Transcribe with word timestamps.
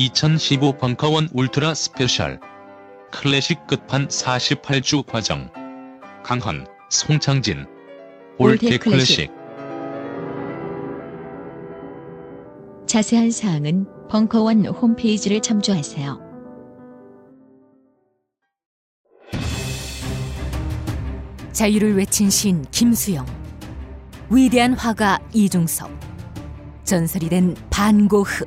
(2015) 0.00 0.78
벙커원 0.78 1.28
ultra 1.30 1.74
special 1.74 2.40
클래식 3.12 3.66
끝판 3.66 4.08
48주 4.08 5.04
과정 5.04 5.50
강헌, 6.22 6.66
송창진 6.88 7.66
클래식 8.38 8.80
클래식. 8.80 9.30
자세한 12.86 13.30
사항은 13.30 14.08
벙커원 14.08 14.64
홈페이지를 14.64 15.42
참조하세요. 15.42 16.18
자유를 21.52 21.98
외친 21.98 22.30
시인 22.30 22.64
김수영, 22.70 23.26
위대한 24.30 24.72
화가 24.72 25.18
이중섭, 25.34 25.90
전설이 26.84 27.28
된 27.28 27.54
반고흐. 27.68 28.46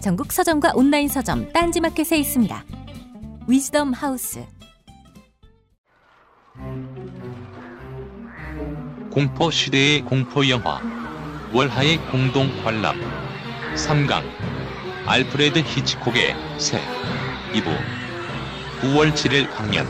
전국 0.00 0.32
서점과 0.32 0.72
온라인 0.74 1.08
서점 1.08 1.52
딴지마켓에 1.52 2.16
있습니다. 2.16 2.64
위즈덤 3.46 3.92
하우스. 3.92 4.42
공포 9.10 9.50
시대의 9.50 10.02
공포 10.02 10.48
영화 10.48 10.80
월하의 11.52 11.98
공동 12.10 12.48
관람 12.62 12.96
3강 13.74 14.22
알프레드 15.04 15.58
히치콕의 15.58 16.34
새 16.58 16.78
2부 17.52 17.76
9월 18.80 19.12
7일 19.12 19.50
강연 19.50 19.86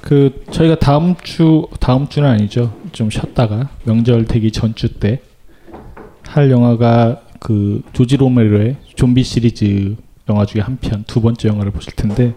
그 0.00 0.42
저희가 0.50 0.76
다음 0.76 1.14
주 1.16 1.68
다음 1.80 2.08
주는 2.08 2.26
아니죠. 2.26 2.74
좀 2.92 3.10
쉬었다가 3.10 3.68
명절 3.84 4.24
되기 4.24 4.50
전주 4.50 4.98
때 4.98 5.20
할 6.28 6.50
영화가 6.50 7.22
그 7.40 7.82
조지 7.92 8.16
로메로의 8.16 8.76
좀비 8.94 9.22
시리즈 9.22 9.96
영화 10.28 10.44
중에 10.44 10.60
한 10.60 10.76
편 10.80 11.04
두 11.06 11.20
번째 11.20 11.48
영화를 11.48 11.72
보실 11.72 11.92
텐데 11.94 12.34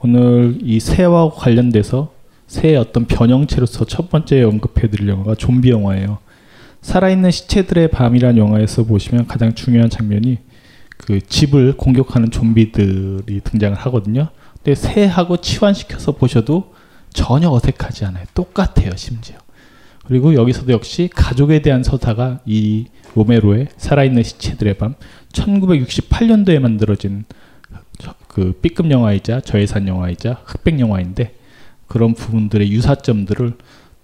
오늘 0.00 0.58
이 0.62 0.80
새와 0.80 1.30
관련돼서 1.30 2.12
새의 2.48 2.76
어떤 2.76 3.06
변형체로서 3.06 3.84
첫 3.84 4.10
번째 4.10 4.42
언급해드릴 4.42 5.08
영화가 5.08 5.36
좀비 5.36 5.70
영화예요. 5.70 6.18
살아있는 6.80 7.30
시체들의 7.30 7.88
밤이란 7.88 8.36
영화에서 8.36 8.82
보시면 8.84 9.28
가장 9.28 9.54
중요한 9.54 9.88
장면이 9.88 10.38
그 10.96 11.20
집을 11.20 11.76
공격하는 11.76 12.30
좀비들이 12.30 13.40
등장을 13.44 13.76
하거든요. 13.78 14.28
근데 14.56 14.74
새하고 14.74 15.36
치환시켜서 15.36 16.12
보셔도 16.12 16.74
전혀 17.12 17.48
어색하지 17.50 18.04
않아요. 18.06 18.24
똑같아요, 18.34 18.96
심지어. 18.96 19.36
그리고 20.04 20.34
여기서도 20.34 20.72
역시 20.72 21.08
가족에 21.14 21.62
대한 21.62 21.84
서사가 21.84 22.40
이 22.46 22.86
로메로의 23.14 23.68
살아있는 23.76 24.22
시체들의 24.22 24.74
밤 24.74 24.94
1968년도에 25.32 26.58
만들어진 26.58 27.24
저- 27.98 28.14
그 28.28 28.58
B급 28.62 28.90
영화이자 28.90 29.40
저예산 29.40 29.86
영화이자 29.88 30.40
흑백 30.44 30.80
영화인데 30.80 31.34
그런 31.86 32.14
부분들의 32.14 32.70
유사점들을 32.72 33.54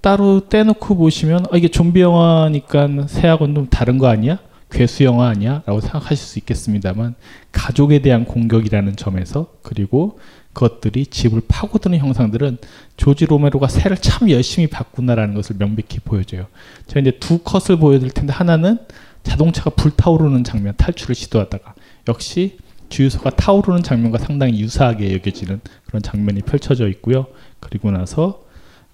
따로 0.01 0.49
떼놓고 0.49 0.97
보시면 0.97 1.47
아, 1.51 1.57
이게 1.57 1.69
좀비 1.69 2.01
영화니까 2.01 3.07
새하고는 3.09 3.55
좀 3.55 3.67
다른 3.69 3.99
거 3.99 4.07
아니야? 4.09 4.39
괴수 4.71 5.03
영화 5.05 5.29
아니야? 5.29 5.63
라고 5.65 5.81
생각하실 5.81 6.17
수 6.17 6.39
있겠습니다만 6.41 7.15
가족에 7.53 8.01
대한 8.01 8.25
공격이라는 8.27 8.97
점에서 8.97 9.55
그리고 9.63 10.19
그것들이 10.53 11.07
집을 11.07 11.43
파고드는 11.47 11.99
형상들은 11.99 12.59
조지 12.97 13.27
로메로가 13.27 13.69
새를 13.69 13.97
참 13.97 14.31
열심히 14.31 14.67
봤구나라는 14.67 15.35
것을 15.35 15.57
명백히 15.59 16.01
보여줘요. 16.01 16.47
제가 16.87 17.01
이제 17.01 17.13
두 17.19 17.39
컷을 17.39 17.79
보여드릴 17.79 18.13
텐데 18.13 18.33
하나는 18.33 18.79
자동차가 19.23 19.71
불타오르는 19.71 20.45
장면 20.45 20.75
탈출을 20.77 21.15
시도하다가 21.15 21.75
역시 22.09 22.59
주유소가 22.89 23.31
타오르는 23.31 23.83
장면과 23.83 24.19
상당히 24.19 24.61
유사하게 24.61 25.13
여겨지는 25.15 25.61
그런 25.87 26.03
장면이 26.03 26.43
펼쳐져 26.43 26.89
있고요. 26.89 27.27
그리고 27.61 27.91
나서 27.91 28.43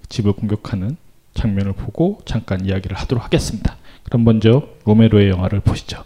집을 0.09 0.33
공격하는 0.33 0.97
장면을 1.35 1.73
보고 1.73 2.21
잠깐 2.25 2.65
이야기를 2.65 2.97
하도록 2.97 3.25
하겠습니다. 3.25 3.77
그럼 4.05 4.25
먼저 4.25 4.69
로메로의 4.85 5.31
영화를 5.31 5.61
보시죠. 5.61 6.05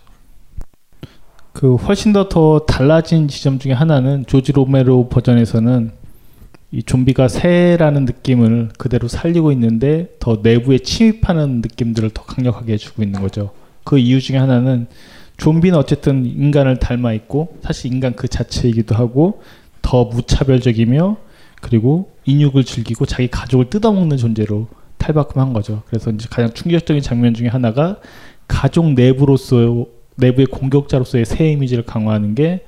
그 1.59 1.75
훨씬 1.75 2.13
더 2.13 2.29
더 2.29 2.61
달라진 2.61 3.27
지점 3.27 3.59
중에 3.59 3.73
하나는 3.73 4.25
조지 4.29 4.53
로메로 4.53 5.09
버전에서는 5.09 5.91
이 6.71 6.85
좀비가 6.85 7.27
새라는 7.27 8.05
느낌을 8.05 8.69
그대로 8.79 9.09
살리고 9.09 9.51
있는데 9.51 10.15
더 10.21 10.39
내부에 10.41 10.79
침입하는 10.79 11.57
느낌들을 11.57 12.11
더 12.11 12.23
강력하게 12.23 12.75
해주고 12.75 13.03
있는 13.03 13.21
거죠. 13.21 13.51
그 13.83 13.99
이유 13.99 14.21
중에 14.21 14.37
하나는 14.37 14.87
좀비는 15.39 15.77
어쨌든 15.77 16.27
인간을 16.27 16.79
닮아 16.79 17.13
있고 17.15 17.59
사실 17.61 17.93
인간 17.93 18.15
그 18.15 18.29
자체이기도 18.29 18.95
하고 18.95 19.43
더 19.83 20.05
무차별적이며 20.05 21.17
그리고 21.61 22.13
인육을 22.25 22.63
즐기고 22.63 23.05
자기 23.05 23.27
가족을 23.27 23.69
뜯어먹는 23.69 24.17
존재로 24.17 24.69
탈바꿈한 24.99 25.53
거죠. 25.55 25.83
그래서 25.89 26.13
이제 26.13 26.29
가장 26.31 26.55
충격적인 26.55 27.03
장면 27.03 27.35
중에 27.35 27.49
하나가 27.49 27.97
가족 28.47 28.93
내부로서 28.93 29.87
내부의 30.19 30.47
공격자로서의 30.47 31.25
새 31.25 31.51
이미지를 31.51 31.85
강화하는 31.85 32.35
게 32.35 32.65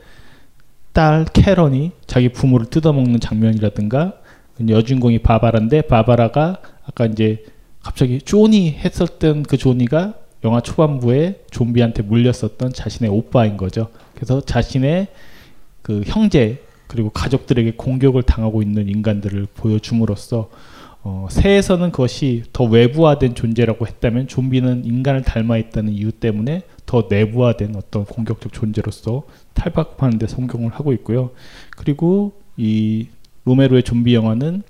딸 0.92 1.24
캐런이 1.24 1.92
자기 2.06 2.30
부모를 2.30 2.66
뜯어먹는 2.66 3.20
장면이라든가 3.20 4.14
여주인공이 4.68 5.20
바바라인데 5.20 5.82
바바라가 5.82 6.60
아까 6.84 7.06
이제 7.06 7.44
갑자기 7.82 8.20
조니 8.20 8.72
했었던 8.72 9.44
그 9.44 9.56
조니가 9.56 10.14
영화 10.44 10.60
초반부에 10.60 11.42
좀비한테 11.50 12.02
물렸었던 12.02 12.72
자신의 12.72 13.10
오빠인 13.10 13.56
거죠. 13.56 13.88
그래서 14.14 14.40
자신의 14.40 15.08
그 15.82 16.02
형제 16.06 16.62
그리고 16.88 17.10
가족들에게 17.10 17.74
공격을 17.76 18.24
당하고 18.24 18.62
있는 18.62 18.88
인간들을 18.88 19.46
보여줌으로써 19.54 20.50
어, 21.02 21.26
새에서는 21.30 21.92
그것이 21.92 22.44
더 22.52 22.64
외부화된 22.64 23.34
존재라고 23.34 23.86
했다면 23.86 24.28
좀비는 24.28 24.84
인간을 24.84 25.22
닮아 25.22 25.56
있다는 25.56 25.92
이유 25.92 26.12
때문에 26.12 26.62
더 26.84 27.06
내부화된 27.08 27.74
어떤 27.76 28.04
공격적 28.04 28.52
존재로서 28.52 29.22
탈바꿈하는 29.54 30.18
데 30.18 30.26
성공을 30.26 30.72
하고 30.72 30.92
있고요. 30.92 31.30
그리고 31.76 32.32
이 32.56 33.08
로메로의 33.44 33.82
좀비 33.82 34.14
영화는 34.14 34.62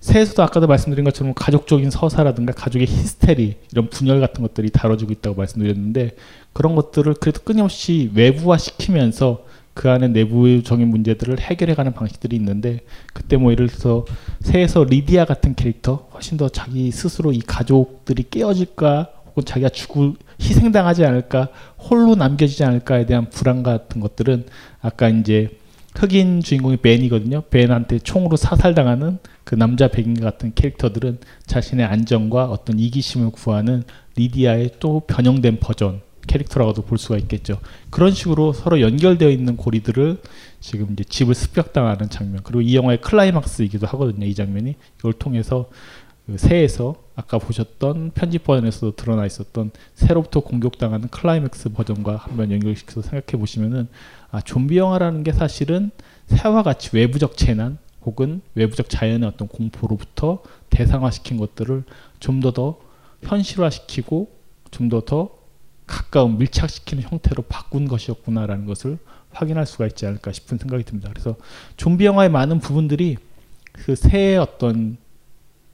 새에서도 0.00 0.42
아까도 0.42 0.66
말씀드린 0.66 1.04
것처럼 1.04 1.34
가족적인 1.34 1.90
서사라든가 1.90 2.52
가족의 2.52 2.86
히스테리 2.86 3.56
이런 3.72 3.88
분열 3.90 4.20
같은 4.20 4.42
것들이 4.42 4.70
다뤄지고 4.70 5.12
있다고 5.12 5.36
말씀드렸는데 5.36 6.16
그런 6.52 6.76
것들을 6.76 7.14
그래도 7.14 7.40
끊임없이 7.42 8.10
외부화시키면서 8.14 9.44
그 9.76 9.90
안에 9.90 10.08
내부적인 10.08 10.88
문제들을 10.88 11.38
해결해가는 11.38 11.92
방식들이 11.92 12.34
있는데 12.36 12.80
그때 13.12 13.36
뭐 13.36 13.52
예를 13.52 13.68
들어서 13.68 14.06
새에서 14.40 14.84
리디아 14.84 15.26
같은 15.26 15.54
캐릭터 15.54 16.08
훨씬 16.14 16.38
더 16.38 16.48
자기 16.48 16.90
스스로 16.90 17.30
이 17.30 17.40
가족들이 17.40 18.24
깨어질까 18.30 19.10
혹은 19.26 19.44
자기가 19.44 19.68
죽을 19.68 20.14
희생당하지 20.40 21.04
않을까 21.04 21.50
홀로 21.76 22.14
남겨지지 22.14 22.64
않을까에 22.64 23.04
대한 23.04 23.28
불안 23.28 23.62
같은 23.62 24.00
것들은 24.00 24.46
아까 24.80 25.10
이제 25.10 25.50
흑인 25.94 26.40
주인공이 26.40 26.78
벤이거든요. 26.78 27.42
벤한테 27.42 27.98
총으로 27.98 28.36
사살당하는 28.36 29.18
그 29.44 29.56
남자 29.56 29.88
백인 29.88 30.18
같은 30.18 30.52
캐릭터들은 30.54 31.18
자신의 31.46 31.84
안정과 31.84 32.46
어떤 32.46 32.78
이기심을 32.78 33.30
구하는 33.30 33.82
리디아의 34.16 34.72
또 34.80 35.00
변형된 35.00 35.60
버전 35.60 36.00
캐릭터라고도 36.26 36.82
볼 36.82 36.98
수가 36.98 37.16
있겠죠. 37.18 37.58
그런 37.90 38.12
식으로 38.12 38.52
서로 38.52 38.80
연결되어 38.80 39.30
있는 39.30 39.56
고리들을 39.56 40.20
지금 40.60 40.92
이제 40.92 41.04
집을 41.04 41.34
습격당하는 41.34 42.10
장면 42.10 42.40
그리고 42.42 42.60
이 42.60 42.74
영화의 42.74 43.00
클라이막스이기도 43.00 43.86
하거든요. 43.88 44.26
이 44.26 44.34
장면이 44.34 44.74
이걸 44.98 45.12
통해서 45.12 45.68
그 46.26 46.38
새에서 46.38 46.96
아까 47.14 47.38
보셨던 47.38 48.10
편집 48.14 48.44
버전에서도 48.44 48.96
드러나 48.96 49.26
있었던 49.26 49.70
새로부터 49.94 50.40
공격당하는 50.40 51.08
클라이맥스 51.08 51.70
버전과 51.70 52.16
한번 52.16 52.50
연결시켜서 52.50 53.02
생각해 53.02 53.38
보시면은 53.40 53.88
아 54.30 54.40
좀비 54.40 54.76
영화라는 54.76 55.22
게 55.22 55.32
사실은 55.32 55.90
새와 56.26 56.64
같이 56.64 56.90
외부적 56.92 57.36
재난 57.36 57.78
혹은 58.04 58.40
외부적 58.54 58.88
자연의 58.88 59.28
어떤 59.28 59.46
공포로부터 59.48 60.42
대상화시킨 60.70 61.36
것들을 61.36 61.84
좀 62.18 62.40
더더 62.40 62.78
현실화시키고 63.22 64.28
좀 64.70 64.88
더더 64.88 65.35
가까운 65.86 66.38
밀착시키는 66.38 67.04
형태로 67.04 67.44
바꾼 67.44 67.86
것이었구나라는 67.88 68.66
것을 68.66 68.98
확인할 69.30 69.66
수가 69.66 69.86
있지 69.86 70.06
않을까 70.06 70.32
싶은 70.32 70.58
생각이 70.58 70.84
듭니다. 70.84 71.10
그래서 71.12 71.36
좀비 71.76 72.04
영화의 72.04 72.30
많은 72.30 72.58
부분들이 72.58 73.16
그 73.72 73.94
새의 73.94 74.38
어떤 74.38 74.96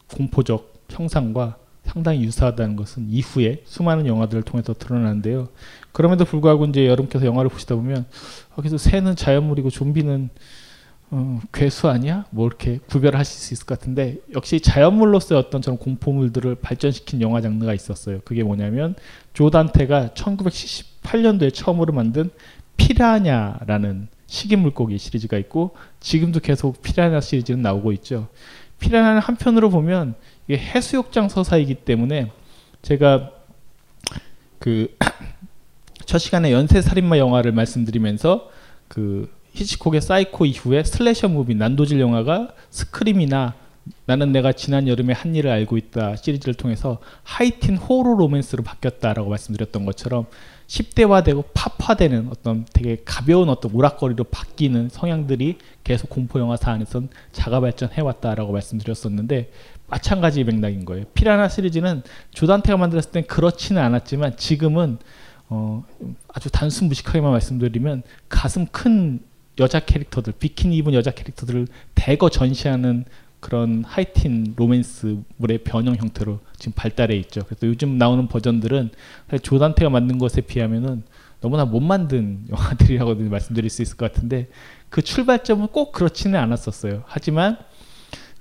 공포적 0.08 0.72
형상과 0.90 1.56
상당히 1.84 2.22
유사하다는 2.22 2.76
것은 2.76 3.08
이후에 3.08 3.62
수많은 3.64 4.06
영화들을 4.06 4.42
통해서 4.42 4.72
드러나는데요. 4.72 5.48
그럼에도 5.92 6.24
불구하고 6.24 6.64
이제 6.66 6.86
여러분께서 6.86 7.26
영화를 7.26 7.50
보시다 7.50 7.74
보면 7.74 8.06
아, 8.50 8.56
그래서 8.56 8.78
새는 8.78 9.16
자연물이고 9.16 9.70
좀비는 9.70 10.30
어, 11.14 11.40
괴수 11.52 11.90
아니야? 11.90 12.24
뭐 12.30 12.46
이렇게 12.46 12.78
구별하실 12.88 13.38
수 13.38 13.52
있을 13.52 13.66
것 13.66 13.78
같은데 13.78 14.16
역시 14.34 14.60
자연물로서의 14.60 15.38
어떤 15.38 15.60
저런 15.60 15.76
공포물들을 15.76 16.54
발전시킨 16.54 17.20
영화 17.20 17.42
장르가 17.42 17.74
있었어요. 17.74 18.20
그게 18.24 18.42
뭐냐면 18.42 18.94
조단테가 19.34 20.12
1978년도에 20.14 21.52
처음으로 21.52 21.92
만든 21.92 22.30
피라냐라는 22.78 24.08
식인 24.26 24.60
물고기 24.60 24.96
시리즈가 24.96 25.36
있고 25.36 25.76
지금도 26.00 26.40
계속 26.40 26.80
피라냐 26.80 27.20
시리즈는 27.20 27.60
나오고 27.60 27.92
있죠. 27.92 28.28
피라냐는 28.80 29.20
한편으로 29.20 29.68
보면 29.68 30.14
이게 30.48 30.56
해수욕장 30.58 31.28
서사이기 31.28 31.74
때문에 31.74 32.32
제가 32.80 33.32
그 34.58 34.96
첫 36.06 36.16
시간에 36.16 36.52
연쇄 36.52 36.80
살인마 36.80 37.18
영화를 37.18 37.52
말씀드리면서 37.52 38.50
그 38.88 39.30
히치콕의 39.52 40.00
사이코 40.00 40.46
이후에 40.46 40.84
slasher 40.84 41.28
movie 41.28 41.54
난도질 41.54 42.00
영화가 42.00 42.54
스크림이나 42.70 43.54
나는 44.06 44.32
내가 44.32 44.52
지난 44.52 44.86
여름에 44.86 45.12
한 45.12 45.34
일을 45.34 45.50
알고 45.50 45.76
있다 45.76 46.16
시리즈를 46.16 46.54
통해서 46.54 46.98
하이틴 47.24 47.76
호러 47.76 48.14
로맨스로 48.14 48.62
바뀌었다라고 48.62 49.28
말씀드렸던 49.28 49.84
것처럼 49.84 50.26
10대화되고 50.68 51.44
팝화되는 51.52 52.28
어떤 52.30 52.64
되게 52.72 52.98
가벼운 53.04 53.48
어떤 53.48 53.74
오락거리로 53.74 54.24
바뀌는 54.24 54.88
성향들이 54.88 55.58
계속 55.84 56.08
공포 56.08 56.38
영화사 56.38 56.70
안에선 56.70 57.08
자가 57.32 57.60
발전해 57.60 58.00
왔다라고 58.00 58.52
말씀드렸었는데 58.52 59.50
마찬가지 59.88 60.42
맥락인 60.44 60.86
거예요. 60.86 61.04
피라나 61.12 61.48
시리즈는 61.48 62.02
조단테가 62.30 62.78
만들었을 62.78 63.10
땐 63.10 63.26
그렇지는 63.26 63.82
않았지만 63.82 64.38
지금은 64.38 64.98
어, 65.50 65.84
아주 66.28 66.50
단순 66.50 66.88
무식하게만 66.88 67.30
말씀드리면 67.30 68.02
가슴 68.30 68.64
큰 68.66 69.20
여자 69.58 69.80
캐릭터들 69.80 70.32
비키니 70.38 70.76
입은 70.78 70.94
여자 70.94 71.10
캐릭터들을 71.10 71.66
대거 71.94 72.30
전시하는 72.30 73.04
그런 73.40 73.82
하이틴 73.84 74.54
로맨스물의 74.56 75.58
변형 75.64 75.96
형태로 75.96 76.38
지금 76.56 76.72
발달해 76.76 77.16
있죠. 77.16 77.42
그래서 77.44 77.66
요즘 77.66 77.98
나오는 77.98 78.28
버전들은 78.28 78.90
조단테가 79.42 79.90
만든 79.90 80.18
것에 80.18 80.42
비하면은 80.42 81.02
너무나 81.40 81.64
못 81.64 81.80
만든 81.80 82.44
영화들이라고 82.50 83.16
말씀드릴 83.16 83.68
수 83.68 83.82
있을 83.82 83.96
것 83.96 84.12
같은데 84.12 84.48
그 84.88 85.02
출발점은 85.02 85.68
꼭 85.68 85.90
그렇지는 85.92 86.38
않았었어요. 86.38 87.02
하지만 87.06 87.58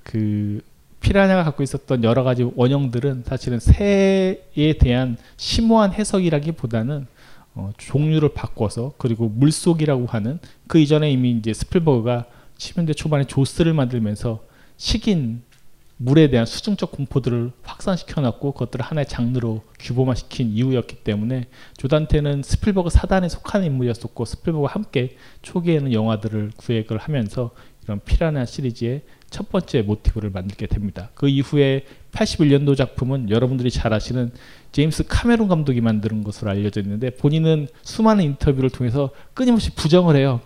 그 0.03 0.61
피라냐가 0.99 1.43
갖고 1.43 1.63
있었던 1.63 2.03
여러 2.03 2.23
가지 2.23 2.43
원형들은 2.55 3.23
사실은 3.25 3.59
새에 3.59 4.77
대한 4.79 5.17
심오한 5.35 5.93
해석이라기보다는 5.93 7.07
어, 7.53 7.71
종류를 7.77 8.33
바꿔서 8.33 8.93
그리고 8.97 9.27
물속이라고 9.29 10.05
하는 10.05 10.39
그 10.67 10.79
이전에 10.79 11.11
이미 11.11 11.31
이제 11.31 11.53
스필버그가 11.53 12.25
70년대 12.57 12.95
초반에 12.95 13.25
조스를 13.25 13.73
만들면서 13.73 14.43
식인물에 14.77 16.31
대한 16.31 16.47
수중적 16.47 16.91
공포들을 16.91 17.51
확산시켜 17.61 18.21
놨고 18.21 18.53
그것들을 18.53 18.83
하나의 18.83 19.05
장르로 19.05 19.61
규범화시킨 19.79 20.49
이후였기 20.49 20.97
때문에 21.03 21.47
조단테는 21.77 22.41
스필버그 22.41 22.89
사단에 22.89 23.29
속한 23.29 23.63
인물이었었고 23.65 24.25
스필버그와 24.25 24.71
함께 24.71 25.15
초기에는 25.43 25.93
영화들을 25.93 26.53
기획을 26.57 26.97
하면서 26.97 27.51
이런 27.83 27.99
피라냐 28.03 28.45
시리즈의 28.45 29.03
첫 29.29 29.49
번째 29.49 29.83
모티브를 29.83 30.31
만들게 30.31 30.65
됩니다. 30.65 31.09
그 31.13 31.27
이후에 31.29 31.85
81년도 32.11 32.75
작품은 32.75 33.29
여러분들이 33.29 33.69
잘 33.69 33.93
아시는 33.93 34.31
제임스 34.71 35.05
카메론 35.07 35.47
감독이 35.47 35.81
만드는 35.81 36.23
것으로 36.23 36.51
알려져 36.51 36.81
있는데 36.81 37.09
본인은 37.09 37.67
수많은 37.81 38.23
인터뷰를 38.23 38.69
통해서 38.69 39.09
끊임없이 39.33 39.71
부정을 39.75 40.15
해요. 40.15 40.39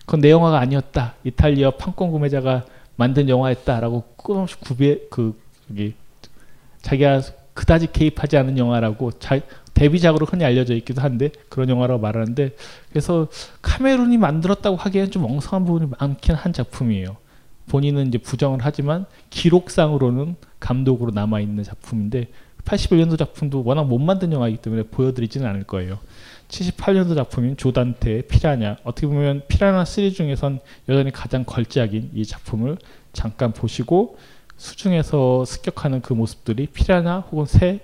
그건 0.00 0.20
내 0.20 0.30
영화가 0.30 0.58
아니었다. 0.60 1.14
이탈리아 1.24 1.70
판권 1.72 2.10
구매자가 2.10 2.64
만든 2.96 3.28
영화였다라고 3.28 4.04
끊임없이 4.16 4.56
구비 4.60 5.00
그 5.10 5.38
여기 5.70 5.94
자기가 6.82 7.22
그다지 7.54 7.92
개입하지 7.92 8.36
않은 8.36 8.58
영화라고 8.58 9.12
자, 9.12 9.40
데뷔작으로 9.74 10.26
흔히 10.26 10.44
알려져 10.44 10.74
있기도 10.74 11.00
한데 11.00 11.30
그런 11.48 11.68
영화라고 11.68 12.00
말하는데 12.00 12.54
그래서 12.90 13.28
카메론이 13.62 14.18
만들었다고 14.18 14.76
하기에는 14.76 15.10
좀 15.10 15.24
엉성한 15.24 15.66
부분이 15.66 15.90
많긴 15.98 16.34
한 16.34 16.52
작품이에요. 16.52 17.16
본인은 17.68 18.08
이제 18.08 18.18
부정을 18.18 18.58
하지만 18.62 19.06
기록상으로는 19.30 20.36
감독으로 20.60 21.12
남아 21.12 21.40
있는 21.40 21.64
작품인데 21.64 22.28
81년도 22.64 23.18
작품도 23.18 23.62
워낙 23.64 23.84
못 23.84 23.98
만든 23.98 24.32
영화이기 24.32 24.58
때문에 24.58 24.84
보여드리지는 24.84 25.46
않을 25.46 25.64
거예요. 25.64 25.98
78년도 26.48 27.14
작품인 27.14 27.56
조단테의 27.56 28.22
피라냐 28.22 28.76
어떻게 28.84 29.06
보면 29.06 29.42
피라냐 29.48 29.84
시리즈 29.84 30.16
중에선 30.16 30.60
여전히 30.88 31.10
가장 31.10 31.44
걸작인 31.44 32.10
이 32.14 32.24
작품을 32.24 32.76
잠깐 33.12 33.52
보시고 33.52 34.18
수중에서 34.56 35.44
습격하는 35.44 36.00
그 36.00 36.12
모습들이 36.12 36.66
피라냐 36.66 37.20
혹은 37.30 37.46
새 37.46 37.80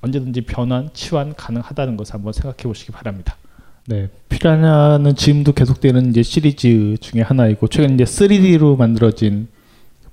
언제든지 0.00 0.42
변환, 0.42 0.90
치환 0.92 1.34
가능하다는 1.34 1.96
것을 1.96 2.14
한번 2.14 2.32
생각해 2.32 2.64
보시기 2.64 2.92
바랍니다. 2.92 3.36
네, 3.86 4.08
피라냐는 4.28 5.14
지금도 5.14 5.52
계속되는 5.52 6.10
이제 6.10 6.22
시리즈 6.22 6.96
중에 7.00 7.22
하나이고 7.22 7.68
최근 7.68 7.94
이제 7.94 8.04
3D로 8.04 8.76
만들어진 8.76 9.48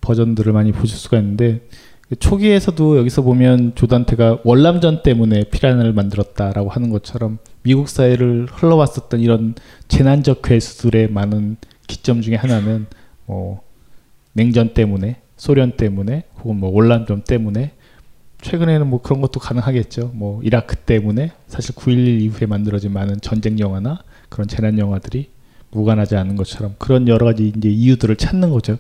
버전들을 0.02 0.52
많이 0.52 0.72
보실 0.72 0.98
수가 0.98 1.18
있는데 1.20 1.62
초기에서도 2.20 2.98
여기서 2.98 3.22
보면 3.22 3.74
조단테가 3.76 4.40
월남전 4.44 5.02
때문에 5.02 5.46
피라냐를 5.46 5.94
만들었다라고 5.94 6.70
하는 6.70 6.90
것처럼 6.90 7.38
미국 7.64 7.88
사회를 7.88 8.48
흘러왔었던 8.52 9.20
이런 9.22 9.56
재난적 9.88 10.42
괴수들의 10.42 11.12
많은 11.12 11.58
기점 11.88 12.22
중에 12.22 12.36
하나는 12.36 12.88
뭐 13.26 13.62
냉전 14.34 14.74
때문에 14.74 15.22
소련 15.38 15.72
때문에 15.72 16.26
혹은 16.40 16.58
뭐 16.58 16.70
월남전 16.72 17.24
때문에 17.24 17.72
최근에는 18.42 18.88
뭐 18.88 19.02
그런 19.02 19.22
것도 19.22 19.40
가능하겠죠. 19.40 20.12
뭐 20.14 20.42
이라크 20.44 20.76
때문에 20.76 21.32
사실 21.48 21.76
9.11 21.76 22.22
이후에 22.22 22.48
만들어진 22.48 22.92
많은 22.92 23.22
전쟁 23.22 23.60
영화나 23.60 24.04
그런 24.30 24.48
재난 24.48 24.78
영화들이 24.78 25.30
무관하지 25.72 26.16
않은 26.18 26.36
것처럼 26.36 26.76
그런 26.78 27.08
여러 27.08 27.26
가지 27.26 27.54
이제 27.56 27.70
이유들을 27.70 28.16
찾는 28.18 28.50
거죠. 28.50 28.78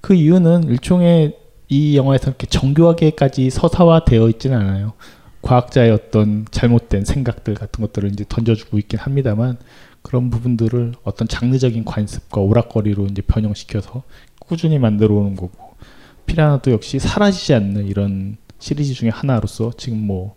그 0.00 0.14
이유는 0.14 0.64
일종의 0.64 1.36
이 1.68 1.96
영화에서 1.96 2.28
이렇게 2.28 2.46
정교하게까지 2.46 3.50
서사화되어 3.50 4.28
있지는 4.30 4.58
않아요. 4.58 4.92
과학자의 5.42 5.90
어떤 5.90 6.46
잘못된 6.50 7.04
생각들 7.04 7.54
같은 7.54 7.82
것들을 7.82 8.10
이제 8.12 8.24
던져주고 8.28 8.78
있긴 8.78 8.98
합니다만 8.98 9.58
그런 10.02 10.30
부분들을 10.30 10.94
어떤 11.02 11.28
장르적인 11.28 11.84
관습과 11.84 12.40
오락거리로 12.40 13.06
이제 13.06 13.22
변형시켜서 13.22 14.02
꾸준히 14.38 14.78
만들어 14.78 15.14
오는 15.14 15.36
거고 15.36 15.74
피라나도 16.26 16.70
역시 16.72 16.98
사라지지 16.98 17.54
않는 17.54 17.86
이런 17.86 18.36
시리즈 18.58 18.94
중에 18.94 19.10
하나로서 19.10 19.72
지금 19.76 20.06
뭐 20.06 20.36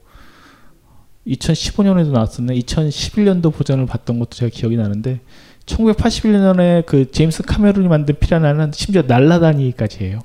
2015년에도 1.27 2.11
나왔었네. 2.11 2.55
2011년도 2.55 3.53
버전을 3.53 3.85
봤던 3.85 4.19
것도 4.19 4.31
제가 4.31 4.49
기억이 4.53 4.77
나는데 4.77 5.21
1981년에 5.65 6.85
그 6.85 7.11
제임스 7.11 7.43
카메론이 7.43 7.87
만든 7.87 8.15
피라나는 8.19 8.71
심지어 8.73 9.01
날라다니기까지 9.01 10.05
해요. 10.05 10.21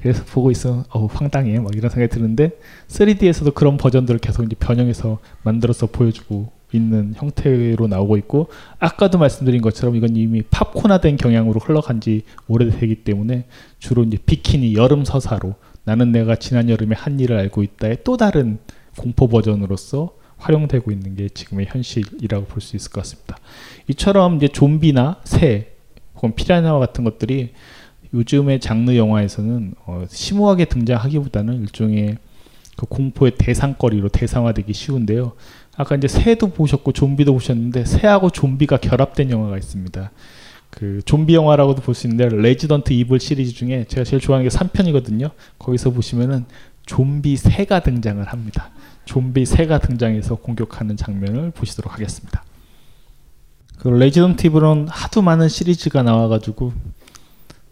그래서 0.00 0.24
보고 0.24 0.50
있어, 0.50 0.84
어 0.90 1.06
황당해, 1.06 1.58
막 1.58 1.74
이런 1.74 1.90
생각이 1.90 2.12
드는데 2.14 2.50
3D에서도 2.88 3.54
그런 3.54 3.76
버전들을 3.76 4.20
계속 4.20 4.44
이제 4.44 4.54
변형해서 4.58 5.18
만들어서 5.42 5.86
보여주고 5.86 6.52
있는 6.72 7.14
형태로 7.16 7.86
나오고 7.86 8.16
있고 8.18 8.48
아까도 8.78 9.18
말씀드린 9.18 9.62
것처럼 9.62 9.94
이건 9.96 10.16
이미 10.16 10.42
팝콘화된 10.42 11.16
경향으로 11.16 11.60
흘러간 11.60 12.00
지 12.00 12.22
오래되기 12.48 13.04
때문에 13.04 13.46
주로 13.78 14.02
이제 14.02 14.18
비키니 14.24 14.74
여름 14.74 15.04
서사로 15.04 15.54
나는 15.84 16.10
내가 16.10 16.34
지난 16.36 16.68
여름에 16.68 16.96
한 16.96 17.20
일을 17.20 17.38
알고 17.38 17.62
있다의 17.62 17.98
또 18.02 18.16
다른 18.16 18.58
공포 18.98 19.28
버전으로서 19.28 20.16
활용되고 20.38 20.90
있는 20.90 21.14
게 21.14 21.28
지금의 21.28 21.66
현실이라고 21.70 22.46
볼 22.46 22.60
수 22.60 22.76
있을 22.76 22.90
것 22.90 23.02
같습니다. 23.02 23.38
이처럼 23.88 24.36
이제 24.36 24.48
좀비나 24.48 25.20
새 25.24 25.72
혹은 26.16 26.34
피라냐와 26.34 26.80
같은 26.80 27.04
것들이 27.04 27.52
요즘의 28.16 28.60
장르 28.60 28.96
영화에서는 28.96 29.74
어, 29.86 30.04
심오하게 30.08 30.66
등장하기보다는 30.66 31.60
일종의 31.62 32.16
그 32.76 32.86
공포의 32.86 33.32
대상거리로 33.38 34.08
대상화되기 34.08 34.72
쉬운데요. 34.72 35.32
아까 35.76 35.94
이제 35.96 36.08
새도 36.08 36.48
보셨고 36.48 36.92
좀비도 36.92 37.32
보셨는데 37.32 37.84
새하고 37.84 38.30
좀비가 38.30 38.78
결합된 38.78 39.30
영화가 39.30 39.58
있습니다. 39.58 40.10
그 40.70 41.00
좀비 41.04 41.34
영화라고도 41.34 41.82
볼 41.82 41.94
수 41.94 42.06
있는데 42.06 42.34
레지던트 42.34 42.92
이블 42.92 43.20
시리즈 43.20 43.52
중에 43.52 43.84
제가 43.88 44.04
제일 44.04 44.20
좋아하는 44.20 44.48
게 44.48 44.54
3편이거든요. 44.54 45.30
거기서 45.58 45.90
보시면은 45.90 46.44
좀비 46.86 47.36
새가 47.36 47.80
등장을 47.80 48.22
합니다. 48.24 48.70
좀비 49.04 49.46
새가 49.46 49.78
등장해서 49.78 50.36
공격하는 50.36 50.96
장면을 50.96 51.50
보시도록 51.50 51.92
하겠습니다. 51.92 52.44
그 53.78 53.88
레지던트 53.88 54.46
이블은 54.46 54.88
하도 54.88 55.22
많은 55.22 55.48
시리즈가 55.48 56.02
나와가지고 56.02 56.72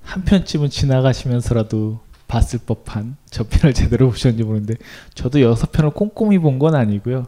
한 0.05 0.25
편쯤은 0.25 0.71
지나가시면서라도 0.71 2.01
봤을 2.29 2.59
법한 2.65 3.17
저 3.31 3.45
편을 3.45 3.75
제대로 3.75 4.09
보셨는지 4.11 4.45
모르는데 4.45 4.75
저도 5.15 5.41
여섯 5.41 5.73
편을 5.73 5.91
꼼꼼히 5.91 6.39
본 6.39 6.59
건 6.59 6.75
아니고요. 6.75 7.27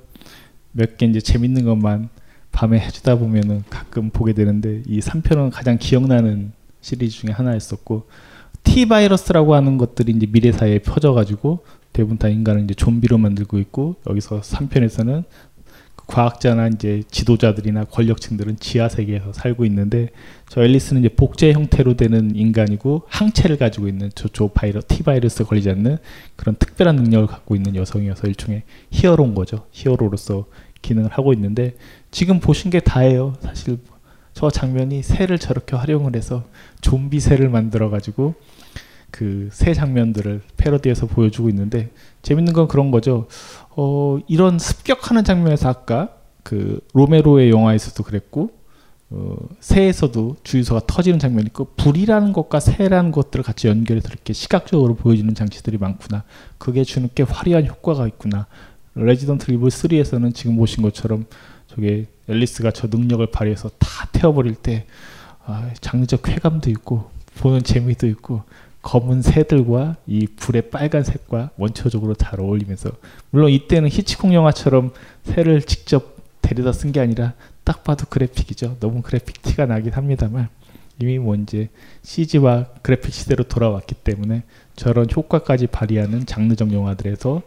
몇 0.73 0.97
개 0.97 1.07
이제 1.07 1.21
재밌는 1.21 1.65
것만 1.65 2.09
밤에 2.53 2.79
해주다 2.79 3.17
보면은 3.17 3.65
가끔 3.71 4.11
보게 4.11 4.33
되는데 4.33 4.83
이 4.87 5.01
3편은 5.01 5.51
가장 5.53 5.79
기억나는 5.79 6.53
시리즈 6.81 7.19
중에 7.19 7.31
하나였었고 7.33 8.09
T 8.63 8.87
바이러스라고 8.87 9.55
하는 9.55 9.79
것들이 9.79 10.13
이제 10.13 10.27
미래 10.27 10.53
사회에 10.53 10.79
퍼져가지고 10.81 11.65
대부분 11.93 12.19
다 12.19 12.29
인간을 12.29 12.65
이제 12.65 12.75
좀비로 12.75 13.19
만들고 13.19 13.59
있고 13.59 13.97
여기서 14.09 14.41
3편에서는 14.41 15.25
과학자나 16.07 16.69
이제 16.69 17.03
지도자들이나 17.11 17.85
권력층들은 17.85 18.59
지하 18.61 18.89
세계에서 18.89 19.33
살고 19.33 19.65
있는데 19.67 20.11
저 20.49 20.63
앨리스는 20.63 21.05
이제 21.05 21.09
복제 21.15 21.53
형태로 21.53 21.95
되는 21.95 22.35
인간이고 22.35 23.03
항체를 23.09 23.57
가지고 23.57 23.89
있는 23.89 24.11
저쪽 24.15 24.55
바이러 24.55 24.81
T 24.87 25.03
바이러스 25.03 25.45
걸리지 25.45 25.71
않는 25.71 25.99
그런 26.37 26.55
특별한 26.57 26.97
능력을 26.97 27.27
갖고 27.27 27.57
있는 27.57 27.75
여성이어서 27.75 28.29
일종의 28.29 28.63
히어로인 28.91 29.35
거죠. 29.35 29.67
히어로로서 29.73 30.47
기능을 30.83 31.11
하고 31.11 31.33
있는데 31.33 31.75
지금 32.11 32.39
보신 32.39 32.71
게 32.71 32.79
다예요. 32.81 33.35
사실 33.41 33.79
저 34.33 34.51
장면이 34.51 35.03
새를 35.03 35.39
저렇게 35.39 35.77
활용을 35.77 36.15
해서 36.15 36.45
좀비 36.83 37.21
새를 37.21 37.49
만들어 37.49 37.91
가지고 37.91 38.35
그 39.17 39.49
새 39.51 39.73
장면들을 39.73 40.43
패러디해서 40.59 41.07
보여주고 41.07 41.49
있는데 41.49 41.91
재밌는 42.21 42.53
건 42.53 42.69
그런 42.69 42.91
거죠. 42.91 43.29
어, 43.71 44.19
이런 44.29 44.59
습격하는 44.59 45.25
장면에서 45.25 45.71
아까 45.71 46.11
그 46.43 46.81
로메로의 46.93 47.51
영화에서도 47.51 48.03
그랬고 48.03 48.51
어, 49.09 49.37
새에서도 49.61 50.37
주유소가 50.45 50.83
터지는 50.87 51.19
장면이 51.19 51.47
있고 51.47 51.69
불이라는 51.77 52.35
것과 52.35 52.61
새라는 52.61 53.11
것들을 53.11 53.43
같이 53.43 53.69
연결해서 53.69 54.09
이렇게 54.09 54.35
시각적으로 54.35 54.97
보여주는 54.97 55.33
장치들이 55.35 55.79
많구나. 55.79 56.25
그게 56.59 56.85
주는 56.85 57.09
꽤 57.15 57.23
화려한 57.23 57.67
효과가 57.67 58.07
있구나. 58.09 58.47
레지던트 58.97 59.51
이블 59.51 59.71
3에서는 59.71 60.35
지금 60.35 60.57
보신 60.57 60.83
것처럼 60.83 61.25
저게 61.69 62.07
앨리스가 62.29 62.71
저 62.73 62.89
능력을 62.89 63.25
발휘해서 63.29 63.71
다 63.79 64.09
태워버릴 64.13 64.57
때 64.57 64.87
아, 65.47 65.71
장르적 65.81 66.23
쾌감도 66.23 66.69
있고 66.71 67.11
보는 67.37 67.63
재미도 67.63 68.07
있고 68.09 68.43
검은 68.87 69.21
새들과 69.21 69.97
이 70.07 70.29
불의 70.29 70.71
빨간색과 70.71 71.51
원초적으로 71.57 72.15
잘 72.15 72.39
어울리면서 72.41 72.93
물론 73.31 73.51
이때는 73.51 73.89
히치콕 73.89 74.33
영화처럼 74.33 74.93
새를 75.25 75.61
직접 75.63 76.15
데려다 76.41 76.71
쓴 76.71 76.93
게 76.93 77.01
아니라 77.01 77.35
딱 77.65 77.83
봐도 77.83 78.07
그래픽이죠. 78.09 78.77
너무 78.79 79.03
그래픽 79.03 79.43
티가 79.43 79.67
나긴 79.67 79.93
합니다만 79.93 80.49
이미 81.01 81.19
뭐 81.19 81.35
이제 81.35 81.69
CG와 82.03 82.67
그래픽 82.83 83.13
시대로 83.13 83.43
돌아왔기 83.43 83.97
때문에 83.97 84.45
저런 84.77 85.09
효과까지 85.11 85.67
발휘하는 85.67 86.25
장르적 86.25 86.73
영화들에서 86.73 87.43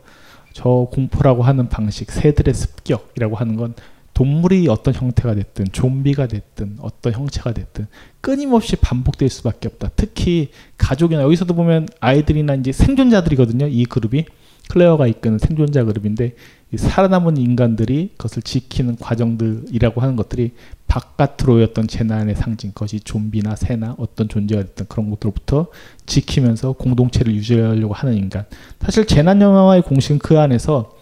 저 0.51 0.89
공포라고 0.91 1.43
하는 1.43 1.69
방식, 1.69 2.11
새들의 2.11 2.53
습격이라고 2.53 3.37
하는 3.37 3.55
건 3.55 3.75
동물이 4.19 4.67
어떤 4.67 4.93
형태가 4.93 5.33
됐든 5.33 5.67
좀비가 5.71 6.27
됐든 6.27 6.79
어떤 6.81 7.13
형체가 7.13 7.53
됐든 7.53 7.87
끊임없이 8.19 8.75
반복될 8.75 9.29
수밖에 9.29 9.69
없다. 9.69 9.91
특히 9.95 10.49
가족이나 10.77 11.21
여기서도 11.21 11.55
보면 11.55 11.87
아이들이나 12.01 12.55
이제 12.55 12.73
생존자들이거든요. 12.73 13.67
이 13.67 13.85
그룹이 13.85 14.25
클레어가 14.67 15.07
이끄는 15.07 15.39
생존자 15.39 15.85
그룹인데 15.85 16.35
살아남은 16.75 17.37
인간들이 17.37 18.09
그것을 18.17 18.41
지키는 18.41 18.97
과정들이라고 18.97 20.01
하는 20.01 20.17
것들이 20.17 20.51
바깥으로였던 20.87 21.87
재난의 21.87 22.35
상징, 22.35 22.71
그것이 22.71 22.99
좀비나 22.99 23.55
새나 23.55 23.95
어떤 23.97 24.27
존재가 24.27 24.63
됐든 24.63 24.87
그런 24.89 25.09
것들로부터 25.11 25.67
지키면서 26.05 26.73
공동체를 26.73 27.33
유지하려고 27.35 27.93
하는 27.93 28.17
인간. 28.17 28.43
사실 28.81 29.07
재난 29.07 29.41
영화의 29.41 29.81
공식은 29.83 30.19
그 30.19 30.37
안에서 30.37 30.98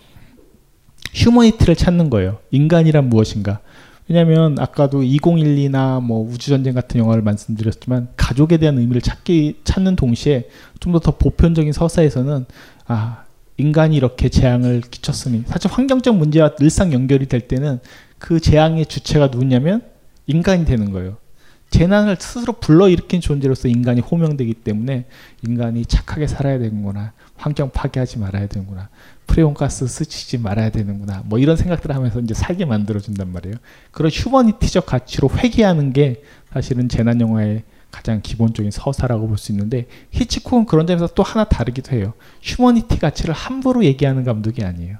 휴머니티를 1.17 1.75
찾는 1.75 2.09
거예요. 2.09 2.37
인간이란 2.51 3.09
무엇인가? 3.09 3.59
왜냐하면 4.07 4.57
아까도 4.59 5.01
2012나 5.01 6.01
뭐 6.01 6.25
우주전쟁 6.31 6.73
같은 6.73 6.99
영화를 6.99 7.21
말씀드렸지만 7.23 8.07
가족에 8.15 8.57
대한 8.57 8.77
의미를 8.77 9.01
찾기 9.01 9.61
찾는 9.65 9.95
동시에 9.97 10.47
좀 10.79 10.93
더 10.93 10.99
더 10.99 11.17
보편적인 11.17 11.73
서사에서는 11.73 12.45
아 12.85 13.23
인간이 13.57 13.97
이렇게 13.97 14.29
재앙을 14.29 14.81
끼쳤으니 14.81 15.43
사실 15.47 15.69
환경적 15.71 16.15
문제와 16.15 16.51
일상 16.61 16.93
연결이 16.93 17.25
될 17.25 17.41
때는 17.41 17.79
그 18.19 18.39
재앙의 18.39 18.85
주체가 18.85 19.27
누구냐면 19.27 19.81
인간이 20.27 20.63
되는 20.65 20.91
거예요. 20.91 21.17
재난을 21.69 22.17
스스로 22.19 22.53
불러일으킨 22.53 23.21
존재로서 23.21 23.67
인간이 23.67 24.01
호명되기 24.01 24.53
때문에 24.55 25.05
인간이 25.45 25.85
착하게 25.85 26.27
살아야 26.27 26.59
되는구나. 26.59 27.13
환경 27.35 27.69
파괴하지 27.69 28.19
말아야 28.19 28.47
되는구나. 28.47 28.89
프레온가스 29.27 29.85
스치지 29.87 30.37
말아야 30.39 30.69
되는구나. 30.69 31.23
뭐 31.25 31.39
이런 31.39 31.57
생각들을 31.57 31.93
하면서 31.95 32.19
이제 32.19 32.33
살게 32.33 32.65
만들어준단 32.65 33.31
말이에요. 33.31 33.57
그런 33.91 34.09
휴머니티적 34.11 34.85
가치로 34.85 35.29
회귀하는 35.29 35.93
게 35.93 36.23
사실은 36.53 36.89
재난 36.89 37.19
영화의 37.21 37.63
가장 37.91 38.21
기본적인 38.21 38.71
서사라고 38.71 39.27
볼 39.27 39.37
수 39.37 39.51
있는데 39.51 39.87
히치콕은 40.11 40.65
그런 40.65 40.87
점에서 40.87 41.07
또 41.07 41.23
하나 41.23 41.43
다르기도 41.45 41.95
해요. 41.95 42.13
휴머니티 42.41 42.99
가치를 42.99 43.33
함부로 43.33 43.83
얘기하는 43.83 44.23
감독이 44.23 44.63
아니에요. 44.63 44.97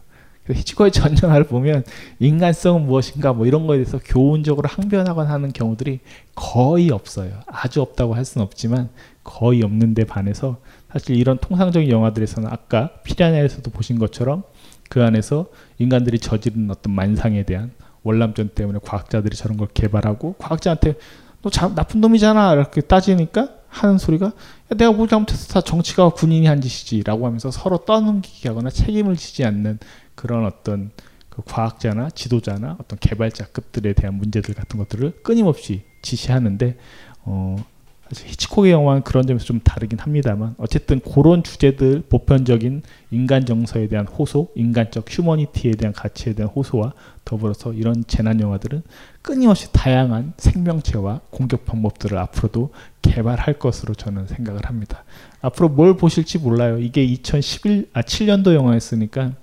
히치콕의 0.54 0.92
전 0.92 1.16
영화를 1.22 1.46
보면 1.46 1.84
인간성은 2.20 2.86
무엇인가 2.86 3.34
뭐 3.34 3.46
이런 3.46 3.68
거에 3.68 3.78
대해서 3.78 4.00
교훈적으로 4.04 4.68
항변하거나 4.70 5.30
하는 5.30 5.52
경우들이 5.52 6.00
거의 6.36 6.90
없어요. 6.92 7.32
아주 7.48 7.82
없다고 7.82 8.16
할 8.16 8.26
수는 8.26 8.46
없지만 8.46 8.90
거의 9.24 9.64
없는데 9.64 10.06
반해서 10.06 10.58
사실 10.92 11.16
이런 11.16 11.38
통상적인 11.38 11.90
영화들에서는 11.90 12.50
아까 12.52 12.92
피라냐에서도 13.04 13.70
보신 13.72 14.00
것처럼 14.00 14.44
그 14.90 15.04
안에서 15.04 15.48
인간들이 15.80 16.20
저지른 16.20 16.72
어떤 16.72 16.94
만상에 16.94 17.44
대한 17.44 17.72
월남전 18.04 18.50
때문에 18.50 18.80
과학자들이 18.84 19.36
저런 19.36 19.58
걸 19.58 19.68
개발하고 19.74 20.36
과학자한테 20.38 20.96
너 21.42 21.50
자, 21.50 21.74
나쁜 21.74 22.02
놈이잖아. 22.02 22.54
이렇게 22.54 22.82
따지니까 22.82 23.50
하는 23.68 23.98
소리가 23.98 24.28
야, 24.28 24.32
내가 24.78 24.92
뭘 24.92 25.08
잘못해서 25.08 25.54
다 25.54 25.62
정치가 25.62 26.10
군인이 26.10 26.48
한 26.48 26.62
짓이지라고 26.62 27.26
하면서 27.26 27.52
서로 27.52 27.78
떠넘기게 27.80 28.50
하거나 28.50 28.70
책임을 28.70 29.18
지지 29.18 29.46
않는 29.46 29.80
그런 30.18 30.46
어떤 30.46 30.92
그 31.30 31.44
과학자나 31.46 32.10
지도자나 32.10 32.78
어떤 32.82 32.98
개발자급들에 33.00 33.94
대한 33.94 34.16
문제들 34.16 34.56
같은 34.56 34.80
것들을 34.80 35.20
끊임없이 35.22 35.84
지시하는데 36.02 36.76
어, 37.24 37.64
사실 38.10 38.28
히치콕의 38.30 38.72
영화는 38.72 39.04
그런 39.04 39.28
점에서 39.28 39.46
좀 39.46 39.60
다르긴 39.60 40.00
합니다만 40.00 40.56
어쨌든 40.58 41.00
그런 41.02 41.44
주제들 41.44 42.04
보편적인 42.10 42.82
인간 43.12 43.46
정서에 43.46 43.88
대한 43.88 44.08
호소, 44.08 44.50
인간적 44.56 45.06
휴머니티에 45.10 45.72
대한 45.72 45.94
가치에 45.94 46.34
대한 46.34 46.50
호소와 46.52 46.94
더불어서 47.26 47.74
이런 47.74 48.04
재난 48.08 48.40
영화들은 48.40 48.82
끊임없이 49.22 49.72
다양한 49.74 50.34
생명체와 50.38 51.22
공격 51.30 51.66
방법들을 51.66 52.18
앞으로도 52.18 52.72
개발할 53.02 53.60
것으로 53.60 53.94
저는 53.94 54.28
생각을 54.28 54.66
합니다. 54.66 55.04
앞으로 55.42 55.70
뭘 55.70 55.98
보실지 55.98 56.40
몰라요. 56.40 56.80
이게 56.80 57.04
2011, 57.04 57.90
아 57.94 58.02
7년도 58.02 58.54
영화였으니까 58.54 59.34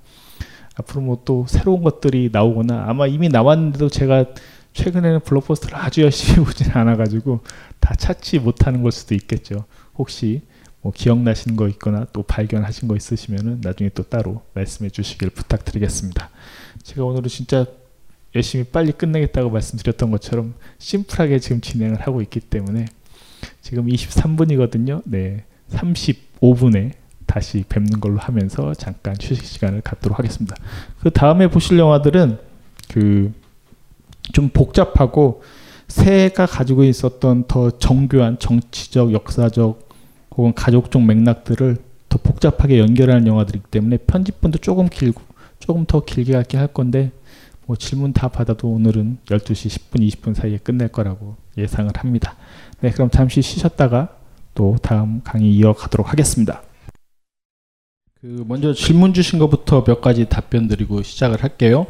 앞으로 0.75 1.03
뭐 1.03 1.23
또 1.25 1.47
새로운 1.49 1.83
것들이 1.83 2.31
나오거나 2.33 2.85
아마 2.89 3.07
이미 3.07 3.29
나왔는데도 3.29 3.89
제가 3.89 4.27
최근에는 4.73 5.21
블록버스터를 5.21 5.77
아주 5.77 6.03
열심히 6.03 6.43
보진 6.45 6.71
않아가지고 6.73 7.41
다 7.81 7.95
찾지 7.95 8.41
못하는 8.41 8.83
걸 8.83 8.93
수도 8.93 9.15
있겠죠. 9.15 9.65
혹시 9.97 10.43
뭐 10.83 10.93
기억나시는 10.95 11.57
거 11.57 11.69
있거나 11.69 12.07
또 12.13 12.23
발견하신 12.23 12.89
거 12.89 12.97
있으시면은 12.97 13.61
나중에 13.63 13.89
또 13.95 14.03
따로 14.03 14.43
말씀해 14.55 14.91
주시길 14.91 15.31
부탁드리겠습니다. 15.31 16.29
제가 16.83 17.05
오늘은 17.05 17.29
진짜 17.29 17.65
열심히 18.35 18.65
빨리 18.65 18.93
끝내겠다고 18.93 19.49
말씀드렸던 19.51 20.11
것처럼 20.11 20.55
심플하게 20.79 21.39
지금 21.39 21.61
진행을 21.61 22.01
하고 22.01 22.21
있기 22.21 22.41
때문에 22.41 22.87
지금 23.63 23.87
23분이거든요. 23.87 25.03
네. 25.05 25.45
35분에 25.71 26.93
다시 27.35 27.65
뵙는 27.69 28.01
걸로 28.01 28.19
하면서 28.19 28.75
잠깐 28.75 29.15
휴식 29.21 29.45
시간을 29.45 29.81
갖도록 29.81 30.19
하겠습니다. 30.19 30.55
그 31.01 31.11
다음에 31.11 31.49
보실 31.49 31.79
영화들은 31.79 32.39
그 32.89 33.33
좀 34.33 34.49
복잡하고 34.49 35.43
새가 35.89 36.47
가지고 36.47 36.85
있었던 36.85 37.45
더 37.47 37.71
정교한 37.79 38.39
정치적, 38.39 39.13
역사적 39.13 39.89
혹은 40.37 40.55
가족적 40.55 41.03
맥락들을 41.05 41.77
더 42.09 42.19
복잡하게 42.19 42.79
연결하는 42.79 43.27
영화들이기 43.27 43.67
때문에 43.71 43.99
편집분도 43.99 44.59
조금 44.59 44.89
길고 44.89 45.23
조금 45.59 45.85
더 45.87 46.05
길게 46.05 46.33
갖게 46.33 46.57
할 46.57 46.69
건데 46.69 47.13
뭐 47.67 47.77
질문 47.77 48.13
다 48.13 48.29
받아도 48.29 48.69
오늘은 48.69 49.19
12시 49.27 49.91
10분, 49.91 50.07
20분 50.09 50.35
사이에 50.35 50.59
끝낼 50.59 50.89
거라고 50.89 51.37
예상을 51.57 51.91
합니다. 51.97 52.37
네, 52.81 52.91
그럼 52.91 53.11
잠시 53.11 53.41
쉬셨다가 53.41 54.17
또 54.55 54.77
다음 54.83 55.23
강의 55.23 55.51
이어가도록 55.55 56.11
하겠습니다. 56.13 56.63
그 58.25 58.43
먼저 58.49 58.73
질문 58.73 59.13
주신 59.13 59.39
것부터 59.39 59.85
몇 59.85 60.01
가지 60.01 60.25
답변 60.25 60.67
드리고 60.67 61.03
시작을 61.03 61.43
할게요. 61.43 61.87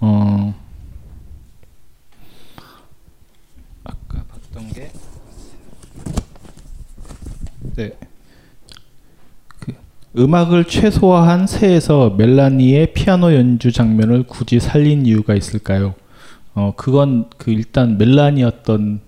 어, 0.00 0.54
아까 3.82 4.22
봤던 4.24 4.70
게 4.74 4.90
네. 7.74 7.96
그 9.60 9.72
음악을 10.18 10.66
최소화한 10.66 11.46
새에서 11.46 12.10
멜라니의 12.18 12.92
피아노 12.92 13.32
연주 13.34 13.72
장면을 13.72 14.24
굳이 14.24 14.60
살린 14.60 15.06
이유가 15.06 15.34
있을까요? 15.34 15.94
어, 16.52 16.74
그건 16.76 17.30
그 17.38 17.50
일단 17.50 17.96
멜라니였던 17.96 19.00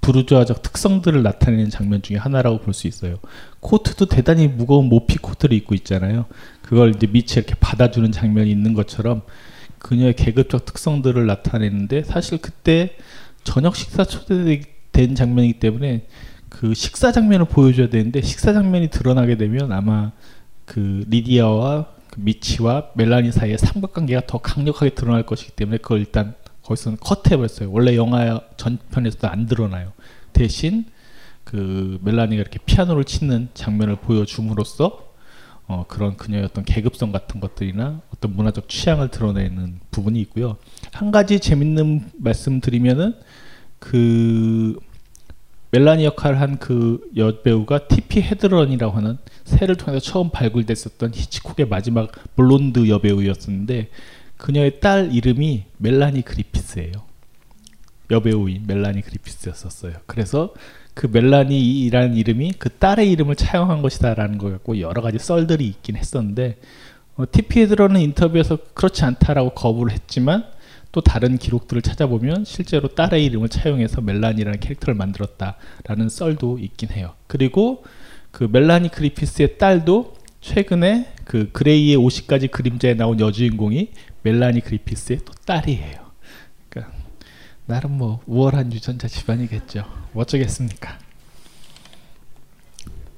부르주아적 0.00 0.62
특성들을 0.62 1.24
나타내는 1.24 1.70
장면 1.70 2.02
중에 2.02 2.18
하나라고 2.18 2.58
볼 2.58 2.72
수 2.72 2.86
있어요. 2.86 3.18
코트도 3.64 4.06
대단히 4.06 4.46
무거운 4.46 4.90
모피 4.90 5.16
코트를 5.16 5.56
입고 5.56 5.74
있잖아요. 5.76 6.26
그걸 6.60 6.94
이제 6.94 7.06
밑이 7.06 7.28
이렇게 7.36 7.54
받아주는 7.54 8.12
장면이 8.12 8.50
있는 8.50 8.74
것처럼 8.74 9.22
그녀의 9.78 10.14
계급적 10.16 10.66
특성들을 10.66 11.26
나타내는데 11.26 12.04
사실 12.04 12.38
그때 12.38 12.96
저녁 13.42 13.74
식사 13.74 14.04
초대된 14.04 15.14
장면이기 15.14 15.60
때문에 15.60 16.06
그 16.50 16.74
식사 16.74 17.10
장면을 17.10 17.46
보여줘야 17.46 17.88
되는데 17.88 18.20
식사 18.20 18.52
장면이 18.52 18.90
드러나게 18.90 19.38
되면 19.38 19.72
아마 19.72 20.12
그 20.66 21.04
리디아와 21.08 21.86
그 22.10 22.20
미치와 22.20 22.90
멜라니 22.94 23.32
사이의 23.32 23.56
삼각관계가 23.56 24.26
더 24.26 24.38
강력하게 24.38 24.90
드러날 24.90 25.24
것이기 25.24 25.52
때문에 25.52 25.78
그걸 25.78 26.00
일단 26.00 26.34
거기서는 26.62 26.98
컷해버렸어요. 26.98 27.70
원래 27.72 27.96
영화 27.96 28.40
전편에서도 28.58 29.26
안 29.26 29.46
드러나요. 29.46 29.92
대신 30.34 30.84
그 31.54 32.00
멜라니가 32.02 32.40
이렇게 32.40 32.58
피아노를 32.66 33.04
치는 33.04 33.46
장면을 33.54 33.94
보여줌으로써 33.94 35.12
어, 35.68 35.84
그런 35.86 36.16
그녀의 36.16 36.42
어떤 36.42 36.64
계급성 36.64 37.12
같은 37.12 37.38
것들이나 37.40 38.00
어떤 38.12 38.34
문화적 38.34 38.68
취향을 38.68 39.12
드러내는 39.12 39.78
부분이 39.92 40.20
있고요. 40.22 40.56
한 40.90 41.12
가지 41.12 41.38
재밌는 41.38 42.10
말씀 42.16 42.60
드리면은 42.60 43.14
그 43.78 44.76
멜라니 45.70 46.04
역할을 46.06 46.40
한 46.40 46.58
그 46.58 47.08
여배우가 47.16 47.86
티피 47.86 48.20
헤드런이라고 48.22 48.96
하는 48.96 49.18
새를 49.44 49.76
통해서 49.76 50.04
처음 50.04 50.30
발굴됐었던 50.30 51.12
히치콕의 51.14 51.68
마지막 51.68 52.10
블론드 52.34 52.88
여배우였었는데 52.88 53.90
그녀의 54.38 54.80
딸 54.80 55.14
이름이 55.14 55.66
멜라니 55.76 56.22
그리피스예요. 56.22 57.13
여배우인 58.10 58.64
멜라니 58.66 59.02
그리피스였었어요. 59.02 59.94
그래서 60.06 60.54
그 60.94 61.08
멜라니라는 61.10 62.14
이름이 62.14 62.54
그 62.58 62.70
딸의 62.70 63.10
이름을 63.10 63.36
차용한 63.36 63.82
것이다라는 63.82 64.38
거 64.38 64.50
갖고 64.50 64.80
여러 64.80 65.02
가지 65.02 65.18
썰들이 65.18 65.66
있긴 65.66 65.96
했었는데 65.96 66.58
어, 67.16 67.24
TP에 67.30 67.66
들어는 67.66 68.00
인터뷰에서 68.00 68.58
그렇지 68.74 69.04
않다라고 69.04 69.50
거부를 69.50 69.92
했지만 69.92 70.44
또 70.92 71.00
다른 71.00 71.38
기록들을 71.38 71.82
찾아보면 71.82 72.44
실제로 72.44 72.88
딸의 72.88 73.24
이름을 73.24 73.48
차용해서 73.48 74.00
멜라니라는 74.00 74.60
캐릭터를 74.60 74.94
만들었다라는 74.94 76.08
썰도 76.08 76.58
있긴 76.60 76.90
해요. 76.90 77.14
그리고 77.26 77.84
그 78.30 78.48
멜라니 78.50 78.90
그리피스의 78.90 79.58
딸도 79.58 80.14
최근에 80.40 81.12
그 81.24 81.50
그레이의 81.52 81.96
50가지 81.96 82.50
그림자에 82.50 82.94
나온 82.94 83.18
여주인공이 83.18 83.90
멜라니 84.22 84.60
그리피스의 84.60 85.20
또 85.24 85.32
딸이에요. 85.44 86.03
나름 87.66 87.98
뭐 87.98 88.20
우월한 88.26 88.72
유전자 88.72 89.08
집안이겠죠. 89.08 89.84
뭐 90.12 90.22
어쩌겠습니까? 90.22 90.98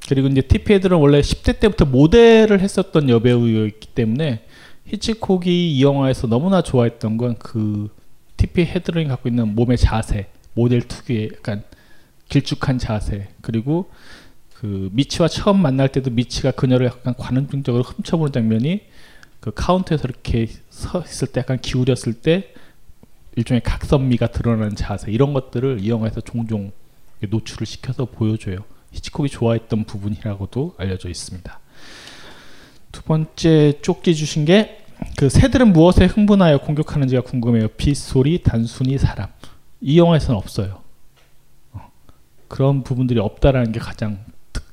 그리고 0.09 0.29
이제 0.29 0.41
티피 0.41 0.75
헤드는 0.75 0.97
원래 0.97 1.21
10대 1.21 1.59
때부터 1.59 1.85
모델을 1.85 2.61
했었던 2.61 3.09
여배우였기 3.09 3.89
때문에 3.89 4.45
히치콕이 4.87 5.77
이 5.77 5.83
영화에서 5.83 6.29
너무나 6.29 6.63
좋아했던 6.63 7.17
건 7.17 7.35
그 7.39 7.91
티피 8.37 8.63
헤드런이 8.67 9.09
갖고 9.09 9.29
있는 9.29 9.55
몸의 9.55 9.79
자세, 9.79 10.29
모델 10.55 10.83
특유의 10.83 11.31
약간 11.37 11.65
길쭉한 12.29 12.79
자세, 12.79 13.29
그리고 13.41 13.91
그 14.55 14.91
미치와 14.93 15.29
처음 15.29 15.61
만날 15.61 15.89
때도 15.89 16.11
미치가 16.11 16.51
그녀를 16.51 16.87
약간 16.87 17.15
관음증적으로 17.17 17.83
훔쳐보는 17.83 18.33
장면이 18.33 18.83
그 19.41 19.53
카운터에서 19.55 20.09
이렇게 20.09 20.49
서 20.71 21.03
있을 21.03 21.29
때 21.29 21.41
약간 21.41 21.59
기울였을 21.59 22.15
때 22.15 22.53
일종의 23.37 23.63
각선미가 23.63 24.29
드러나는 24.29 24.75
자세 24.75 25.11
이런 25.13 25.33
것들을 25.33 25.79
이 25.81 25.89
영화에서 25.91 26.21
종종 26.21 26.73
노출을 27.21 27.67
시켜서 27.67 28.05
보여줘요. 28.05 28.59
히치콕이 28.93 29.29
좋아했던 29.29 29.85
부분이라고도 29.85 30.75
알려져 30.79 31.09
있습니다. 31.09 31.61
두 32.93 33.03
번째 33.03 33.81
쪽지 33.83 34.15
주신 34.15 34.45
게 34.45 34.87
그 35.17 35.29
새들은 35.29 35.73
무엇에 35.73 36.07
흥분하여 36.07 36.59
공격하는지가 36.59 37.23
궁금해요. 37.23 37.69
빗소리, 37.69 38.43
단순히 38.43 38.99
사람. 38.99 39.29
이 39.81 39.99
영화에서는 39.99 40.37
없어요. 40.37 40.83
어, 41.73 41.91
그런 42.49 42.83
부분들이 42.83 43.19
없다라는 43.21 43.73
게 43.73 43.81
가장 43.81 44.25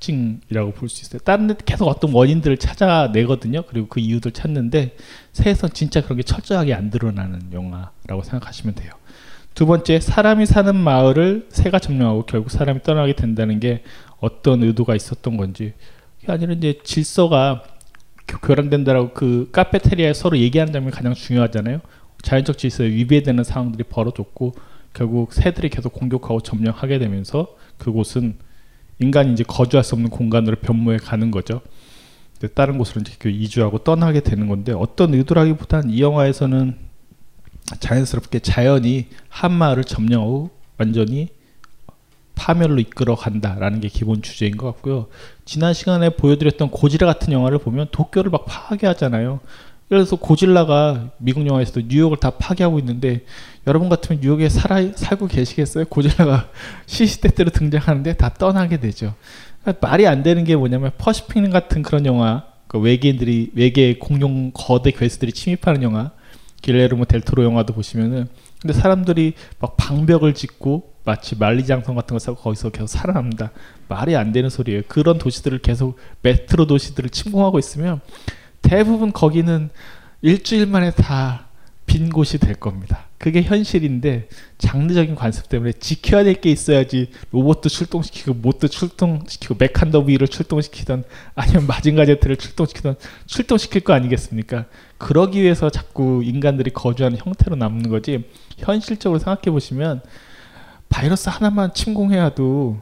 특징이라고 0.03 0.71
볼 0.73 0.89
수 0.89 1.01
있어요. 1.01 1.19
다른 1.19 1.47
데 1.47 1.55
계속 1.65 1.87
어떤 1.87 2.11
원인들을 2.13 2.57
찾아내거든요. 2.57 3.63
그리고 3.63 3.87
그 3.87 3.99
이유들 3.99 4.31
찾는데 4.31 4.95
새에선 5.31 5.71
진짜 5.73 6.01
그런 6.01 6.17
게 6.17 6.23
철저하게 6.23 6.73
안 6.73 6.89
드러나는 6.89 7.41
영화라고 7.53 8.23
생각하시면 8.23 8.75
돼요. 8.75 8.91
두 9.53 9.65
번째, 9.65 9.99
사람이 9.99 10.45
사는 10.45 10.75
마을을 10.75 11.47
새가 11.49 11.79
점령하고 11.79 12.25
결국 12.25 12.49
사람이 12.49 12.81
떠나게 12.83 13.13
된다는 13.13 13.59
게 13.59 13.83
어떤 14.19 14.63
의도가 14.63 14.95
있었던 14.95 15.37
건지. 15.37 15.73
그게 16.19 16.31
아니라 16.31 16.53
이제 16.53 16.79
질서가 16.83 17.63
교란된다라고 18.41 19.13
그 19.13 19.49
카페테리아에 19.51 20.13
서로 20.13 20.37
얘기하는 20.37 20.73
장면이 20.73 20.95
가장 20.95 21.13
중요하잖아요. 21.13 21.81
자연적 22.23 22.57
질서에 22.57 22.87
위배되는 22.87 23.43
상황들이 23.43 23.83
벌어졌고 23.83 24.53
결국 24.93 25.33
새들이 25.33 25.69
계속 25.69 25.93
공격하고 25.93 26.39
점령하게 26.41 26.99
되면서 26.99 27.55
그곳은 27.77 28.37
인간이 29.03 29.33
이제 29.33 29.43
거주할 29.43 29.83
수 29.83 29.95
없는 29.95 30.09
공간으로 30.09 30.55
변모해 30.57 30.97
가는 30.97 31.29
거죠. 31.29 31.61
다른 32.55 32.77
곳으로 32.77 33.01
이제 33.01 33.13
그 33.19 33.29
이주하고 33.29 33.79
떠나게 33.79 34.21
되는 34.21 34.47
건데 34.47 34.73
어떤 34.73 35.13
의도라기보다는 35.13 35.91
이 35.91 36.01
영화에서는 36.01 36.75
자연스럽게 37.79 38.39
자연이 38.39 39.07
한 39.29 39.53
마을을 39.53 39.83
점령하고 39.83 40.49
완전히 40.77 41.29
파멸로 42.35 42.79
이끌어 42.79 43.15
간다라는 43.15 43.79
게 43.79 43.87
기본 43.87 44.21
주제인 44.21 44.57
것 44.57 44.65
같고요. 44.73 45.07
지난 45.45 45.73
시간에 45.73 46.09
보여드렸던 46.09 46.71
고지라 46.71 47.07
같은 47.07 47.31
영화를 47.31 47.59
보면 47.59 47.87
도쿄를 47.91 48.31
막 48.31 48.45
파괴하잖아요. 48.45 49.39
예를 49.91 50.05
들어서 50.05 50.15
고질라가 50.15 51.11
미국 51.17 51.45
영화에서도 51.45 51.81
뉴욕을 51.87 52.17
다 52.17 52.31
파괴하고 52.31 52.79
있는데 52.79 53.25
여러분 53.67 53.89
같으면 53.89 54.21
뉴욕에 54.21 54.49
살아 54.49 54.81
살고 54.95 55.27
계시겠어요? 55.27 55.85
고질라가 55.85 56.49
시시때때로 56.85 57.51
등장하는데 57.51 58.13
다 58.13 58.29
떠나게 58.29 58.77
되죠. 58.77 59.13
그러니까 59.61 59.87
말이 59.87 60.07
안 60.07 60.23
되는 60.23 60.43
게 60.43 60.55
뭐냐면 60.55 60.91
퍼시픽 60.97 61.49
같은 61.51 61.81
그런 61.81 62.05
영화, 62.05 62.45
그 62.67 62.79
외계인들이 62.79 63.51
외계 63.55 63.97
공룡 63.97 64.51
거대 64.53 64.91
괴수들이 64.91 65.31
침입하는 65.31 65.83
영화, 65.83 66.11
길레르모 66.61 67.05
델토로 67.05 67.43
영화도 67.43 67.73
보시면은 67.73 68.27
근데 68.61 68.73
사람들이 68.73 69.33
막 69.59 69.75
방벽을 69.77 70.33
짓고 70.33 70.93
마치 71.03 71.35
만리장성 71.35 71.95
같은 71.95 72.15
거 72.15 72.19
쌓고 72.19 72.37
거기서 72.37 72.69
계속 72.69 72.87
살아납니다. 72.87 73.51
말이 73.89 74.15
안 74.15 74.31
되는 74.31 74.49
소리예요. 74.49 74.83
그런 74.87 75.17
도시들을 75.17 75.59
계속 75.59 75.97
메트로 76.21 76.65
도시들을 76.67 77.09
침공하고 77.09 77.59
있으면 77.59 77.99
대부분 78.63 79.11
거기는 79.11 79.69
일주일 80.21 80.65
만에 80.65 80.89
다 80.91 81.53
빈 81.85 82.09
곳이 82.09 82.37
될 82.37 82.55
겁니다. 82.55 83.05
그게 83.17 83.41
현실인데 83.43 84.27
장르적인 84.57 85.15
관습 85.15 85.47
때문에 85.49 85.73
지켜야 85.73 86.23
될 86.23 86.33
게 86.41 86.49
있어야지 86.49 87.11
로봇도 87.31 87.69
출동시키고 87.69 88.33
뭣도 88.33 88.67
출동시키고 88.67 89.55
메칸더비를 89.59 90.27
출동시키던 90.27 91.03
아니면 91.35 91.67
마징가 91.67 92.05
제트를 92.05 92.37
출동시키던 92.37 92.95
출동시킬 93.27 93.81
거 93.81 93.93
아니겠습니까? 93.93 94.65
그러기 94.97 95.41
위해서 95.41 95.69
자꾸 95.69 96.23
인간들이 96.23 96.71
거주하는 96.71 97.17
형태로 97.17 97.57
남는 97.57 97.89
거지 97.89 98.23
현실적으로 98.57 99.19
생각해 99.19 99.51
보시면 99.51 100.01
바이러스 100.89 101.29
하나만 101.29 101.73
침공해야도 101.73 102.81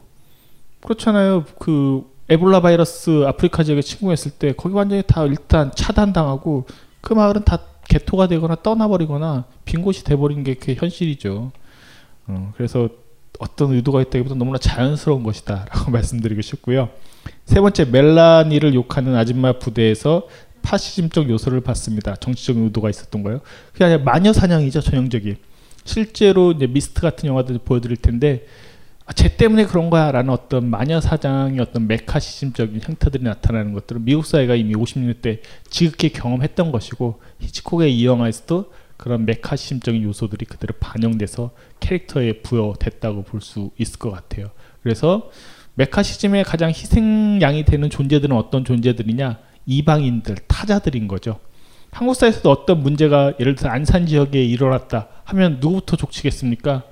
그렇잖아요. 0.81 1.45
그 1.59 2.09
에볼라 2.31 2.61
바이러스 2.61 3.25
아프리카 3.25 3.61
지역에 3.61 3.81
침공했을 3.81 4.31
때 4.31 4.53
거기 4.53 4.73
완전히 4.73 5.03
다 5.05 5.25
일단 5.25 5.69
차단당하고 5.75 6.65
그 7.01 7.13
마을은 7.13 7.43
다 7.43 7.59
개토가 7.89 8.27
되거나 8.29 8.55
떠나버리거나 8.55 9.43
빈 9.65 9.81
곳이 9.81 10.05
돼버린 10.05 10.45
게 10.45 10.53
그게 10.53 10.75
현실이죠. 10.75 11.51
어, 12.27 12.53
그래서 12.55 12.87
어떤 13.37 13.73
의도가 13.73 14.01
있다기보다 14.03 14.35
너무나 14.35 14.57
자연스러운 14.57 15.23
것이다라고 15.23 15.91
말씀드리고 15.91 16.41
싶고요. 16.41 16.87
세 17.45 17.59
번째 17.59 17.83
멜라니를 17.83 18.75
욕하는 18.75 19.15
아줌마 19.15 19.51
부대에서 19.59 20.27
파시즘적 20.61 21.29
요소를 21.29 21.59
봤습니다. 21.59 22.15
정치적인 22.15 22.63
의도가 22.63 22.89
있었던 22.89 23.23
거예요. 23.23 23.41
그게 23.73 23.83
아니라 23.83 24.03
마녀 24.03 24.31
사냥이죠 24.31 24.79
전형적인. 24.79 25.35
실제로 25.83 26.53
이제 26.53 26.65
미스트 26.65 27.01
같은 27.01 27.27
영화들 27.27 27.57
보여드릴 27.65 27.97
텐데 27.97 28.45
아, 28.45 28.70
쟤 29.15 29.35
때문에 29.35 29.65
그런 29.65 29.89
거야 29.89 30.11
라는 30.11 30.29
어떤 30.31 30.69
마녀 30.69 31.01
사장의 31.01 31.59
어떤 31.59 31.87
메카시즘적인 31.87 32.81
형태들이 32.83 33.23
나타나는 33.23 33.73
것들은 33.73 34.05
미국 34.05 34.25
사회가 34.25 34.55
이미 34.55 34.73
50년대 34.75 35.39
지극히 35.69 36.09
경험했던 36.09 36.71
것이고 36.71 37.19
히치콕의 37.39 37.97
이 37.97 38.05
영화에서도 38.05 38.71
그런 38.97 39.25
메카시즘적인 39.25 40.03
요소들이 40.03 40.45
그대로 40.45 40.75
반영돼서 40.79 41.51
캐릭터에 41.79 42.41
부여됐다고 42.41 43.23
볼 43.23 43.41
수 43.41 43.71
있을 43.77 43.97
것 43.97 44.11
같아요. 44.11 44.51
그래서 44.83 45.31
메카시즘의 45.75 46.43
가장 46.43 46.69
희생양이 46.69 47.65
되는 47.65 47.89
존재들은 47.89 48.35
어떤 48.35 48.63
존재들이냐? 48.63 49.39
이방인들, 49.65 50.35
타자들인 50.47 51.07
거죠. 51.07 51.39
한국 51.91 52.13
사회에서도 52.13 52.49
어떤 52.49 52.81
문제가 52.83 53.33
예를 53.39 53.55
들어 53.55 53.71
안산 53.71 54.05
지역에 54.05 54.43
일어났다 54.43 55.07
하면 55.25 55.57
누구부터 55.59 55.97
족치겠습니까? 55.97 56.83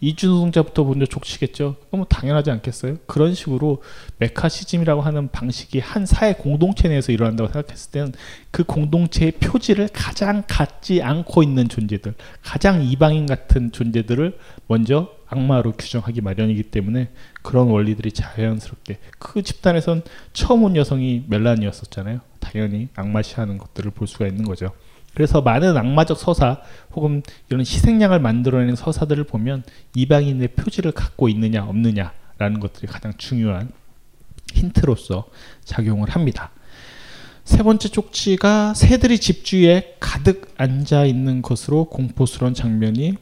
이주 0.00 0.28
노동자부터 0.28 0.84
먼저 0.84 1.04
족치겠죠. 1.04 1.76
그건 1.84 2.00
뭐 2.00 2.06
당연하지 2.06 2.50
않겠어요? 2.50 2.96
그런 3.06 3.34
식으로 3.34 3.82
메카시즘이라고 4.18 5.02
하는 5.02 5.28
방식이 5.28 5.78
한 5.78 6.06
사회 6.06 6.32
공동체 6.32 6.88
내에서 6.88 7.12
일어난다고 7.12 7.52
생각했을 7.52 7.90
때는 7.90 8.12
그 8.50 8.64
공동체의 8.64 9.32
표지를 9.32 9.88
가장 9.92 10.42
갖지 10.46 11.02
않고 11.02 11.42
있는 11.42 11.68
존재들, 11.68 12.14
가장 12.42 12.82
이방인 12.82 13.26
같은 13.26 13.72
존재들을 13.72 14.38
먼저 14.66 15.10
악마로 15.26 15.72
규정하기 15.72 16.22
마련이기 16.22 16.64
때문에 16.64 17.10
그런 17.42 17.68
원리들이 17.68 18.12
자연스럽게 18.12 18.98
그 19.18 19.42
집단에선 19.42 20.02
처음 20.32 20.64
온 20.64 20.76
여성이 20.76 21.24
멜란이었었잖아요. 21.28 22.20
당연히 22.40 22.88
악마시하는 22.94 23.58
것들을 23.58 23.92
볼 23.92 24.08
수가 24.08 24.26
있는 24.26 24.44
거죠. 24.44 24.72
그래서 25.14 25.40
많은 25.40 25.76
악마적 25.76 26.18
서사 26.18 26.62
혹은 26.94 27.22
이런 27.48 27.60
희생양을 27.60 28.20
만들어내는 28.20 28.76
서사들을 28.76 29.24
보면 29.24 29.64
이방인의 29.94 30.48
표지를 30.48 30.92
갖고 30.92 31.28
있느냐 31.28 31.64
없느냐라는 31.64 32.60
것들이 32.60 32.86
가장 32.86 33.12
중요한 33.18 33.70
힌트로서 34.52 35.26
작용을 35.64 36.10
합니다. 36.10 36.50
세 37.44 37.62
번째 37.62 37.88
쪽지가 37.88 38.74
새들이 38.74 39.18
집 39.18 39.44
주위에 39.44 39.96
가득 39.98 40.52
앉아 40.56 41.04
있는 41.06 41.42
것으로 41.42 41.86
공포스러운 41.86 42.54
장면이 42.54 43.14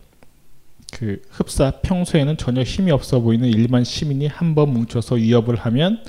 그 0.92 1.22
흡사 1.30 1.70
평소에는 1.82 2.36
전혀 2.36 2.62
힘이 2.62 2.90
없어 2.92 3.20
보이는 3.20 3.48
일반 3.48 3.84
시민이 3.84 4.26
한 4.26 4.54
번 4.54 4.72
뭉쳐서 4.72 5.16
위협을 5.16 5.56
하면 5.56 6.02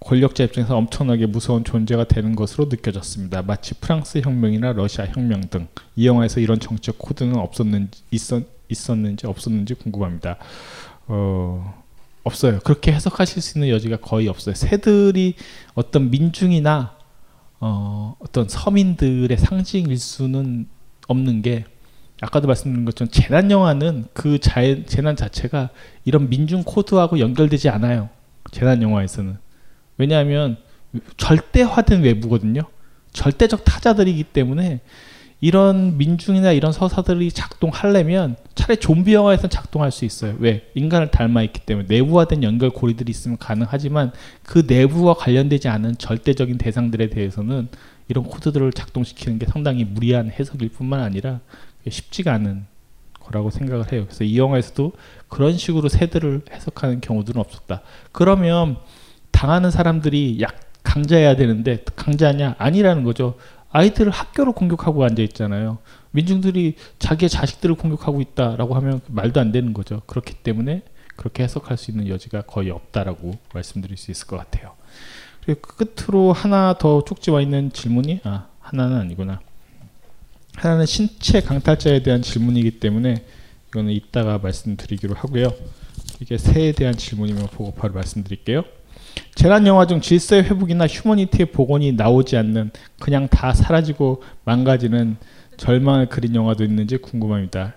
권력자 0.00 0.44
입장에서 0.44 0.76
엄청나게 0.76 1.26
무서운 1.26 1.62
존재가 1.64 2.04
되는 2.04 2.34
것으로 2.34 2.66
느껴졌습니다. 2.70 3.42
마치 3.42 3.74
프랑스 3.74 4.18
혁명이나 4.18 4.72
러시아 4.72 5.06
혁명 5.06 5.42
등 5.50 5.68
이 6.00 6.06
영화에서 6.06 6.40
이런 6.40 6.58
정치적 6.58 6.98
코드는 6.98 7.36
없었는지 7.36 8.02
있었, 8.10 8.42
있었는지 8.70 9.26
없었는지 9.26 9.74
궁금합니다. 9.74 10.38
어, 11.08 11.82
없어요. 12.24 12.58
그렇게 12.60 12.90
해석하실 12.92 13.42
수 13.42 13.58
있는 13.58 13.68
여지가 13.68 13.98
거의 13.98 14.26
없어요. 14.26 14.54
새들이 14.54 15.34
어떤 15.74 16.10
민중이나 16.10 16.96
어, 17.60 18.16
어떤 18.20 18.48
서민들의 18.48 19.36
상징일 19.36 19.98
수는 19.98 20.68
없는 21.06 21.42
게 21.42 21.66
아까도 22.22 22.46
말씀드린 22.46 22.86
것처럼 22.86 23.10
재난 23.10 23.50
영화는 23.50 24.06
그 24.14 24.38
자, 24.38 24.62
재난 24.86 25.16
자체가 25.16 25.68
이런 26.06 26.30
민중 26.30 26.62
코드하고 26.64 27.18
연결되지 27.18 27.68
않아요. 27.68 28.08
재난 28.52 28.80
영화에서는 28.80 29.36
왜냐하면 30.00 30.56
절대화된 31.18 32.02
외부거든요. 32.02 32.62
절대적 33.12 33.64
타자들이기 33.64 34.24
때문에 34.24 34.80
이런 35.42 35.96
민중이나 35.96 36.52
이런 36.52 36.72
서사들이 36.72 37.30
작동하려면 37.32 38.36
차라리 38.54 38.78
좀비 38.78 39.14
영화에서 39.14 39.48
작동할 39.48 39.90
수 39.90 40.04
있어요. 40.04 40.36
왜? 40.38 40.70
인간을 40.74 41.10
닮아 41.10 41.42
있기 41.44 41.60
때문에 41.60 41.86
내부화된 41.88 42.42
연결 42.42 42.70
고리들이 42.70 43.10
있으면 43.10 43.38
가능하지만 43.38 44.12
그 44.42 44.64
내부와 44.66 45.14
관련되지 45.14 45.68
않은 45.68 45.96
절대적인 45.96 46.58
대상들에 46.58 47.08
대해서는 47.08 47.68
이런 48.08 48.24
코드들을 48.24 48.72
작동시키는 48.72 49.38
게 49.38 49.46
상당히 49.46 49.84
무리한 49.84 50.30
해석일 50.30 50.70
뿐만 50.70 51.00
아니라 51.00 51.40
쉽지가 51.88 52.34
않은 52.34 52.66
거라고 53.20 53.50
생각을 53.50 53.92
해요. 53.92 54.04
그래서 54.06 54.24
이 54.24 54.36
영화에서도 54.36 54.92
그런 55.28 55.56
식으로 55.56 55.88
새들을 55.88 56.42
해석하는 56.50 57.00
경우들은 57.00 57.40
없었다. 57.40 57.82
그러면 58.12 58.76
당하는 59.30 59.70
사람들이 59.70 60.40
약 60.40 60.58
강자해야 60.82 61.36
되는데 61.36 61.84
강자냐 61.96 62.56
아니라는 62.58 63.04
거죠. 63.04 63.36
아이들을 63.70 64.10
학교를 64.10 64.52
공격하고 64.52 65.04
앉아 65.04 65.22
있잖아요. 65.22 65.78
민중들이 66.10 66.76
자기의 66.98 67.28
자식들을 67.28 67.76
공격하고 67.76 68.20
있다라고 68.20 68.74
하면 68.74 69.00
말도 69.06 69.40
안 69.40 69.52
되는 69.52 69.72
거죠. 69.72 70.02
그렇기 70.06 70.34
때문에 70.34 70.82
그렇게 71.16 71.44
해석할 71.44 71.76
수 71.76 71.90
있는 71.90 72.08
여지가 72.08 72.42
거의 72.42 72.70
없다라고 72.70 73.38
말씀드릴 73.54 73.96
수 73.96 74.10
있을 74.10 74.26
것 74.26 74.36
같아요. 74.36 74.72
그리고 75.44 75.60
끝으로 75.60 76.32
하나 76.32 76.74
더 76.78 77.04
쪽지와 77.04 77.42
있는 77.42 77.72
질문이 77.72 78.20
아 78.24 78.48
하나는 78.60 78.96
아니구나. 78.96 79.40
하나는 80.56 80.86
신체 80.86 81.40
강탈자에 81.40 82.02
대한 82.02 82.22
질문이기 82.22 82.80
때문에 82.80 83.24
이거는 83.68 83.92
이따가 83.92 84.38
말씀드리기로 84.38 85.14
하고요. 85.14 85.52
이게 86.20 86.36
새에 86.38 86.72
대한 86.72 86.94
질문이면 86.96 87.46
보고 87.48 87.72
바로 87.72 87.94
말씀드릴게요. 87.94 88.64
재난 89.34 89.66
영화 89.66 89.86
중 89.86 90.00
질서의 90.00 90.44
회복이나 90.44 90.86
휴머니티의 90.86 91.46
복원이 91.52 91.92
나오지 91.92 92.36
않는 92.36 92.70
그냥 93.00 93.28
다 93.28 93.52
사라지고 93.52 94.22
망가지는 94.44 95.16
절망을 95.56 96.08
그린 96.08 96.34
영화도 96.34 96.64
있는지 96.64 96.96
궁금합니다. 96.96 97.74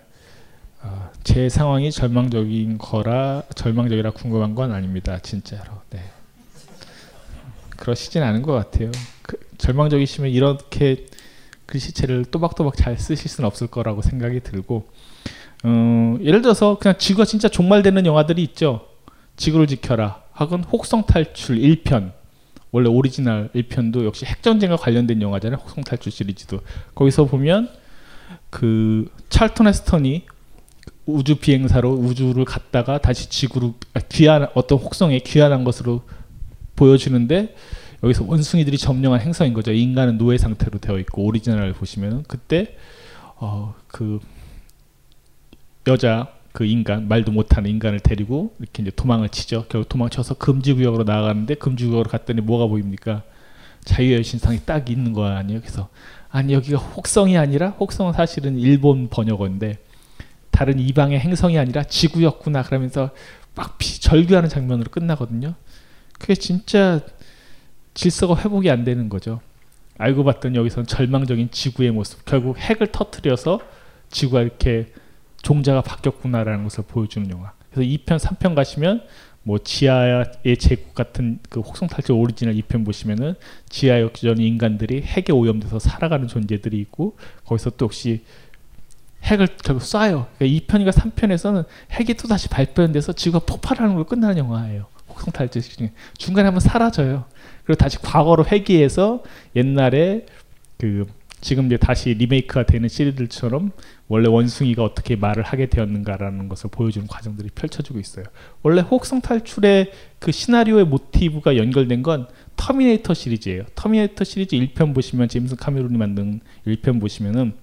어, 0.82 1.10
제 1.24 1.50
상황이 1.50 1.92
절망적인 1.92 2.78
거라 2.78 3.44
절망적이라 3.56 4.12
궁금한 4.12 4.56
건 4.56 4.74
아닙니다. 4.74 5.20
진짜로. 5.20 5.82
네. 5.90 6.00
그러시진 7.78 8.24
않은 8.24 8.42
것 8.42 8.54
같아요. 8.54 8.92
그, 9.22 9.38
절망적이시면 9.58 10.32
이렇게 10.32 11.06
글씨체를 11.66 12.26
또박또박 12.26 12.76
잘 12.76 12.98
쓰실 12.98 13.30
수는 13.30 13.48
없을 13.48 13.68
거라고 13.68 14.02
생각이 14.02 14.42
들고 14.42 14.88
어, 15.64 16.18
예를 16.22 16.42
들어서 16.42 16.78
그냥 16.78 16.98
지구가 16.98 17.26
진짜 17.26 17.48
종말되는 17.48 18.06
영화들이 18.06 18.44
있죠. 18.44 18.88
지구를 19.36 19.68
지켜라. 19.68 20.22
혹은 20.40 20.64
혹성 20.64 21.06
탈출 21.06 21.58
1편. 21.58 22.12
원래 22.72 22.90
오리지널 22.90 23.50
1편도 23.54 24.04
역시 24.06 24.26
핵전쟁과 24.26 24.78
관련된 24.78 25.22
영화잖아요. 25.22 25.60
혹성 25.60 25.84
탈출 25.84 26.12
시리즈도. 26.12 26.62
거기서 26.96 27.26
보면 27.26 27.70
그 28.50 29.12
찰턴 29.30 29.68
헤스턴이 29.68 30.26
우주 31.06 31.36
비행사로 31.36 31.92
우주를 31.92 32.46
갔다가 32.46 32.98
다시 32.98 33.30
지구로 33.30 33.76
아, 33.94 34.00
귀환 34.10 34.48
어떤 34.56 34.80
혹성에 34.80 35.20
귀환한 35.20 35.64
것으로 35.64 36.02
보여주는데 36.76 37.56
여기서 38.04 38.26
원숭이들이 38.26 38.78
점령한 38.78 39.22
행성인 39.22 39.54
거죠. 39.54 39.72
인간은 39.72 40.18
노예 40.18 40.38
상태로 40.38 40.80
되어 40.80 40.98
있고 41.00 41.24
오리지널을 41.26 41.74
보시면은 41.74 42.24
그때 42.28 42.76
어 43.38 43.74
그 43.94 44.20
여자 45.88 46.34
그 46.54 46.66
인간 46.66 47.08
말도 47.08 47.32
못하는 47.32 47.70
인간을 47.70 48.00
데리고 48.00 48.56
이렇게 48.60 48.84
이제 48.84 48.92
도망을 48.96 49.30
치죠. 49.30 49.66
결국 49.70 49.90
도망쳐서 49.90 50.36
금지 50.36 50.74
구역으로 50.74 51.04
나가는데 51.04 51.56
금지 51.56 51.86
구역으로 51.86 52.10
갔더니 52.10 52.42
뭐가 52.42 52.68
보입니까? 52.68 53.24
자유의 53.84 54.24
신상이 54.24 54.60
딱 54.64 54.90
있는 54.90 55.14
거 55.14 55.26
아니에요. 55.26 55.60
그래서 55.62 55.90
아니 56.30 56.54
여기가 56.54 56.78
혹성이 56.78 57.38
아니라 57.38 57.70
혹성은 57.72 58.14
사실은 58.14 58.58
일본 58.58 59.10
번역어인데 59.10 59.80
다른 60.52 60.80
이방의 60.80 61.20
행성이 61.20 61.58
아니라 61.58 61.84
지구였구나 61.84 62.62
그러면서 62.62 63.10
막 63.56 63.78
피, 63.80 64.00
절규하는 64.00 64.48
장면으로 64.48 64.92
끝나거든요. 64.92 65.56
그게 66.20 66.36
진짜 66.36 67.02
질서가 67.96 68.40
회복이 68.40 68.70
안 68.70 68.84
되는 68.84 69.10
거죠. 69.10 69.42
알고 69.98 70.24
봤더니 70.24 70.58
여기서는 70.58 70.86
절망적인 70.86 71.50
지구의 71.52 71.92
모습, 71.92 72.26
결국 72.26 72.58
핵을 72.58 72.92
터트려서 72.92 73.60
지구가 74.10 74.42
이렇게 74.42 74.92
종자가 75.44 75.82
바뀌었구나라는 75.82 76.64
것을 76.64 76.84
보여주는 76.88 77.30
영화. 77.30 77.54
그래서 77.72 77.88
2편, 77.88 78.18
3편 78.18 78.56
가시면 78.56 79.04
뭐 79.44 79.60
지하의 79.60 80.58
제국 80.58 80.96
같은 80.96 81.40
그 81.50 81.60
혹성 81.60 81.88
탈출 81.88 82.14
오리지널 82.16 82.56
2편 82.56 82.86
보시면은 82.86 83.36
지하 83.70 84.00
역전 84.00 84.40
인간들이 84.40 85.02
핵에 85.02 85.34
오염돼서 85.34 85.80
살아가는 85.80 86.28
존재들이 86.28 86.80
있고 86.80 87.18
거기서 87.46 87.72
또 87.72 87.86
역시 87.86 88.24
핵을 89.24 89.48
결국 89.64 89.84
쏴요. 89.84 90.28
그러니까 90.38 90.46
2편인가 90.46 90.92
3편에서는 90.92 91.66
핵이 91.92 92.14
또 92.16 92.28
다시 92.28 92.48
발견돼서 92.48 93.14
지구가 93.14 93.46
폭발하는 93.46 93.94
걸로 93.94 94.06
끝나는 94.06 94.38
영화예요. 94.38 94.86
혹성 95.10 95.32
탈출 95.32 95.62
중에 95.62 95.92
중간에 96.18 96.46
한번 96.46 96.62
사라져요. 96.62 97.26
그리고 97.66 97.78
다시 97.78 97.98
과거로 98.00 98.46
회귀해서 98.46 99.24
옛날에 99.56 100.26
그 100.78 101.06
지금 101.42 101.66
이제 101.66 101.78
다시 101.78 102.14
리메이크가 102.14 102.66
되는 102.66 102.88
시리즈들처럼 102.88 103.72
원래 104.14 104.28
원숭이가 104.30 104.84
어떻게 104.84 105.16
말을 105.16 105.44
하게 105.44 105.68
되었는가라는 105.68 106.50
것을 106.50 106.70
보여주는 106.70 107.08
과정들이 107.08 107.50
펼쳐지고 107.56 108.00
있어요. 108.00 108.26
원래 108.62 108.82
혹성 108.82 109.22
탈출의 109.22 109.92
그 110.20 110.32
시나리오의 110.32 110.86
모티브가 110.86 111.58
연결된 111.58 112.04
건 112.04 112.28
터미네이터 112.56 113.14
시리즈예요. 113.14 113.64
터미네이터 113.76 114.24
시리즈 114.24 114.56
1편 114.56 114.94
보시면 114.94 115.30
제임스 115.30 115.56
카메론이 115.56 115.98
만든 115.98 116.42
1편 116.68 117.00
보시면은 117.02 117.54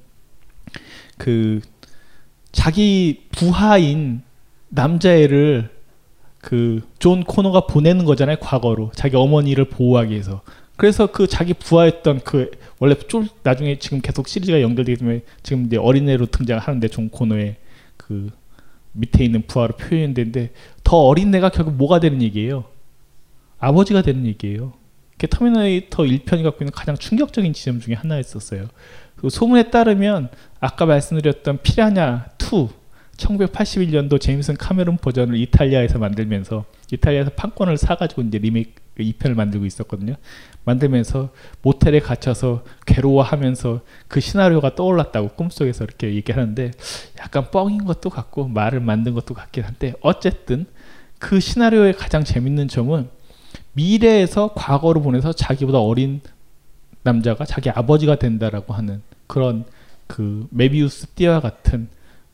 그 1.19 1.61
자기 2.53 3.27
부하인 3.33 4.23
남자애를 4.69 5.71
그 6.41 6.81
존 6.99 7.25
코너가 7.25 7.67
보내는 7.67 8.05
거잖아요 8.05 8.37
과거로 8.41 8.93
자기 8.95 9.17
어머니를 9.17 9.67
보호하기 9.67 10.13
위해서 10.13 10.43
그래서 10.77 11.09
그 11.09 11.27
자기 11.27 11.53
부하였던 11.55 12.21
그 12.25 12.51
원래 12.81 12.95
좀 12.95 13.29
나중에 13.43 13.79
지금 13.79 14.01
계속 14.01 14.27
시리즈가 14.27 14.61
연결되기 14.63 14.99
때문에 14.99 15.21
지금 15.43 15.67
이제 15.67 15.77
어린애로 15.77 16.27
등장하는데 16.27 16.89
존 16.89 17.11
코너의 17.11 17.57
그 17.97 18.31
밑에 18.93 19.23
있는 19.23 19.43
부하로 19.47 19.77
표현되는데 19.77 20.51
더 20.83 20.97
어린애가 20.97 21.51
결국 21.51 21.75
뭐가 21.75 22.01
되는 22.01 22.21
얘기예요? 22.23 22.65
아버지가 23.59 24.03
되는 24.03 24.27
얘기예요. 24.27 24.73
그게 25.13 25.27
터미네이터 25.27 26.05
1편이 26.05 26.43
갖고 26.43 26.65
있는 26.65 26.73
가장 26.73 26.97
충격적인 26.97 27.53
지점 27.53 27.81
중에 27.81 27.95
하나였었어요. 27.95 28.69
그 29.17 29.29
소문에 29.29 29.71
따르면 29.71 30.31
아까 30.59 30.87
말씀드렸던 30.87 31.59
피라냐 31.63 32.31
2 32.41 32.69
1981년도 33.19 34.19
제임스 34.19 34.57
카메론 34.57 34.97
버전을 34.97 35.37
이탈리아에서 35.37 35.99
만들면서 35.99 36.65
이탈리아에서 36.91 37.33
판권을 37.33 37.77
사가지고 37.77 38.23
이제 38.23 38.39
리메이크 38.39 38.80
2편을 38.99 39.35
만들고 39.35 39.67
있었거든요. 39.67 40.17
만들면서 40.65 41.31
모텔에 41.63 42.01
갇혀서 42.01 42.65
괴로워하면서 42.87 43.81
그 44.09 44.21
시나리오가 44.21 44.75
떠올랐다고 44.75 45.31
꿈속에서 45.31 45.85
이렇게 45.85 46.15
얘기하는데 46.15 46.73
약간 47.19 47.51
뻥인 47.51 47.85
것도 47.85 48.11
같고 48.11 48.49
말을 48.49 48.81
만든 48.81 49.15
것도 49.15 49.35
같긴 49.35 49.65
한데 49.65 49.95
어쨌든 50.01 50.67
그 51.19 51.41
시나리오의 51.41 51.95
가장 51.95 52.25
재밌는 52.25 52.69
점은 52.69 53.09
미래에서 53.73 54.53
과거로 54.55 55.03
보내서 55.03 55.33
자기보다 55.33 55.79
어린 55.79 56.21
남자가 57.03 57.45
자기 57.45 57.71
아버지가 57.71 58.17
된다라고 58.17 58.75
하는 58.75 59.03
그런 59.27 59.65
그 60.07 60.47
메비우스 60.51 61.07
띠와 61.09 61.41
같은 61.41 61.89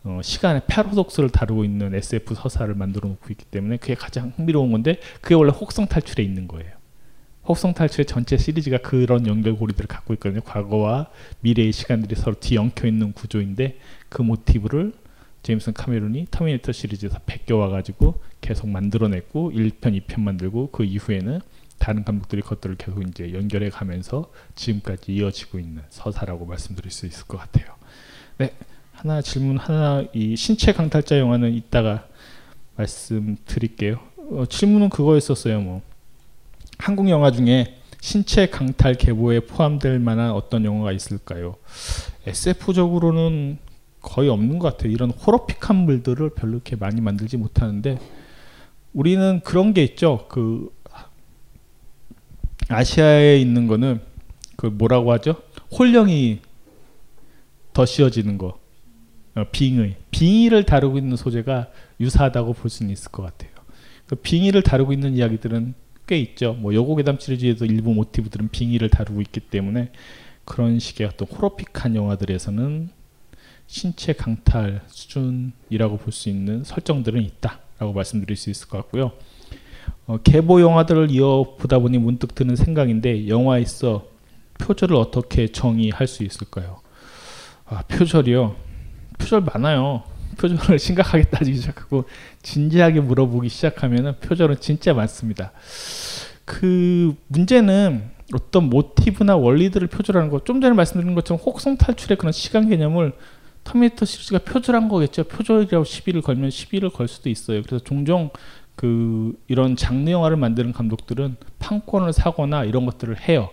어, 0.06 0.20
시간의 0.22 0.62
패러독스를 0.68 1.30
다루고 1.30 1.64
있는 1.64 1.92
SF 1.92 2.36
서사를 2.36 2.72
만들어 2.74 3.08
놓고 3.08 3.26
있기 3.30 3.44
때문에 3.46 3.76
그게 3.76 3.96
가장 3.96 4.32
흥미로운 4.36 4.70
건데 4.70 5.00
그게 5.20 5.34
원래 5.34 5.50
혹성 5.50 5.86
탈출에 5.88 6.22
있는 6.22 6.46
거예요. 6.46 6.70
혹성 7.48 7.74
탈출의 7.74 8.06
전체 8.06 8.36
시리즈가 8.36 8.78
그런 8.78 9.26
연결고리들을 9.26 9.88
갖고 9.88 10.14
있거든요. 10.14 10.40
과거와 10.42 11.10
미래의 11.40 11.72
시간들이 11.72 12.14
서로 12.14 12.36
뒤엉켜 12.38 12.86
있는 12.86 13.12
구조인데 13.12 13.78
그 14.08 14.22
모티브를 14.22 14.92
제임스 15.42 15.72
카메론이 15.74 16.28
터미네이터 16.30 16.70
시리즈에서 16.70 17.18
베껴와 17.26 17.68
가지고 17.68 18.20
계속 18.40 18.68
만들어냈고 18.68 19.50
1편, 19.52 20.06
2편 20.06 20.20
만들고 20.20 20.70
그 20.70 20.84
이후에는 20.84 21.40
다른 21.78 22.04
감독들이 22.04 22.42
그것들을 22.42 22.76
계속 22.76 23.02
이제 23.02 23.32
연결해 23.32 23.70
가면서 23.70 24.30
지금까지 24.54 25.14
이어지고 25.14 25.58
있는 25.58 25.82
서사라고 25.90 26.46
말씀드릴 26.46 26.90
수 26.90 27.06
있을 27.06 27.26
것 27.26 27.38
같아요. 27.38 27.74
네. 28.38 28.52
하나 29.06 29.22
질문 29.22 29.56
하나 29.56 30.02
이 30.12 30.34
신체 30.34 30.72
강탈자 30.72 31.20
영화는 31.20 31.54
이따가 31.54 32.08
말씀드릴게요. 32.74 34.00
어, 34.32 34.46
질문은 34.48 34.88
그거였었어요. 34.90 35.60
뭐 35.60 35.80
한국 36.76 37.08
영화 37.08 37.30
중에 37.30 37.76
신체 38.00 38.48
강탈 38.48 38.94
계보에 38.94 39.40
포함될 39.40 40.00
만한 40.00 40.32
어떤 40.32 40.64
영화가 40.64 40.90
있을까요? 40.90 41.54
SF적으로는 42.26 43.58
거의 44.00 44.28
없는 44.28 44.58
것 44.58 44.72
같아요. 44.72 44.90
이런 44.90 45.12
호러픽한 45.12 45.76
물들을 45.76 46.30
별로 46.30 46.54
이렇게 46.54 46.74
많이 46.74 47.00
만들지 47.00 47.36
못하는데 47.36 48.00
우리는 48.92 49.40
그런 49.44 49.72
게 49.72 49.84
있죠. 49.84 50.26
그 50.28 50.74
아시아에 52.68 53.38
있는 53.38 53.68
거는 53.68 54.00
그 54.56 54.66
뭐라고 54.66 55.12
하죠? 55.12 55.36
홀령이 55.78 56.40
더 57.72 57.86
씌워지는 57.86 58.36
거. 58.36 58.65
어, 59.37 59.44
빙의. 59.53 59.96
빙의를 60.11 60.64
다루고 60.64 60.99
있는 60.99 61.16
소재가 61.16 61.68
유사하다고 62.01 62.55
볼 62.55 62.70
수는 62.70 62.90
있을 62.92 63.11
것 63.12 63.22
같아요. 63.22 63.51
그 64.07 64.14
빙의를 64.16 64.62
다루고 64.62 64.92
있는 64.92 65.14
이야기들은 65.14 65.75
꽤 66.07 66.18
있죠. 66.18 66.55
뭐 66.55 66.75
여고괴담 66.75 67.18
시리즈에도 67.18 67.66
일부 67.66 67.92
모티브들은 67.92 68.49
빙의를 68.51 68.88
다루고 68.88 69.20
있기 69.22 69.40
때문에 69.40 69.92
그런 70.44 70.79
식의 70.79 71.09
어떤 71.09 71.29
호러픽한 71.29 71.96
영화들에서는 71.96 72.90
신체 73.66 74.12
강탈 74.12 74.83
수준이라고 74.87 75.96
볼 75.99 76.12
수 76.12 76.29
있는 76.29 76.62
설정들은 76.62 77.20
있다라고 77.22 77.92
말씀드릴 77.94 78.37
수 78.37 78.49
있을 78.51 78.68
것 78.68 78.79
같고요. 78.79 79.12
어, 80.07 80.18
계보 80.18 80.61
영화들을 80.61 81.11
이어보다 81.11 81.81
보니 81.81 81.99
문득 81.99 82.35
드는 82.37 82.55
생각인데 82.55 83.27
영화에서 83.29 84.07
표절을 84.61 84.94
어떻게 84.96 85.49
정의할 85.49 86.07
수 86.07 86.22
있을까요? 86.22 86.81
아, 87.64 87.83
표절이요. 87.88 88.55
표절 89.18 89.42
많아요. 89.42 90.02
표절을 90.38 90.79
심각하게 90.79 91.24
따지기 91.24 91.59
시작하고 91.59 92.05
진지하게 92.42 93.00
물어보기 93.00 93.48
시작하면 93.48 94.16
표절은 94.20 94.61
진짜 94.61 94.94
많습니다. 94.94 95.52
그 96.44 97.16
문제는 97.29 98.11
어떤 98.35 98.70
모티브나 98.70 99.37
원리들을 99.37 99.88
표절하는 99.88 100.31
거, 100.31 100.42
좀 100.44 100.61
전에 100.61 100.74
말씀드린 100.74 101.14
것처럼 101.14 101.40
혹성 101.44 101.76
탈출의 101.76 102.18
그런 102.18 102.33
시간 102.33 102.68
개념을 102.68 103.12
터미네이터 103.64 104.05
시리즈가 104.05 104.38
표절한 104.38 104.88
거겠죠. 104.88 105.24
표절이라고 105.24 105.85
시비를 105.85 106.22
걸면 106.22 106.50
시비를 106.50 106.90
걸 106.90 107.09
수도 107.09 107.29
있어요. 107.29 107.62
그래서 107.62 107.83
종종 107.83 108.31
그 108.76 109.33
이런 109.48 109.74
장르 109.74 110.11
영화를 110.11 110.37
만드는 110.37 110.72
감독들은 110.72 111.37
판권을 111.59 112.12
사거나 112.12 112.64
이런 112.64 112.87
것들을 112.87 113.29
해요. 113.29 113.50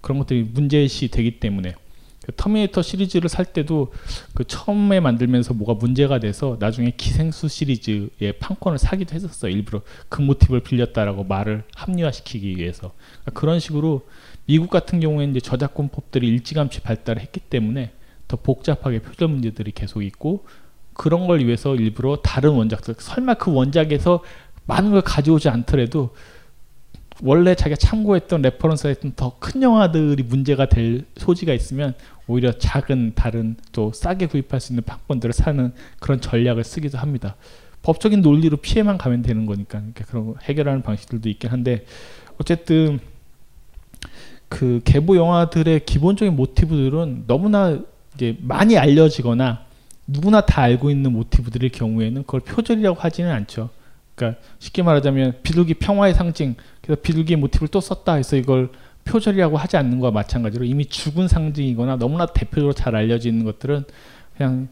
그런 0.00 0.18
것들이 0.18 0.42
문제시 0.42 1.08
되기 1.08 1.38
때문에 1.38 1.72
그 1.72 1.83
터미네이터 2.36 2.82
시리즈를 2.82 3.28
살 3.28 3.44
때도 3.44 3.92
그 4.34 4.44
처음에 4.44 5.00
만들면서 5.00 5.54
뭐가 5.54 5.74
문제가 5.74 6.18
돼서 6.18 6.56
나중에 6.58 6.92
기생수 6.96 7.48
시리즈의 7.48 8.34
판권을 8.40 8.78
사기도 8.78 9.14
했었어 9.14 9.48
일부러 9.48 9.82
그 10.08 10.22
모티브를 10.22 10.60
빌렸다라고 10.60 11.24
말을 11.24 11.64
합리화시키기 11.74 12.56
위해서. 12.56 12.92
그러니까 13.22 13.40
그런 13.40 13.60
식으로 13.60 14.06
미국 14.46 14.70
같은 14.70 15.00
경우에는 15.00 15.34
이제 15.34 15.40
저작권법들이 15.40 16.26
일찌감치 16.26 16.80
발달했기 16.80 17.40
때문에 17.40 17.92
더 18.28 18.36
복잡하게 18.36 19.00
표절 19.00 19.28
문제들이 19.28 19.72
계속 19.72 20.02
있고 20.02 20.44
그런 20.94 21.26
걸 21.26 21.40
위해서 21.40 21.74
일부러 21.74 22.16
다른 22.22 22.50
원작들 22.50 22.94
설마 22.98 23.34
그 23.34 23.52
원작에서 23.52 24.22
많은 24.66 24.92
걸 24.92 25.02
가져오지 25.02 25.48
않더라도 25.48 26.14
원래 27.24 27.54
자기가 27.54 27.76
참고했던 27.76 28.42
reference가 28.42 28.90
했던 28.90 29.14
더 29.16 29.36
큰 29.40 29.62
영화들이 29.62 30.22
문제가 30.24 30.66
될 30.66 31.04
소지가 31.16 31.54
있으면 31.54 31.94
오히려 32.26 32.52
작은 32.52 33.12
다른 33.14 33.56
또 33.72 33.92
싸게 33.92 34.26
구입할 34.26 34.60
수 34.60 34.72
있는 34.72 34.84
판권들을 34.84 35.32
사는 35.32 35.72
그런 36.00 36.20
전략을 36.20 36.64
쓰기도 36.64 36.98
합니다. 36.98 37.36
법적인 37.82 38.20
논리로 38.20 38.58
피해만 38.58 38.98
가면 38.98 39.22
되는 39.22 39.46
거니까 39.46 39.78
그러니까 39.78 40.04
그런 40.04 40.34
해결하는 40.42 40.82
방식들도 40.82 41.28
있긴 41.30 41.50
한데 41.50 41.86
어쨌든 42.38 43.00
그 44.48 44.80
계보 44.84 45.16
영화들의 45.16 45.84
기본적인 45.86 46.36
모티브들은 46.36 47.24
너무나 47.26 47.78
이제 48.14 48.36
많이 48.42 48.76
알려지거나 48.76 49.64
누구나 50.06 50.42
다 50.42 50.62
알고 50.62 50.90
있는 50.90 51.12
모티브들일 51.12 51.70
경우에는 51.70 52.22
그걸 52.22 52.40
표절이라고 52.40 53.00
하지는 53.00 53.30
않죠. 53.32 53.70
그러니까 54.14 54.40
쉽게 54.58 54.82
말하자면 54.82 55.40
비둘기 55.42 55.74
평화의 55.74 56.14
상징, 56.14 56.54
그래서 56.82 57.00
비둘기 57.00 57.36
모티브를 57.36 57.68
또 57.68 57.80
썼다 57.80 58.14
해서 58.14 58.36
이걸 58.36 58.70
표절이라고 59.04 59.56
하지 59.56 59.76
않는 59.76 60.00
거와 60.00 60.12
마찬가지로 60.12 60.64
이미 60.64 60.86
죽은 60.86 61.28
상징이거나 61.28 61.96
너무나 61.96 62.26
대표적으로 62.26 62.72
잘 62.72 62.94
있는 63.28 63.44
것들은 63.44 63.84
그냥 64.36 64.68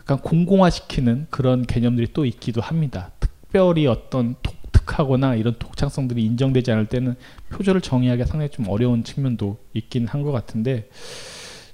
약간 0.00 0.18
공공화시키는 0.18 1.26
그런 1.30 1.64
개념들이 1.66 2.08
또 2.12 2.24
있기도 2.24 2.60
합니다. 2.60 3.12
특별히 3.20 3.86
어떤 3.86 4.34
독특하거나 4.42 5.36
이런 5.36 5.54
독창성들이 5.58 6.24
인정되지 6.24 6.72
않을 6.72 6.86
때는 6.86 7.14
표절을 7.50 7.80
정의하기가 7.80 8.26
상당히 8.26 8.50
좀 8.50 8.68
어려운 8.68 9.04
측면도 9.04 9.58
있긴 9.74 10.06
한 10.06 10.22
것 10.22 10.32
같은데 10.32 10.88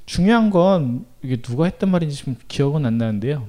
중요한 0.05 0.51
건 0.51 1.07
이게 1.23 1.37
누가 1.37 1.65
했던 1.65 1.91
말인지 1.91 2.17
좀 2.17 2.37
기억은 2.49 2.87
안 2.87 2.99
나는데요. 2.99 3.47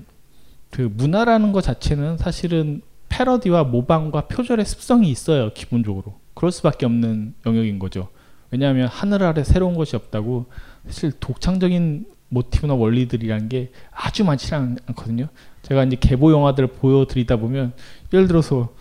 그 0.72 0.82
문화라는 0.93 1.52
것 1.52 1.62
자체는 1.62 2.17
사실은 2.17 2.82
패러디와 3.10 3.65
모방과 3.65 4.28
표절의 4.28 4.65
습성이 4.65 5.10
있어요. 5.10 5.52
기본적으로 5.54 6.20
그럴 6.34 6.52
수밖에 6.52 6.86
없는 6.86 7.34
영역인 7.46 7.80
거죠. 7.80 8.10
왜냐하면 8.52 8.88
하늘 8.88 9.24
아래 9.24 9.43
새로운 9.43 9.76
것이 9.76 9.96
없다고 9.96 10.46
사실 10.86 11.12
독창적인 11.20 12.06
모티브나 12.30 12.74
원리들이라는 12.76 13.50
게 13.50 13.72
아주 13.91 14.24
많지 14.24 14.54
않, 14.54 14.78
않거든요. 14.88 15.28
제가 15.63 15.84
이제 15.86 15.98
개보 16.00 16.32
영화들을 16.32 16.67
보여드리다 16.67 17.38
보면 17.38 17.74
예를 18.13 18.28
들어서 18.28 18.74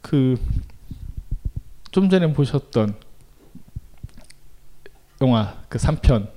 그 0.00 0.36
좀 1.94 2.10
전에 2.10 2.32
보셨던 2.32 2.96
영화 5.20 5.62
그 5.68 5.78
3편 5.78 6.28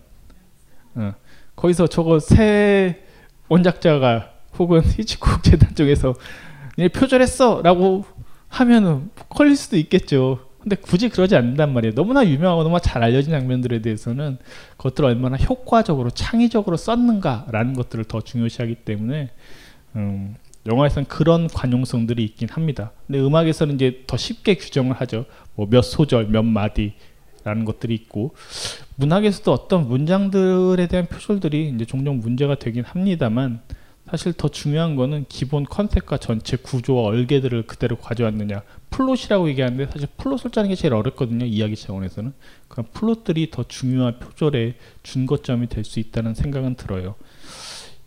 어, 0.93 1.15
거기서 1.55 1.87
저거 1.87 2.19
새 2.19 3.03
원작자가 3.49 4.33
혹은 4.59 4.83
히치콕 4.85 5.41
재단 5.41 5.73
쪽에서 5.73 6.09
얘 6.09 6.13
표절했어라고 6.93 8.05
하면은 8.49 9.09
걸릴 9.29 9.55
수도 9.55 9.77
있겠죠. 9.77 10.39
근데 10.59 10.75
굳이 10.75 11.09
그러지 11.09 11.35
않는단 11.35 11.73
말이에요. 11.73 11.95
너무나 11.95 12.25
유명하고 12.27 12.63
너무나 12.63 12.79
잘 12.79 13.01
알려진 13.03 13.31
장면들에 13.31 13.81
대해서는 13.81 14.37
그것들을 14.77 15.07
얼마나 15.09 15.37
효과적으로 15.37 16.09
창의적으로 16.09 16.75
썼는가라는 16.77 17.73
것들을 17.73 18.03
더 18.05 18.21
중요시하기 18.21 18.75
때문에 18.75 19.29
음, 19.95 20.35
영화에서는 20.65 21.07
그런 21.07 21.47
관용성들이 21.47 22.23
있긴 22.25 22.49
합니다. 22.49 22.91
근데 23.07 23.19
음악에서는 23.19 23.75
이제 23.75 24.03
더 24.07 24.17
쉽게 24.17 24.55
규정을 24.55 24.95
하죠. 24.97 25.25
뭐 25.55 25.67
몇 25.69 25.81
소절, 25.81 26.27
몇 26.27 26.43
마디라는 26.43 27.63
것들이 27.65 27.95
있고 27.95 28.35
문학에서도 28.97 29.51
어떤 29.53 29.87
문장들에 29.87 30.87
대한 30.87 31.05
표절들이 31.07 31.69
이제 31.75 31.85
종종 31.85 32.19
문제가 32.19 32.55
되긴 32.55 32.83
합니다만 32.83 33.61
사실 34.09 34.33
더 34.33 34.47
중요한 34.47 34.95
거는 34.95 35.25
기본 35.27 35.65
컨셉과 35.65 36.17
전체 36.17 36.55
구조와 36.55 37.03
얼개들을 37.03 37.63
그대로 37.67 37.97
가져왔느냐. 37.97 38.61
플롯이라고 38.89 39.49
얘기하는데 39.49 39.91
사실 39.91 40.07
플롯을 40.17 40.51
짜는 40.51 40.69
게 40.69 40.75
제일 40.75 40.93
어렵거든요 40.93 41.45
이야기 41.45 41.75
차원에서는. 41.75 42.33
그 42.69 42.83
플롯들이 42.83 43.51
더 43.51 43.63
중요한 43.67 44.17
표절의 44.19 44.75
준거점이 45.03 45.67
될 45.67 45.83
수 45.83 45.99
있다는 45.99 46.35
생각은 46.35 46.75
들어요. 46.75 47.15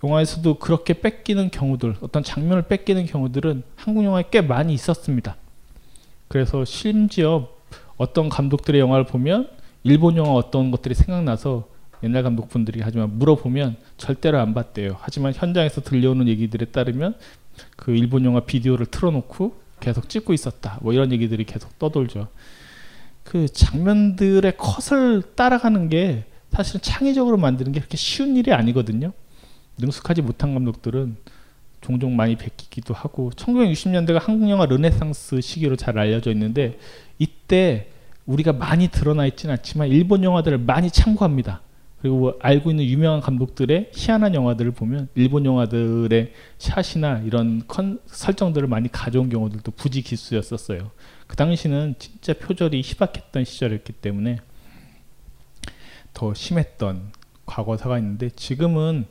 영화에서도 0.02 0.54
그렇게 0.54 0.94
뺏기는 0.94 1.50
경우들 1.50 1.96
어떤 2.00 2.22
장면을 2.22 2.62
뺏기는 2.62 3.04
경우들은 3.04 3.62
한국 3.76 4.04
영화에 4.04 4.24
꽤 4.30 4.40
많이 4.40 4.72
있었습니다. 4.72 5.36
그래서 6.28 6.64
심지어 6.64 7.48
어떤 7.98 8.30
감독들의 8.30 8.80
영화를 8.80 9.04
보면 9.04 9.50
일본 9.82 10.16
영화 10.16 10.32
어떤 10.32 10.70
것들이 10.70 10.94
생각나서 10.94 11.68
옛날 12.02 12.22
감독분들이 12.22 12.80
하지만 12.82 13.18
물어보면 13.18 13.76
절대로 13.96 14.38
안 14.38 14.54
봤대요. 14.54 14.96
하지만 15.00 15.32
현장에서 15.34 15.80
들려오는 15.82 16.28
얘기들에 16.28 16.66
따르면 16.66 17.14
그 17.76 17.94
일본 17.94 18.24
영화 18.24 18.40
비디오를 18.40 18.86
틀어놓고 18.86 19.60
계속 19.80 20.08
찍고 20.08 20.32
있었다. 20.32 20.78
뭐 20.82 20.92
이런 20.92 21.12
얘기들이 21.12 21.44
계속 21.44 21.78
떠돌죠. 21.78 22.28
그 23.24 23.48
장면들의 23.48 24.56
컷을 24.56 25.22
따라가는 25.34 25.88
게 25.88 26.24
사실은 26.50 26.80
창의적으로 26.80 27.36
만드는 27.36 27.72
게 27.72 27.80
그렇게 27.80 27.96
쉬운 27.96 28.36
일이 28.36 28.52
아니거든요. 28.52 29.12
능숙하지 29.78 30.22
못한 30.22 30.54
감독들은 30.54 31.16
종종 31.80 32.14
많이 32.14 32.36
베끼기도 32.36 32.92
하고 32.92 33.30
1960년대가 33.34 34.20
한국 34.20 34.50
영화 34.50 34.66
르네상스 34.66 35.40
시기로 35.40 35.76
잘 35.76 35.98
알려져 35.98 36.30
있는데 36.32 36.78
이때 37.18 37.88
우리가 38.26 38.52
많이 38.52 38.88
드러나 38.88 39.26
있지는 39.26 39.54
않지만 39.54 39.88
일본 39.88 40.22
영화들을 40.22 40.58
많이 40.58 40.90
참고합니다. 40.90 41.62
그리고 42.00 42.34
알고 42.40 42.70
있는 42.70 42.84
유명한 42.84 43.20
감독들의 43.20 43.90
희한한 43.92 44.34
영화들을 44.34 44.70
보면 44.72 45.08
일본 45.14 45.44
영화들의 45.44 46.32
샷이나 46.58 47.18
이런 47.18 47.62
컨 47.68 47.98
설정들을 48.06 48.68
많이 48.68 48.90
가져온 48.90 49.28
경우들도 49.28 49.70
부지 49.72 50.00
기수였었어요. 50.02 50.90
그 51.26 51.36
당시는 51.36 51.96
진짜 51.98 52.32
표절이 52.32 52.80
희박했던 52.80 53.44
시절이었기 53.44 53.92
때문에 53.94 54.38
더 56.14 56.32
심했던 56.32 57.12
과거사가 57.44 57.98
있는데 57.98 58.30
지금은 58.30 59.06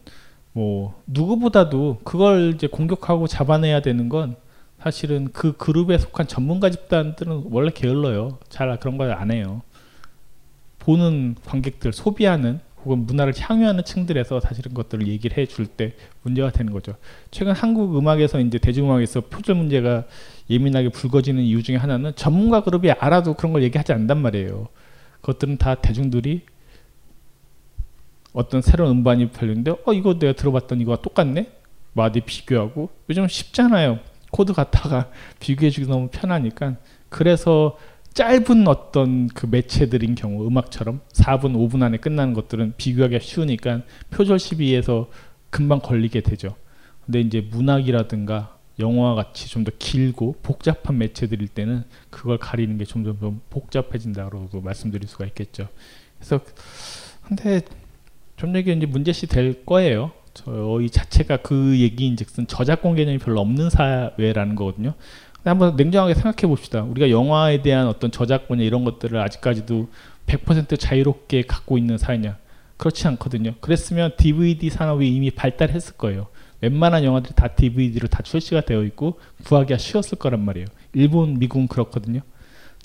뭐 0.51 0.99
누구보다도 1.05 1.99
그걸 2.03 2.53
이제 2.55 2.67
공격하고 2.67 3.27
잡아내야 3.27 3.81
되는 3.81 4.09
건 4.09 4.35
사실은 4.81 5.29
그 5.31 5.55
그룹에 5.57 5.97
속한 5.97 6.27
전문가 6.27 6.69
집단들은 6.69 7.45
원래 7.51 7.69
게을러요. 7.71 8.39
잘 8.49 8.75
그런 8.79 8.97
걸 8.97 9.11
안 9.11 9.31
해요. 9.31 9.61
보는 10.79 11.35
관객들 11.45 11.93
소비하는 11.93 12.61
혹은 12.83 13.05
문화를 13.05 13.33
향유하는 13.37 13.83
층들에서 13.83 14.39
사실 14.39 14.67
은 14.67 14.73
것들을 14.73 15.07
얘기를 15.07 15.37
해줄 15.37 15.67
때 15.67 15.93
문제가 16.23 16.51
되는 16.51 16.71
거죠. 16.71 16.95
최근 17.31 17.53
한국 17.53 17.97
음악에서 17.97 18.39
이제 18.39 18.57
대중음악에서 18.57 19.21
표절 19.21 19.55
문제가 19.55 20.05
예민하게 20.49 20.89
불거지는 20.89 21.43
이유 21.43 21.61
중에 21.61 21.75
하나는 21.75 22.13
전문가 22.15 22.63
그룹이 22.63 22.91
알아도 22.91 23.33
그런 23.33 23.53
걸 23.53 23.63
얘기하지 23.63 23.93
않단 23.93 24.21
말이에요. 24.21 24.67
그것들은 25.21 25.57
다 25.57 25.75
대중들이 25.75 26.43
어떤 28.33 28.61
새로운 28.61 28.91
음반이 28.91 29.31
팔렸는데 29.31 29.71
어 29.85 29.93
이거 29.93 30.17
내가 30.17 30.33
들어봤던 30.33 30.81
이거와 30.81 30.97
똑같네 31.01 31.51
마디 31.93 32.21
비교하고 32.21 32.89
요즘 33.09 33.27
쉽잖아요 33.27 33.99
코드 34.31 34.53
갖다가 34.53 35.09
비교해주기 35.39 35.87
너무 35.87 36.09
편하니까 36.11 36.75
그래서 37.09 37.77
짧은 38.13 38.67
어떤 38.67 39.27
그 39.27 39.45
매체들인 39.45 40.15
경우 40.15 40.45
음악처럼 40.47 41.01
4분 41.13 41.53
5분 41.55 41.83
안에 41.83 41.97
끝나는 41.97 42.33
것들은 42.33 42.73
비교하기가 42.77 43.19
쉬우니까 43.19 43.81
표절 44.09 44.39
시비에서 44.39 45.09
금방 45.49 45.79
걸리게 45.79 46.21
되죠. 46.21 46.55
근데 47.05 47.21
이제 47.21 47.41
문학이라든가 47.41 48.57
영화 48.79 49.13
같이 49.15 49.49
좀 49.49 49.63
더 49.63 49.71
길고 49.77 50.35
복잡한 50.41 50.97
매체들일 50.97 51.49
때는 51.49 51.83
그걸 52.09 52.37
가리는 52.37 52.77
게 52.77 52.85
점점 52.85 53.19
좀 53.19 53.41
복잡해진다고 53.49 54.61
말씀드릴 54.61 55.07
수가 55.07 55.25
있겠죠. 55.27 55.67
그래서 56.17 56.39
근데 57.23 57.61
좀 58.37 58.55
얘기 58.55 58.71
이제 58.71 58.85
문제시 58.85 59.27
될 59.27 59.65
거예요. 59.65 60.11
저희 60.33 60.89
자체가 60.89 61.37
그 61.37 61.77
얘기인즉슨 61.79 62.47
저작권 62.47 62.95
개념이 62.95 63.17
별로 63.17 63.41
없는 63.41 63.69
사회라는 63.69 64.55
거거든요. 64.55 64.93
한번 65.43 65.75
냉정하게 65.75 66.13
생각해 66.15 66.47
봅시다. 66.47 66.83
우리가 66.83 67.09
영화에 67.09 67.61
대한 67.61 67.87
어떤 67.87 68.11
저작권이나 68.11 68.65
이런 68.65 68.83
것들을 68.83 69.19
아직까지도 69.19 69.89
100% 70.27 70.79
자유롭게 70.79 71.43
갖고 71.43 71.77
있는 71.77 71.97
사회냐? 71.97 72.37
그렇지 72.77 73.07
않거든요. 73.07 73.55
그랬으면 73.59 74.11
DVD 74.17 74.69
산업이 74.69 75.07
이미 75.07 75.31
발달했을 75.31 75.95
거예요. 75.97 76.27
웬만한 76.61 77.03
영화들이 77.03 77.33
다 77.35 77.47
DVD로 77.49 78.07
다 78.07 78.21
출시가 78.21 78.61
되어 78.61 78.83
있고 78.83 79.19
구하기가 79.45 79.77
쉬웠을 79.77 80.17
거란 80.17 80.43
말이에요. 80.43 80.67
일본, 80.93 81.39
미국은 81.39 81.67
그렇거든요. 81.67 82.21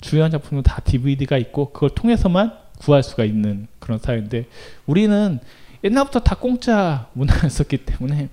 주요한 0.01 0.31
작품은 0.31 0.63
다 0.63 0.81
DVD가 0.83 1.37
있고 1.37 1.71
그걸 1.71 1.89
통해서만 1.89 2.53
구할 2.79 3.03
수가 3.03 3.23
있는 3.25 3.67
그런 3.79 3.99
사회인데 3.99 4.45
우리는 4.85 5.39
옛날부터 5.83 6.19
다 6.19 6.35
공짜 6.35 7.07
문화였었기 7.13 7.77
때문에 7.77 8.29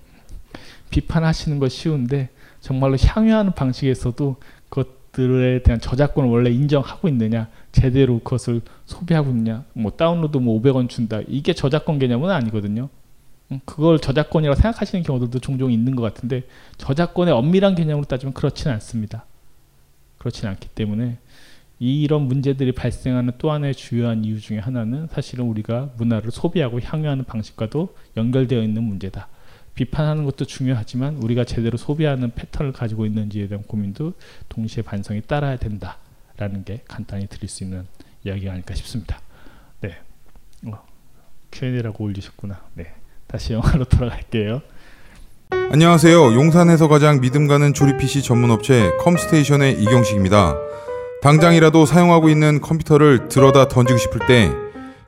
비판하시는 0.91 1.59
거 1.59 1.69
쉬운데 1.69 2.31
정말로 2.63 2.97
향유하는 2.99 3.53
방식에서도 3.53 4.37
그것들에 4.71 5.63
대한 5.63 5.79
저작권을 5.81 6.31
원래 6.31 6.51
인정하고 6.51 7.09
있느냐 7.09 7.49
제대로 7.73 8.21
그것을 8.21 8.63
소비하고 8.87 9.31
있냐 9.33 9.65
뭐 9.75 9.93
다운로드 9.93 10.39
뭐 10.39 10.59
500원 10.61 10.89
준다 10.89 11.21
이게 11.29 11.53
저작권 11.53 11.99
개념은 11.99 12.31
아니거든요 12.31 12.89
그걸 13.67 13.99
저작권이라고 13.99 14.59
생각하시는 14.59 15.03
경우들도 15.03 15.41
종종 15.41 15.71
있는 15.71 15.95
것 15.95 16.03
같은데 16.03 16.45
저작권의 16.79 17.35
엄밀한 17.35 17.75
개념으로 17.75 18.07
따지면 18.07 18.33
그렇지는 18.33 18.73
않습니다 18.75 19.27
그렇지는 20.17 20.53
않기 20.53 20.69
때문에 20.69 21.19
이런 21.81 22.23
문제들이 22.29 22.71
발생하는 22.73 23.33
또 23.39 23.51
하나의 23.51 23.75
주요한 23.75 24.25
이유 24.25 24.41
중에 24.41 24.59
하나는 24.59 25.09
사실은 25.11 25.47
우리가 25.47 25.91
문화를 25.97 26.31
소비하고 26.31 26.81
향유하는 26.81 27.25
방식과도 27.25 27.97
연결되어 28.17 28.63
있는 28.63 28.85
문제다. 28.85 29.27
비판하는 29.75 30.25
것도 30.25 30.45
중요하지만 30.45 31.17
우리가 31.17 31.45
제대로 31.45 31.79
소비하는 31.79 32.33
패턴을 32.35 32.73
가지고 32.73 33.07
있는지에 33.07 33.49
대한 33.49 33.65
고민도 33.65 34.13
동시에 34.49 34.83
반성이 34.83 35.23
따라야 35.23 35.57
된다라는 35.57 36.65
게 36.65 36.83
간단히 36.87 37.27
드릴 37.27 37.49
수 37.49 37.65
있는 37.65 37.87
이야기가 38.25 38.53
아닐까 38.53 38.75
싶습니다. 38.75 39.21
네. 39.81 39.97
어, 40.67 40.85
Q&A라고 41.51 42.05
올리셨구나. 42.05 42.61
네. 42.75 42.95
다시 43.27 43.55
영화로 43.55 43.85
돌아갈게요. 43.87 44.61
안녕하세요. 45.71 46.35
용산에서 46.35 46.89
가장 46.89 47.21
믿음 47.21 47.47
가는 47.47 47.73
조립 47.73 47.99
PC 47.99 48.23
전문 48.23 48.51
업체 48.51 48.91
컴스테이션의 49.01 49.83
이경식입니다. 49.83 50.55
당장이라도 51.23 51.87
사용하고 51.87 52.29
있는 52.29 52.61
컴퓨터를 52.61 53.29
들어다 53.29 53.69
던지고 53.69 53.99
싶을 53.99 54.27
때 54.27 54.51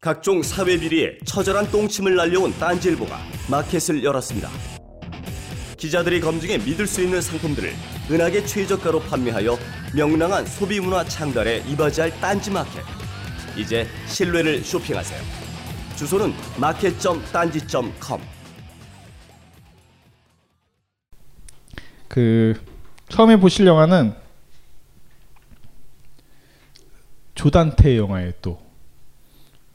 각종 0.00 0.44
사회 0.44 0.78
비리에 0.78 1.18
처절한 1.24 1.72
똥침을 1.72 2.14
날려온 2.14 2.52
딴지일보가 2.52 3.18
마켓을 3.50 4.04
열었습니다. 4.04 4.48
기자들이 5.76 6.20
검증해 6.20 6.58
믿을 6.58 6.86
수 6.86 7.02
있는 7.02 7.20
상품들을 7.20 7.72
은하계 8.08 8.46
최저가로 8.46 9.00
판매하여 9.00 9.58
명랑한 9.96 10.46
소비 10.46 10.78
문화 10.78 11.02
창달에 11.02 11.64
이바지할 11.66 12.20
딴지 12.20 12.48
마켓. 12.52 12.84
이제 13.56 13.88
신뢰를 14.06 14.62
쇼핑하세요. 14.62 15.20
주소는 15.96 16.32
마켓.딴지.com. 16.60 18.20
그 22.06 22.54
처음에 23.08 23.36
보실 23.36 23.66
영화는 23.66 24.14
조단테 27.34 27.96
영화예요 27.96 28.30
또. 28.40 28.67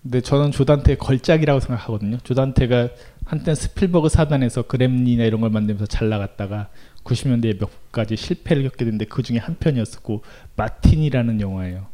근데 0.03 0.19
저는 0.19 0.51
조단테의 0.51 0.97
걸작이라고 0.97 1.61
생각하거든요. 1.61 2.17
조단테가 2.23 2.89
한때 3.25 3.55
스필버그 3.55 4.09
사단에서 4.09 4.63
그램린이나 4.63 5.23
이런 5.23 5.39
걸 5.39 5.49
만들면서 5.49 5.85
잘 5.85 6.09
나갔다가 6.09 6.69
90년대에 7.05 7.57
몇 7.57 7.91
가지 7.91 8.17
실패를 8.17 8.63
겪게 8.63 8.83
됐는데 8.83 9.05
그 9.05 9.23
중에 9.23 9.37
한 9.37 9.55
편이었었고 9.57 10.23
마틴이라는 10.57 11.39
영화예요. 11.39 11.87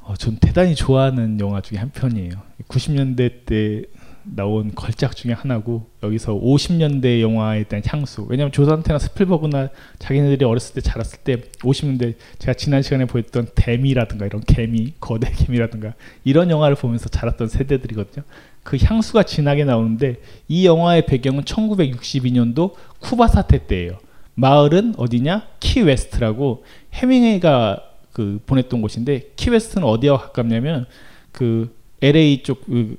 어, 0.00 0.14
전 0.16 0.36
대단히 0.36 0.74
좋아하는 0.74 1.38
영화 1.38 1.60
중에 1.60 1.78
한 1.78 1.90
편이에요. 1.90 2.32
90년대 2.68 3.44
때 3.44 3.82
나온 4.24 4.74
걸작 4.74 5.14
중에 5.16 5.32
하나고 5.32 5.86
여기서 6.02 6.34
50년대 6.34 7.20
영화에 7.20 7.64
대한 7.64 7.82
향수. 7.86 8.26
왜냐하면 8.28 8.52
조단테나 8.52 8.98
스필버그나 8.98 9.68
자기네들이 9.98 10.44
어렸을 10.44 10.74
때 10.74 10.80
자랐을 10.80 11.18
때 11.24 11.36
50년대 11.60 12.14
제가 12.38 12.54
지난 12.54 12.82
시간에 12.82 13.04
보였던 13.04 13.48
데미라든가 13.54 14.26
이런 14.26 14.42
개미, 14.46 14.94
거대 15.00 15.30
개미라든가 15.30 15.94
이런 16.24 16.50
영화를 16.50 16.76
보면서 16.76 17.08
자랐던 17.08 17.48
세대들이거든요. 17.48 18.24
그 18.62 18.78
향수가 18.82 19.24
진하게 19.24 19.64
나오는데 19.64 20.16
이 20.48 20.66
영화의 20.66 21.06
배경은 21.06 21.44
1962년도 21.44 22.72
쿠바 23.00 23.28
사태 23.28 23.66
때예요. 23.66 23.98
마을은 24.34 24.94
어디냐? 24.96 25.46
키웨스트라고 25.60 26.64
해밍웨이가 26.94 27.82
그 28.12 28.40
보냈던 28.46 28.80
곳인데 28.80 29.32
키웨스트는 29.36 29.86
어디와 29.86 30.18
가깝냐면 30.18 30.86
그 31.30 31.74
LA 32.00 32.42
쪽 32.42 32.64
그, 32.66 32.96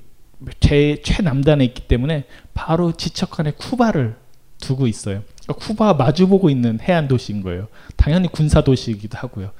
제 0.60 1.00
최남단에 1.02 1.64
있기 1.64 1.82
때문에 1.82 2.24
바로 2.54 2.92
지척간에 2.92 3.52
쿠바를 3.52 4.16
두고 4.60 4.86
있어요. 4.86 5.22
그러니까 5.42 5.66
쿠바 5.66 5.94
마주보고 5.94 6.50
있는 6.50 6.78
해안 6.80 7.08
도시인 7.08 7.42
거예요. 7.42 7.68
당연히 7.96 8.28
군사 8.28 8.62
도시이기도 8.62 9.18
하고요. 9.18 9.50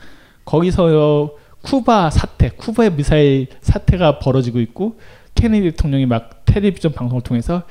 거기서요 0.44 1.32
쿠바 1.62 2.10
사태, 2.10 2.50
쿠바의 2.50 2.94
미사일 2.94 3.48
사태가 3.60 4.18
벌어지고 4.20 4.60
있고 4.60 4.98
케네디 5.34 5.70
대통령이 5.70 6.06
막 6.06 6.44
텔레비전 6.46 6.92
방송을 6.92 7.22
통해서 7.22 7.64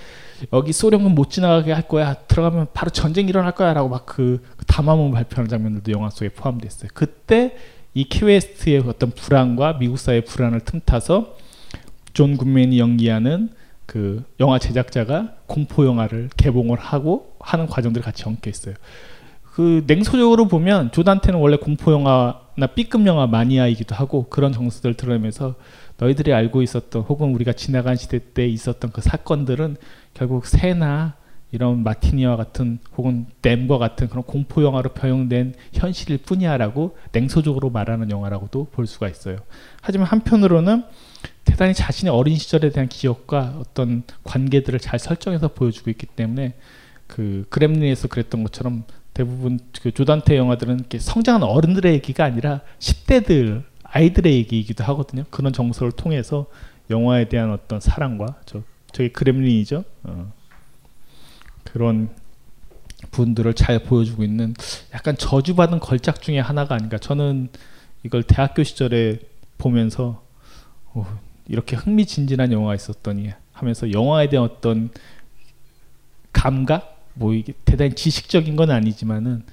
여기 0.53 0.73
소련군 0.73 1.15
못 1.15 1.29
지나가게 1.29 1.71
할 1.71 1.87
거야. 1.87 2.13
들어가면 2.13 2.67
바로 2.73 2.91
전쟁 2.91 3.27
일어날 3.29 3.53
거야라고 3.53 3.89
막 3.89 4.05
그 4.05 4.43
담화문 4.67 5.11
발표하는 5.11 5.49
장면들도 5.49 5.91
영화 5.91 6.09
속에 6.09 6.29
포함돼 6.29 6.67
있어요. 6.67 6.89
그때 6.93 7.55
이 7.93 8.03
키웨스트의 8.03 8.83
어떤 8.85 9.11
불안과 9.11 9.77
미국 9.77 9.97
사회의 9.97 10.23
불안을 10.25 10.61
틈타서 10.61 11.37
존 12.15 12.37
굿맨이 12.37 12.79
연기하는 12.79 13.49
그 13.85 14.23
영화 14.39 14.57
제작자가 14.57 15.33
공포 15.45 15.85
영화를 15.85 16.29
개봉을 16.37 16.79
하고 16.79 17.35
하는 17.39 17.67
과정들이 17.67 18.03
같이 18.03 18.23
엉켜 18.25 18.49
있어요. 18.49 18.73
그 19.51 19.83
냉소적으로 19.85 20.47
보면 20.47 20.91
조단테는 20.91 21.39
원래 21.39 21.57
공포 21.57 21.91
영화나 21.91 22.67
B급 22.73 23.05
영화 23.05 23.27
마니아이기도 23.27 23.95
하고 23.95 24.27
그런 24.29 24.53
정서들을 24.53 24.95
드러내면서 24.95 25.55
너희들이 25.97 26.33
알고 26.33 26.61
있었던 26.61 27.03
혹은 27.03 27.35
우리가 27.35 27.53
지나간 27.53 27.95
시대 27.95 28.19
때 28.33 28.47
있었던 28.47 28.91
그 28.91 29.01
사건들은 29.01 29.75
결국 30.13 30.45
새나 30.45 31.15
이런 31.51 31.83
마티니와 31.83 32.37
같은 32.37 32.79
혹은 32.97 33.27
댐과 33.41 33.77
같은 33.77 34.09
그런 34.09 34.23
공포 34.23 34.63
영화로 34.63 34.89
표현된 34.91 35.53
현실일 35.73 36.19
뿐이야라고 36.19 36.97
냉소적으로 37.11 37.69
말하는 37.69 38.09
영화라고도 38.09 38.67
볼 38.71 38.87
수가 38.87 39.07
있어요. 39.09 39.37
하지만 39.81 40.07
한편으로는 40.07 40.83
대단히 41.45 41.73
자신의 41.73 42.13
어린 42.13 42.35
시절에 42.37 42.71
대한 42.71 42.89
기억과 42.89 43.55
어떤 43.59 44.03
관계들을 44.23 44.79
잘 44.79 44.99
설정해서 44.99 45.49
보여주고 45.49 45.89
있기 45.91 46.07
때문에 46.07 46.55
그 47.07 47.45
그렘린에서 47.49 48.07
그랬던 48.07 48.43
것처럼 48.43 48.83
대부분 49.13 49.59
그 49.81 49.91
조단테 49.91 50.37
영화들은 50.37 50.79
이렇게 50.79 50.99
성장한 50.99 51.43
어른들의 51.43 51.93
얘기가 51.93 52.25
아니라 52.25 52.61
10대들 52.79 53.63
아이들의 53.83 54.33
얘기이기도 54.33 54.83
하거든요. 54.83 55.23
그런 55.29 55.53
정서를 55.53 55.93
통해서 55.93 56.47
영화에 56.89 57.29
대한 57.29 57.51
어떤 57.51 57.79
사랑과 57.79 58.41
저 58.45 58.61
저게 58.91 59.09
그렘린이죠. 59.09 59.83
어. 60.03 60.31
그런 61.63 62.09
분들을 63.11 63.53
잘 63.53 63.79
보여주고 63.79 64.23
있는 64.23 64.53
약간 64.93 65.17
저주받은 65.17 65.79
걸작 65.79 66.21
중에 66.21 66.39
하나가 66.39 66.75
아닌가. 66.75 66.97
저는 66.97 67.49
이걸 68.03 68.23
대학교 68.23 68.63
시절에 68.63 69.19
보면서 69.57 70.23
어, 70.93 71.05
이렇게 71.47 71.75
흥미진진한 71.75 72.51
영화가 72.51 72.75
있었더니 72.75 73.31
하면서 73.53 73.91
영화에 73.91 74.29
대한 74.29 74.45
어떤 74.45 74.89
감각, 76.33 77.03
뭐 77.13 77.33
이게 77.33 77.53
대단히 77.63 77.93
지식적인 77.93 78.55
건 78.55 78.71
아니지만은 78.71 79.43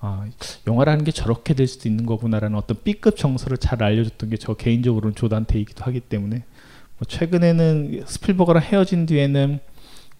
아, 0.00 0.26
영화라는 0.66 1.04
게 1.04 1.12
저렇게 1.12 1.54
될 1.54 1.68
수도 1.68 1.88
있는 1.88 2.06
거구나라는 2.06 2.58
어떤 2.58 2.76
B급 2.82 3.16
정서를 3.16 3.58
잘 3.58 3.82
알려줬던 3.82 4.30
게 4.30 4.36
저 4.36 4.54
개인적으로는 4.54 5.14
조 5.14 5.26
단테이기도 5.26 5.84
하기 5.84 6.00
때문에 6.00 6.42
뭐 6.98 7.06
최근에는 7.06 8.02
스필버거랑 8.06 8.64
헤어진 8.64 9.06
뒤에는 9.06 9.60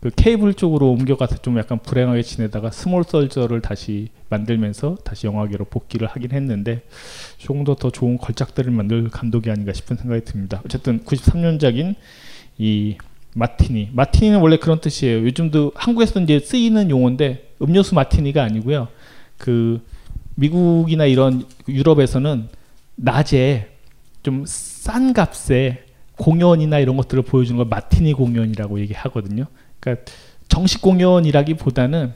그 0.02 0.10
케이블 0.16 0.52
쪽으로 0.52 0.90
옮겨가서 0.90 1.36
좀 1.42 1.58
약간 1.58 1.78
불행하게 1.78 2.22
지내다가 2.22 2.72
스몰 2.72 3.04
솔저를 3.04 3.60
다시 3.60 4.08
만들면서 4.28 4.96
다시 5.04 5.28
영화계로 5.28 5.66
복귀를 5.66 6.08
하긴 6.08 6.32
했는데 6.32 6.82
조금 7.38 7.62
더 7.62 7.76
더 7.76 7.90
좋은 7.90 8.18
걸작들을 8.18 8.70
만들 8.72 9.08
감독이 9.10 9.48
아닌가 9.50 9.72
싶은 9.72 9.96
생각이 9.96 10.24
듭니다. 10.24 10.60
어쨌든 10.64 11.04
93년작인 11.04 11.94
이 12.58 12.96
마티네. 13.34 13.90
마티네는 13.92 14.40
원래 14.40 14.56
그런 14.56 14.80
뜻이에요. 14.80 15.24
요즘도 15.24 15.72
한국에서 15.76 16.20
이제 16.20 16.40
쓰이는 16.40 16.90
용어인데 16.90 17.52
음료수 17.62 17.94
마티니가 17.94 18.42
아니고요. 18.42 18.88
그 19.38 19.80
미국이나 20.34 21.06
이런 21.06 21.46
유럽에서는 21.68 22.48
낮에 22.96 23.68
좀 24.24 24.44
싼 24.82 25.12
값에 25.12 25.84
공연이나 26.16 26.80
이런 26.80 26.96
것들을 26.96 27.22
보여주는 27.22 27.56
걸 27.56 27.66
마티네 27.66 28.14
공연이라고 28.14 28.80
얘기하거든요. 28.80 29.46
그러니까 29.82 30.04
정식 30.48 30.80
공연이라기보다는 30.80 32.14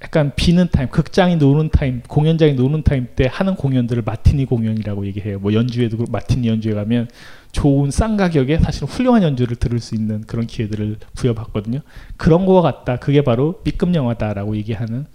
약간 0.00 0.32
비는 0.36 0.68
타임, 0.70 0.88
극장이 0.88 1.36
노는 1.36 1.70
타임, 1.70 2.02
공연장이 2.06 2.54
노는 2.54 2.84
타임 2.84 3.08
때 3.16 3.28
하는 3.28 3.56
공연들을 3.56 4.02
마티네 4.02 4.44
공연이라고 4.44 5.06
얘기해요. 5.06 5.40
뭐 5.40 5.52
연주회도 5.52 6.04
마티네 6.08 6.46
연주회 6.46 6.74
가면 6.74 7.08
좋은 7.50 7.90
싼 7.90 8.16
가격에 8.16 8.58
사실 8.58 8.84
훌륭한 8.84 9.24
연주를 9.24 9.56
들을 9.56 9.80
수 9.80 9.96
있는 9.96 10.20
그런 10.22 10.46
기회들을 10.46 10.98
부여받거든요. 11.16 11.80
그런 12.16 12.46
거와 12.46 12.62
같다. 12.62 12.96
그게 12.96 13.22
바로 13.22 13.60
B급 13.64 13.92
영화다라고 13.92 14.56
얘기하는 14.56 15.06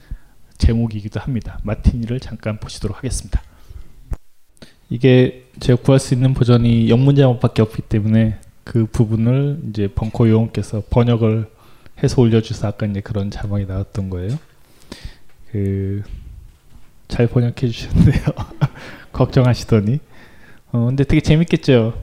제목이기도 0.58 1.22
합니다. 1.22 1.60
마티니를 1.64 2.20
잠깐 2.20 2.60
보시도록 2.60 2.98
하겠습니다. 2.98 3.42
이게 4.90 5.46
제가 5.62 5.82
구할 5.82 6.00
수 6.00 6.14
있는 6.14 6.34
버전이 6.34 6.90
영문자막밖에 6.90 7.62
없기 7.62 7.84
때문에 7.84 8.38
그 8.64 8.86
부분을 8.86 9.60
이제 9.70 9.88
벙커 9.88 10.30
요원께서 10.30 10.84
번역을 10.90 11.50
해서 12.02 12.22
올려주셔서 12.22 12.68
아까 12.68 12.86
이제 12.86 13.02
그런 13.02 13.30
자막이 13.30 13.66
나왔던 13.66 14.10
거예요. 14.10 14.38
그 15.52 16.04
잘 17.14 17.28
번역해 17.28 17.68
주셨는데요. 17.68 18.24
걱정하시더니. 19.14 20.00
어 20.72 20.86
근데 20.86 21.04
되게 21.04 21.22
재밌겠죠. 21.22 21.94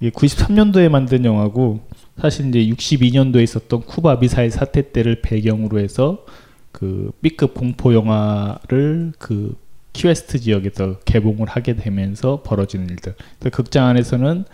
이게 0.00 0.10
93년도에 0.10 0.88
만든 0.88 1.26
영화고 1.26 1.80
사실 2.18 2.48
이제 2.48 2.60
62년도에 2.60 3.42
있었던 3.42 3.82
쿠바 3.82 4.20
미사일 4.20 4.50
사태 4.50 4.90
때를 4.90 5.20
배경으로 5.20 5.80
해서 5.80 6.24
그 6.72 7.10
B급 7.20 7.52
공포 7.52 7.92
영화를 7.92 9.12
그 9.18 9.54
키웨스트 9.92 10.38
지역에서 10.38 11.00
개봉을 11.04 11.48
하게 11.48 11.76
되면서 11.76 12.42
벌어지는 12.42 12.88
일들. 12.88 13.16
그 13.40 13.50
극장 13.50 13.86
안에서는 13.86 14.46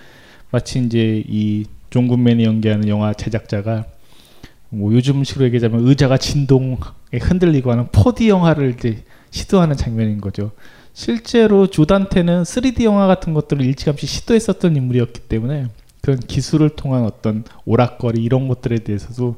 마치 0.54 0.78
이제 0.78 1.24
이 1.26 1.64
종군맨이 1.90 2.44
연기하는 2.44 2.86
영화 2.86 3.12
제작자가 3.12 3.86
뭐 4.68 4.92
요즘식으로 4.92 5.46
얘기하자면 5.46 5.84
의자가 5.84 6.16
진동에 6.16 6.76
흔들리고 7.20 7.72
하는 7.72 7.88
4D 7.88 8.28
영화를 8.28 8.76
이제 8.78 9.02
시도하는 9.30 9.76
장면인 9.76 10.20
거죠. 10.20 10.52
실제로 10.92 11.66
조단테는 11.66 12.44
3D 12.44 12.84
영화 12.84 13.08
같은 13.08 13.34
것들을 13.34 13.64
일찌감치 13.66 14.06
시도했었던 14.06 14.76
인물이었기 14.76 15.22
때문에 15.22 15.66
그런 16.02 16.20
기술을 16.20 16.70
통한 16.76 17.02
어떤 17.02 17.42
오락거리 17.64 18.22
이런 18.22 18.46
것들에 18.46 18.78
대해서도 18.78 19.34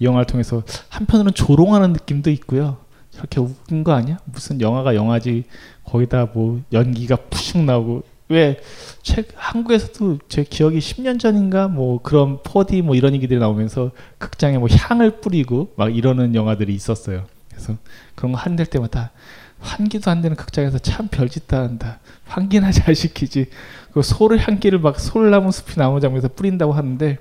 이 0.00 0.04
영화를 0.04 0.26
통해서 0.26 0.64
한편으로는 0.90 1.32
조롱하는 1.32 1.94
느낌도 1.94 2.28
있고요. 2.32 2.76
저렇게 3.10 3.40
웃긴 3.40 3.84
거 3.84 3.92
아니야? 3.92 4.18
무슨 4.26 4.60
영화가 4.60 4.94
영화지 4.94 5.44
거기다 5.84 6.28
뭐 6.34 6.60
연기가 6.74 7.16
푸슉 7.16 7.64
나오고 7.64 8.02
왜 8.28 8.60
책 9.02 9.28
한국에서도 9.36 10.18
제 10.28 10.44
기억이 10.44 10.78
10년 10.80 11.18
전인가 11.18 11.66
뭐 11.66 12.02
그런 12.02 12.38
4D 12.42 12.82
뭐 12.82 12.94
이런 12.94 13.14
얘기들이 13.14 13.40
나오면서 13.40 13.92
극장에 14.18 14.58
뭐 14.58 14.68
향을 14.70 15.20
뿌리고 15.20 15.72
막 15.76 15.96
이러는 15.96 16.34
영화들이 16.34 16.74
있었어요. 16.74 17.24
그래서 17.48 17.76
그런 18.14 18.32
거 18.32 18.38
한댈 18.38 18.66
때마다 18.66 19.12
환기도 19.60 20.10
안 20.10 20.20
되는 20.20 20.36
극장에서 20.36 20.78
참 20.78 21.08
별짓 21.08 21.46
다 21.48 21.60
한다. 21.62 22.00
환기나 22.26 22.70
잘 22.70 22.94
시키지. 22.94 23.46
그 23.92 24.02
소를 24.02 24.38
향기를 24.46 24.78
막 24.78 25.00
솔나무 25.00 25.50
숲이 25.52 25.76
나무 25.76 26.00
장면에서 26.00 26.28
뿌린다고 26.28 26.74
하는데 26.74 27.16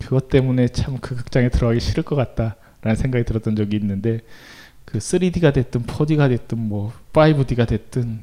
그것 0.00 0.28
때문에 0.28 0.68
참 0.68 0.98
그 1.00 1.16
극장에 1.16 1.48
들어가기 1.48 1.80
싫을 1.80 2.02
것 2.02 2.14
같다라는 2.14 2.96
생각이 2.96 3.24
들었던 3.24 3.56
적이 3.56 3.76
있는데 3.76 4.20
그 4.84 4.98
3D가 4.98 5.54
됐든 5.54 5.86
4D가 5.86 6.28
됐든 6.28 6.58
뭐 6.58 6.92
5D가 7.14 7.66
됐든 7.66 8.20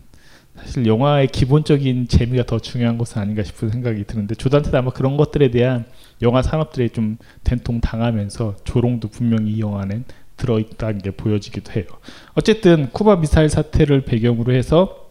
사실 0.58 0.86
영화의 0.86 1.28
기본적인 1.28 2.08
재미가 2.08 2.44
더 2.44 2.60
중요한 2.60 2.98
것은 2.98 3.22
아닌가 3.22 3.44
싶은 3.44 3.70
생각이 3.70 4.04
드는데 4.06 4.36
조단테도 4.36 4.78
아마 4.78 4.92
그런 4.92 5.16
것들에 5.18 5.52
대한 5.52 5.86
영화 6.22 6.42
산업들에 6.42 6.90
좀 6.90 7.18
된통 7.44 7.80
당하면서 7.80 8.58
조롱도 8.64 9.08
분명히 9.08 9.52
이 9.52 9.60
영화는 9.62 10.04
들어있다는 10.38 11.00
게 11.00 11.12
보여지기도 11.12 11.74
해요. 11.74 11.86
어쨌든 12.34 12.90
쿠바 12.92 13.18
미사일 13.18 13.50
사태를 13.50 14.02
배경으로 14.02 14.54
해서 14.54 15.10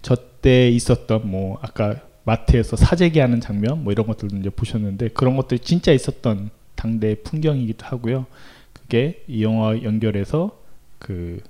저때 0.00 0.68
있었던 0.70 1.28
뭐 1.28 1.58
아까 1.62 1.96
마트에서 2.24 2.76
사재기 2.76 3.18
하는 3.18 3.40
장면 3.40 3.82
뭐 3.82 3.92
이런 3.92 4.06
것들도 4.06 4.36
이제 4.36 4.50
보셨는데 4.50 5.08
그런 5.08 5.36
것들이 5.36 5.60
진짜 5.60 5.92
있었던 5.92 6.50
당대 6.74 7.14
풍경이기도 7.16 7.86
하고요. 7.86 8.26
그게 8.72 9.22
이 9.28 9.42
영화 9.42 9.80
연결해서 9.82 10.56
그 10.98 11.40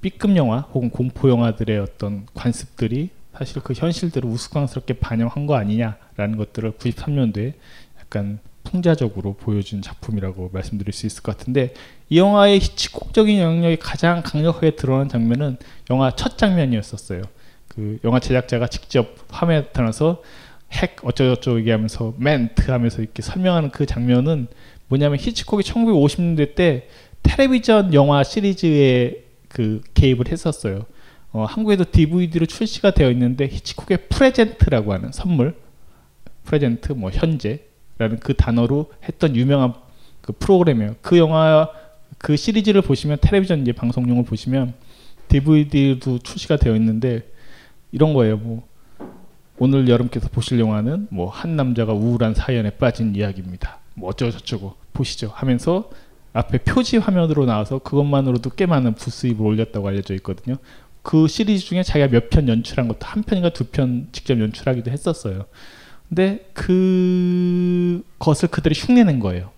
B급 0.00 0.36
영화 0.36 0.60
혹은 0.60 0.90
공포 0.90 1.28
영화들의 1.30 1.78
어떤 1.78 2.26
관습들이 2.34 3.10
사실 3.36 3.62
그 3.62 3.74
현실들을 3.74 4.28
우스꽝스럽게 4.28 4.94
반영한 4.94 5.46
거 5.46 5.56
아니냐라는 5.56 6.36
것들을 6.36 6.72
93년도에 6.72 7.54
약간 8.00 8.38
풍자적으로 8.64 9.34
보여준 9.34 9.82
작품이라고 9.82 10.50
말씀드릴 10.52 10.92
수 10.92 11.06
있을 11.06 11.22
것 11.22 11.36
같은데 11.36 11.74
이 12.08 12.18
영화의 12.18 12.58
히치콕적인 12.60 13.38
영역이 13.38 13.76
가장 13.76 14.22
강력하게 14.22 14.72
드러난 14.72 15.08
장면은 15.08 15.56
영화 15.90 16.10
첫 16.10 16.36
장면이었었어요. 16.38 17.22
그 17.68 17.98
영화 18.04 18.18
제작자가 18.18 18.66
직접 18.66 19.14
화면에 19.28 19.60
나타나서 19.60 20.22
핵 20.72 20.96
어쩌고저쩌고 21.04 21.58
얘기하면서 21.60 22.14
멘트 22.18 22.70
하면서 22.70 23.02
이렇게 23.02 23.22
설명하는 23.22 23.70
그 23.70 23.86
장면은 23.86 24.48
뭐냐면 24.88 25.18
히치콕이 25.18 25.62
1950년대 25.62 26.54
때 26.54 26.88
텔레비전 27.22 27.92
영화 27.94 28.22
시리즈에 28.22 29.25
그 29.56 29.80
개입을 29.94 30.28
했었어요. 30.30 30.84
어, 31.32 31.46
한국에도 31.46 31.90
DVD로 31.90 32.44
출시가 32.44 32.90
되어 32.90 33.10
있는데 33.12 33.46
히치콕의 33.46 34.08
프레젠트라고 34.10 34.92
하는 34.92 35.12
선물, 35.12 35.56
프레젠트 36.44 36.92
뭐 36.92 37.10
현재라는 37.10 38.20
그 38.20 38.34
단어로 38.34 38.92
했던 39.08 39.34
유명한 39.34 39.72
그 40.20 40.34
프로그램이에요. 40.34 40.96
그 41.00 41.16
영화 41.16 41.70
그 42.18 42.36
시리즈를 42.36 42.82
보시면 42.82 43.16
텔레비전 43.22 43.62
이제 43.62 43.72
방송용을 43.72 44.24
보시면 44.24 44.74
DVD도 45.28 46.18
출시가 46.18 46.58
되어 46.58 46.76
있는데 46.76 47.22
이런 47.92 48.12
거예요. 48.12 48.36
뭐 48.36 48.68
오늘 49.58 49.88
여러분께서 49.88 50.28
보실 50.28 50.60
영화는 50.60 51.08
뭐 51.10 51.30
한 51.30 51.56
남자가 51.56 51.94
우울한 51.94 52.34
사연에 52.34 52.68
빠진 52.68 53.14
이야기입니다. 53.16 53.78
뭐 53.94 54.10
어쩌고 54.10 54.32
저쩌고 54.32 54.74
보시죠 54.92 55.30
하면서 55.34 55.88
앞에 56.36 56.58
표지 56.58 56.98
화면으로 56.98 57.46
나와서 57.46 57.78
그것만으로도 57.78 58.50
꽤 58.50 58.66
많은 58.66 58.94
부수입을 58.94 59.44
올렸다고 59.44 59.88
알려져 59.88 60.14
있거든요. 60.14 60.56
그 61.02 61.28
시리즈 61.28 61.64
중에 61.64 61.82
자기가 61.82 62.08
몇 62.08 62.28
편 62.30 62.48
연출한 62.48 62.88
것도 62.88 63.06
한 63.06 63.22
편인가 63.22 63.50
두 63.50 63.64
편 63.70 64.08
직접 64.12 64.38
연출하기도 64.38 64.90
했었어요. 64.90 65.46
근데 66.08 66.48
그 66.52 68.02
것을 68.18 68.48
그들이 68.48 68.74
흉내낸 68.78 69.18
거예요. 69.18 69.50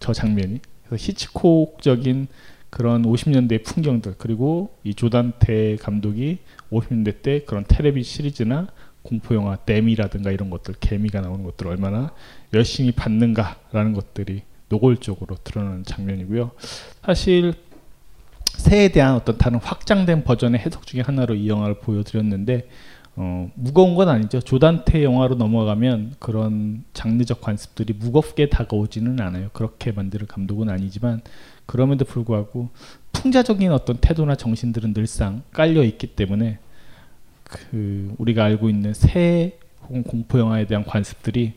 저 0.00 0.12
장면이. 0.12 0.60
그래서 0.86 1.04
히치콕적인 1.06 2.28
그런 2.70 3.02
50년대 3.02 3.64
풍경들 3.64 4.14
그리고 4.16 4.72
이 4.84 4.94
조단테 4.94 5.76
감독이 5.76 6.38
50년대 6.70 7.22
때 7.22 7.42
그런 7.44 7.64
텔레비 7.66 8.02
시리즈나 8.04 8.68
공포 9.02 9.34
영화 9.34 9.56
댐이라든가 9.56 10.30
이런 10.30 10.50
것들 10.50 10.74
개미가 10.78 11.20
나오는 11.20 11.42
것들 11.44 11.66
얼마나 11.66 12.12
열심히 12.54 12.92
받는가라는 12.92 13.92
것들이 13.94 14.42
노골적으로 14.70 15.36
드러나는 15.44 15.84
장면이고요. 15.84 16.52
사실 17.04 17.52
새에 18.56 18.88
대한 18.88 19.14
어떤 19.14 19.36
다른 19.36 19.58
확장된 19.58 20.24
버전의 20.24 20.60
해석 20.60 20.86
중에 20.86 21.02
하나로 21.02 21.34
이 21.34 21.48
영화를 21.48 21.78
보여드렸는데 21.80 22.68
어, 23.16 23.50
무거운 23.54 23.94
건 23.96 24.08
아니죠. 24.08 24.40
조단테 24.40 25.02
영화로 25.04 25.34
넘어가면 25.34 26.14
그런 26.18 26.84
장르적 26.94 27.40
관습들이 27.40 27.92
무겁게 27.92 28.48
다가오지는 28.48 29.20
않아요. 29.20 29.50
그렇게 29.52 29.92
만드는 29.92 30.26
감독은 30.26 30.68
아니지만 30.70 31.20
그럼에도 31.66 32.04
불구하고 32.04 32.70
풍자적인 33.12 33.72
어떤 33.72 33.98
태도나 33.98 34.36
정신들은 34.36 34.94
늘상 34.94 35.42
깔려 35.52 35.82
있기 35.84 36.08
때문에 36.08 36.58
그 37.44 38.14
우리가 38.18 38.44
알고 38.44 38.70
있는 38.70 38.94
새 38.94 39.58
혹은 39.82 40.02
공포 40.02 40.38
영화에 40.38 40.66
대한 40.66 40.84
관습들이 40.84 41.54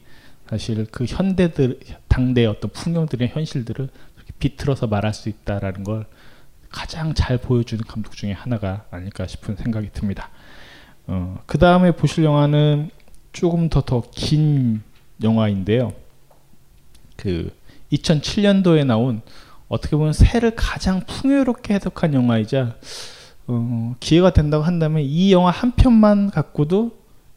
사실 0.54 0.86
그 0.92 1.06
현대들 1.06 1.80
당대의 2.08 2.46
어떤 2.46 2.70
풍경들의 2.70 3.28
현실들을 3.30 3.90
비틀어서 4.38 4.86
말할 4.86 5.12
수 5.12 5.28
있다라는 5.28 5.84
걸 5.84 6.06
가장 6.70 7.16
잘 7.16 7.40
보여주는 7.40 7.84
감독 7.88 8.16
중에 8.16 8.34
하나가 8.34 8.86
아닐까 8.92 9.26
싶은 9.26 9.56
생각이 9.56 9.90
듭니다. 9.94 10.30
어, 11.08 11.40
그 11.48 11.58
다음에 11.58 11.92
보실 11.92 12.24
영화는 12.24 12.92
조금 13.32 13.68
더 13.68 13.82
더 13.82 14.04
긴 14.12 14.84
영화인데요. 15.24 15.94
그 17.16 17.52
2007년도에 17.92 18.86
나온 18.86 19.24
어떻게 19.68 19.96
보면 19.96 20.14
새를 20.14 20.52
가장 20.56 21.02
풍요롭게 21.08 21.74
해석한 21.74 22.14
영화이자 22.14 22.76
어, 23.48 23.96
기회가 24.00 24.32
된다고 24.32 24.64
한다면 24.64 25.02
이 25.02 25.32
영화 25.34 25.50
한 25.50 25.72
편만 25.72 26.30
갖고도 26.30 26.92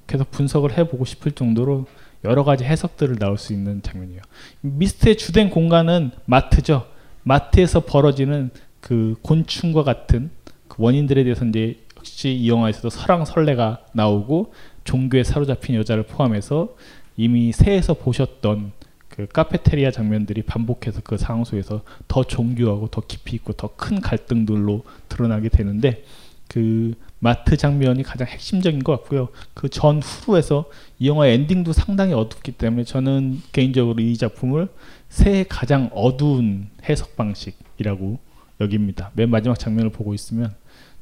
계속 0.06 0.30
분석을 0.30 0.76
해보고 0.76 1.06
싶을 1.06 1.32
정도로 1.32 1.86
여러 2.24 2.44
가지 2.44 2.64
해석들을 2.64 3.16
나올 3.18 3.38
수 3.38 3.52
있는 3.52 3.82
장면이에요. 3.82 4.20
미스트의 4.60 5.16
주된 5.16 5.50
공간은 5.50 6.10
마트죠. 6.24 6.86
마트에서 7.22 7.80
벌어지는 7.80 8.50
그 8.80 9.16
곤충과 9.22 9.82
같은 9.82 10.30
그 10.68 10.82
원인들에 10.82 11.24
대해서 11.24 11.44
이제 11.44 11.80
역시 11.96 12.30
이 12.30 12.48
영화에서도 12.48 12.88
설왕설래가 12.90 13.86
나오고 13.92 14.52
종교에 14.84 15.24
사로잡힌 15.24 15.74
여자를 15.76 16.04
포함해서 16.04 16.74
이미 17.16 17.52
새에서 17.52 17.94
보셨던 17.94 18.72
그 19.08 19.26
카페테리아 19.26 19.90
장면들이 19.90 20.42
반복해서 20.42 21.00
그 21.02 21.16
상황 21.16 21.44
속에서 21.44 21.82
더 22.06 22.22
정교하고 22.22 22.88
더 22.88 23.00
깊이 23.00 23.34
있고 23.36 23.54
더 23.54 23.70
큰 23.76 24.00
갈등들로 24.00 24.84
드러나게 25.08 25.48
되는데 25.48 26.04
그 26.48 26.94
마트 27.18 27.56
장면이 27.56 28.02
가장 28.02 28.28
핵심적인 28.28 28.84
것 28.84 28.92
같고요. 28.92 29.28
그 29.54 29.68
전 29.68 30.00
후로해서 30.00 30.66
이 30.98 31.08
영화의 31.08 31.34
엔딩도 31.34 31.72
상당히 31.72 32.12
어둡기 32.14 32.52
때문에 32.52 32.84
저는 32.84 33.42
개인적으로 33.52 34.00
이 34.02 34.16
작품을 34.16 34.68
새의 35.08 35.44
가장 35.48 35.90
어두운 35.92 36.68
해석 36.88 37.16
방식이라고 37.16 38.18
여깁니다. 38.60 39.10
맨 39.14 39.30
마지막 39.30 39.58
장면을 39.58 39.90
보고 39.90 40.14
있으면 40.14 40.54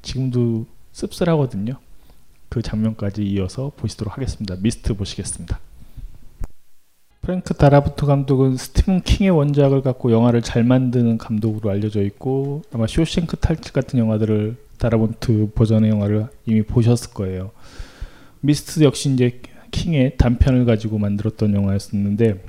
지금도 0.02 0.66
씁쓸하거든요. 0.92 1.78
그 2.48 2.62
장면까지 2.62 3.22
이어서 3.24 3.72
보시도록 3.76 4.16
하겠습니다. 4.16 4.56
미스트 4.60 4.94
보시겠습니다. 4.94 5.58
프랭크 7.22 7.54
다라본트 7.54 8.04
감독은 8.06 8.56
스티븐 8.56 9.00
킹의 9.00 9.30
원작을 9.30 9.80
갖고 9.82 10.12
영화를 10.12 10.42
잘 10.42 10.62
만드는 10.62 11.16
감독으로 11.16 11.70
알려져 11.70 12.02
있고 12.02 12.62
아마 12.72 12.86
쇼생크 12.86 13.38
탈출 13.38 13.72
같은 13.72 13.98
영화들을 13.98 14.56
다라본트 14.78 15.50
버전의 15.54 15.90
영화를 15.90 16.28
이미 16.46 16.62
보셨을 16.62 17.12
거예요. 17.12 17.50
미스트 18.40 18.82
역시 18.82 19.12
이제 19.12 19.40
킹의 19.70 20.16
단편을 20.18 20.64
가지고 20.64 20.98
만들었던 20.98 21.54
영화였었는데 21.54 22.44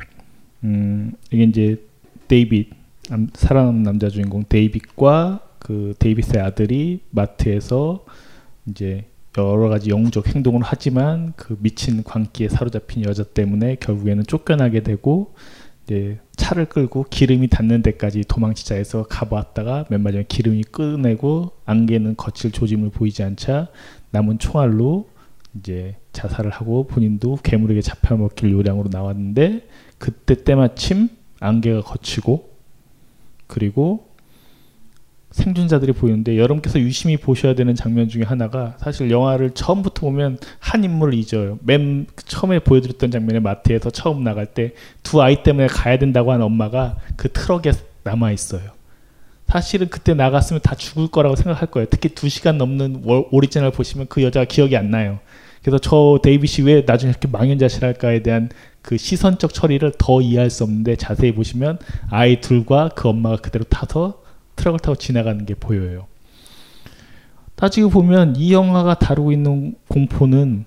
음, 0.63 1.13
이게 1.32 1.43
이제 1.43 1.82
데이빗 2.28 2.69
살아남은 3.34 3.84
남자 3.84 4.09
주인공 4.09 4.43
데이빗과 4.47 5.41
그 5.59 5.93
데이빗의 5.99 6.41
아들이 6.41 6.99
마트에서 7.11 8.05
이제 8.67 9.05
여러 9.38 9.67
가지 9.69 9.89
영웅적 9.89 10.34
행동을 10.34 10.61
하지만 10.63 11.34
그 11.36 11.57
미친 11.59 12.03
광기에 12.03 12.49
사로잡힌 12.49 13.03
여자 13.03 13.23
때문에 13.23 13.76
결국에는 13.76 14.23
쫓겨나게 14.26 14.82
되고 14.82 15.34
이제 15.86 16.19
차를 16.36 16.65
끌고 16.65 17.05
기름이 17.09 17.47
닿는 17.47 17.83
데까지 17.83 18.23
도망치자 18.27 18.75
해서 18.75 19.03
가보았다가 19.03 19.86
맨 19.89 20.01
마지막에 20.01 20.25
기름이 20.27 20.63
끝나고 20.63 21.51
안개는 21.65 22.17
걷힐 22.17 22.51
조짐을 22.51 22.89
보이지 22.89 23.23
않자 23.23 23.69
남은 24.11 24.39
총알로 24.39 25.07
이제 25.59 25.95
자살을 26.11 26.51
하고 26.51 26.88
본인도 26.88 27.38
괴물에게 27.43 27.81
잡혀먹힐 27.81 28.51
요량으로 28.51 28.89
나왔는데 28.91 29.67
그때 29.97 30.43
때마침 30.43 31.09
안개가 31.39 31.81
거치고 31.81 32.49
그리고 33.47 34.14
생존자들이 35.36 35.91
보이는데 35.91 36.38
여러분께서 36.38 36.79
유심히 36.79 37.17
보셔야 37.17 37.55
되는 37.55 37.75
장면 37.75 38.07
중에 38.07 38.23
하나가 38.23 38.75
사실 38.79 39.11
영화를 39.11 39.51
처음부터 39.51 40.01
보면 40.01 40.38
한 40.59 40.83
인물을 40.83 41.13
잊어요. 41.13 41.59
맨 41.61 42.07
처음에 42.15 42.59
보여드렸던 42.59 43.11
장면에 43.11 43.39
마트에서 43.41 43.89
처음 43.89 44.23
나갈 44.23 44.45
때 44.47 44.73
두 45.03 45.21
아이 45.21 45.43
때문에 45.43 45.67
가야 45.67 45.99
된다고 45.99 46.31
한 46.31 46.41
엄마가 46.41 46.97
그 47.15 47.31
트럭에 47.31 47.73
남아 48.03 48.31
있어요. 48.31 48.61
사실은 49.47 49.89
그때 49.89 50.13
나갔으면 50.13 50.61
다 50.63 50.73
죽을 50.73 51.07
거라고 51.09 51.36
생각할 51.36 51.69
거예요. 51.69 51.88
특히 51.89 52.09
두 52.09 52.27
시간 52.29 52.57
넘는 52.57 53.03
오리지널 53.31 53.71
보시면 53.71 54.07
그 54.09 54.23
여자가 54.23 54.45
기억이 54.45 54.75
안 54.75 54.89
나요. 54.89 55.19
그래서 55.61 55.77
저 55.77 56.19
데이빗이 56.23 56.65
왜 56.65 56.83
나중에 56.86 57.11
이렇게 57.11 57.27
망연자실할까에 57.27 58.23
대한 58.23 58.49
그 58.81 58.97
시선적 58.97 59.53
처리를 59.53 59.93
더 59.97 60.21
이해할 60.21 60.49
수 60.49 60.63
없는데 60.63 60.95
자세히 60.95 61.33
보시면 61.33 61.77
아이 62.09 62.41
둘과 62.41 62.89
그 62.95 63.09
엄마가 63.09 63.38
그대로 63.38 63.65
타서 63.65 64.21
트럭을 64.55 64.79
타고 64.79 64.95
지나가는 64.95 65.45
게 65.45 65.53
보여요. 65.55 66.07
따지고 67.55 67.89
보면 67.89 68.35
이 68.35 68.53
영화가 68.53 68.99
다루고 68.99 69.31
있는 69.31 69.75
공포는 69.87 70.65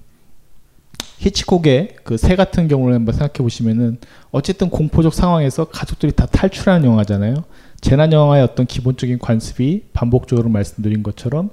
히치콕의 1.19 1.97
그 2.05 2.17
새 2.17 2.37
같은 2.37 2.69
경우를 2.69 2.95
한번 2.95 3.13
생각해 3.13 3.39
보시면은 3.39 3.99
어쨌든 4.31 4.71
공포적 4.71 5.13
상황에서 5.13 5.65
가족들이 5.65 6.13
다 6.13 6.27
탈출하는 6.27 6.89
영화잖아요. 6.89 7.45
재난 7.81 8.13
영화의 8.13 8.43
어떤 8.43 8.67
기본적인 8.67 9.19
관습이 9.19 9.85
반복적으로 9.93 10.49
말씀드린 10.49 11.03
것처럼 11.03 11.51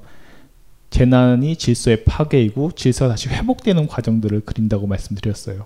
재난이 0.92 1.58
질서의 1.58 2.04
파괴이고 2.06 2.72
질서가 2.72 3.12
다시 3.12 3.28
회복되는 3.30 3.88
과정들을 3.88 4.42
그린다고 4.42 4.88
말씀드렸어요. 4.88 5.66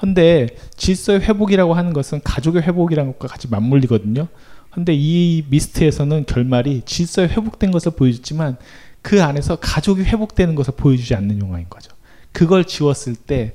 근데 0.00 0.48
질서의 0.76 1.20
회복이라고 1.20 1.74
하는 1.74 1.92
것은 1.92 2.20
가족의 2.24 2.62
회복이라는 2.62 3.12
것과 3.12 3.28
같이 3.28 3.48
맞물리거든요. 3.48 4.28
근데 4.72 4.94
이 4.94 5.44
미스트에서는 5.48 6.24
결말이 6.26 6.82
질서에 6.84 7.28
회복된 7.28 7.70
것을 7.70 7.92
보여줬지만 7.92 8.56
그 9.02 9.22
안에서 9.22 9.56
가족이 9.56 10.02
회복되는 10.02 10.54
것을 10.54 10.74
보여주지 10.76 11.14
않는 11.14 11.40
영화인 11.40 11.66
거죠. 11.68 11.92
그걸 12.32 12.64
지웠을 12.64 13.14
때 13.14 13.54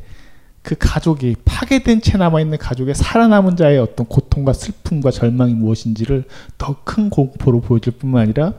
그 0.67 0.75
가족이 0.77 1.37
파괴된 1.45 2.01
채 2.01 2.17
남아있는 2.17 2.57
가족의 2.57 2.93
살아남은 2.93 3.55
자의 3.55 3.79
어떤 3.79 4.05
고통과 4.05 4.51
슬픔과 4.51 5.11
절망이 5.11 5.53
무엇인지를 5.53 6.25
더 6.57 6.75
큰 6.83 7.09
공포로 7.09 7.61
보여줄 7.61 7.93
뿐만 7.93 8.23
아니라 8.23 8.53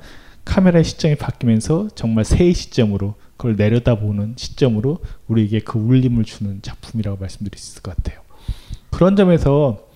카메라의 0.46 0.84
시점이 0.84 1.16
바뀌면서 1.16 1.88
정말 1.94 2.24
새의 2.24 2.54
시점으로 2.54 3.16
그걸 3.36 3.56
내려다보는 3.56 4.36
시점으로 4.38 5.00
우리에게 5.26 5.60
그 5.60 5.78
울림을 5.78 6.24
주는 6.24 6.60
작품이라고 6.62 7.18
말씀드릴 7.18 7.58
수 7.58 7.72
있을 7.72 7.82
것 7.82 7.94
같아요. 7.94 8.22
그런 8.88 9.14
점에서 9.14 9.76
이 9.76 9.87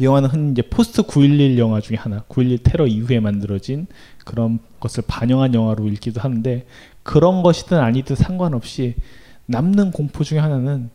영화는 0.00 0.28
흔히 0.28 0.52
이제 0.52 0.62
포스트 0.62 1.02
9.11 1.02 1.58
영화 1.58 1.80
중에 1.80 1.96
하나, 1.96 2.22
9.11 2.28 2.60
테러 2.62 2.86
이후에 2.86 3.20
만들어진 3.20 3.86
그런 4.24 4.58
것을 4.78 5.04
반영한 5.06 5.54
영화로 5.54 5.88
읽기도 5.88 6.20
하는데 6.20 6.66
그런 7.02 7.42
것이든 7.42 7.78
아니든 7.78 8.16
상관없이 8.16 8.94
남는 9.46 9.90
공포 9.90 10.22
중에 10.22 10.38
하나는 10.38 10.90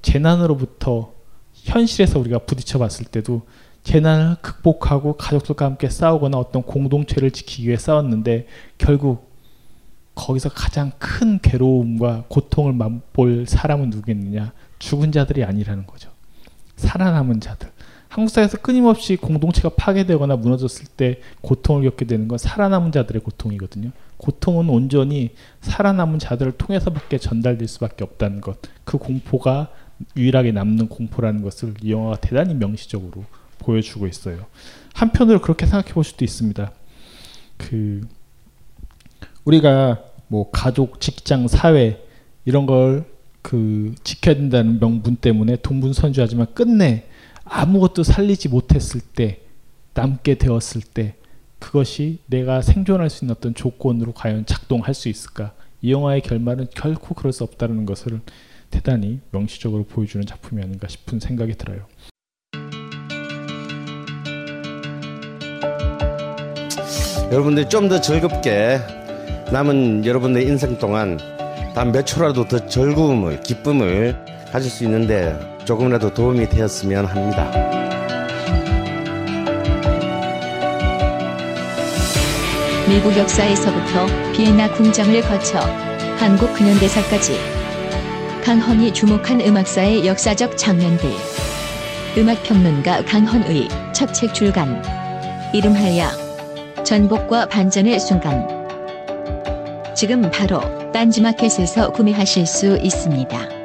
재난으로부터 0.00 1.12
현실에서 1.52 2.18
우리가 2.18 2.38
부딪혀 2.38 2.78
봤을 2.78 3.04
때도 3.04 3.42
재난을 3.84 4.36
극복하고 4.40 5.16
가족들과 5.16 5.66
함께 5.66 5.88
싸우거나 5.88 6.38
어떤 6.38 6.62
공동체를 6.62 7.30
지키기 7.30 7.66
위해 7.66 7.76
싸웠는데 7.76 8.46
결국 8.78 9.32
거기서 10.14 10.50
가장 10.50 10.92
큰 10.98 11.38
괴로움과 11.40 12.24
고통을 12.28 12.72
맛볼 12.72 13.46
사람은 13.46 13.90
누구겠느냐? 13.90 14.52
죽은 14.78 15.10
자들이 15.10 15.42
아니라는 15.44 15.86
거죠. 15.86 16.10
살아남은 16.76 17.40
자들. 17.40 17.71
한국 18.12 18.28
사회에서 18.28 18.58
끊임없이 18.58 19.16
공동체가 19.16 19.70
파괴되거나 19.70 20.36
무너졌을 20.36 20.84
때 20.84 21.18
고통을 21.40 21.82
겪게 21.84 22.04
되는 22.04 22.28
건 22.28 22.36
살아남은 22.36 22.92
자들의 22.92 23.22
고통이거든요. 23.22 23.90
고통은 24.18 24.68
온전히 24.68 25.30
살아남은 25.62 26.18
자들을 26.18 26.52
통해서밖에 26.52 27.16
전달될 27.16 27.66
수밖에 27.66 28.04
없다는 28.04 28.42
것. 28.42 28.58
그 28.84 28.98
공포가 28.98 29.68
유일하게 30.14 30.52
남는 30.52 30.88
공포라는 30.88 31.40
것을 31.40 31.72
이 31.82 31.90
영화가 31.90 32.16
대단히 32.20 32.52
명시적으로 32.52 33.24
보여주고 33.60 34.06
있어요. 34.06 34.44
한편으로 34.92 35.40
그렇게 35.40 35.64
생각해 35.64 35.94
볼 35.94 36.04
수도 36.04 36.22
있습니다. 36.22 36.70
그 37.56 38.06
우리가 39.46 40.02
뭐 40.28 40.50
가족, 40.50 41.00
직장, 41.00 41.48
사회 41.48 42.04
이런 42.44 42.66
걸 42.66 43.10
그 43.42 43.94
지켜야 44.04 44.36
된다는 44.36 44.78
명분 44.78 45.16
때문에 45.16 45.56
동분선주하지만 45.56 46.54
끝내 46.54 47.04
아무것도 47.44 48.02
살리지 48.02 48.48
못했을 48.48 49.00
때 49.00 49.40
남게 49.94 50.36
되었을 50.36 50.80
때 50.82 51.14
그것이 51.58 52.18
내가 52.26 52.60
생존할 52.62 53.10
수 53.10 53.24
있는 53.24 53.36
어떤 53.36 53.54
조건으로 53.54 54.12
과연 54.12 54.46
작동할 54.46 54.94
수 54.94 55.08
있을까? 55.08 55.52
이 55.80 55.92
영화의 55.92 56.22
결말은 56.22 56.68
결코 56.74 57.14
그럴 57.14 57.32
수 57.32 57.44
없다는 57.44 57.86
것을 57.86 58.20
대단히 58.70 59.20
명시적으로 59.30 59.84
보여주는 59.84 60.24
작품이 60.26 60.62
아닌가 60.62 60.88
싶은 60.88 61.20
생각이 61.20 61.54
들어요. 61.56 61.86
여러분들 67.30 67.68
좀 67.68 67.88
더 67.88 68.00
즐겁게 68.00 68.78
남은 69.52 70.04
여러분의 70.04 70.46
인생 70.46 70.78
동안 70.78 71.18
단 71.74 71.90
몇 71.92 72.04
초라도 72.06 72.46
더 72.48 72.66
즐거움을 72.66 73.40
기쁨을 73.42 74.16
가질 74.52 74.70
수 74.70 74.84
있는데 74.84 75.38
조금이라도 75.64 76.12
도움이 76.12 76.48
되었으면 76.48 77.06
합니다. 77.06 77.50
미국 82.88 83.16
역사에서부터 83.16 84.06
비엔나 84.32 84.72
궁정을 84.72 85.22
거쳐 85.22 85.60
한국 86.18 86.52
근현대사까지 86.52 87.38
강헌이 88.44 88.92
주목한 88.92 89.40
음악사의 89.40 90.06
역사적 90.06 90.58
장면들 90.58 91.08
음악평론가 92.18 93.04
강헌의 93.04 93.68
첫 93.92 94.12
책 94.12 94.34
출간 94.34 94.82
이름하여 95.54 96.82
전복과 96.84 97.46
반전의 97.46 98.00
순간 98.00 98.46
지금 99.94 100.28
바로 100.30 100.60
딴지마켓에서 100.92 101.92
구매하실 101.92 102.46
수 102.46 102.76
있습니다. 102.78 103.61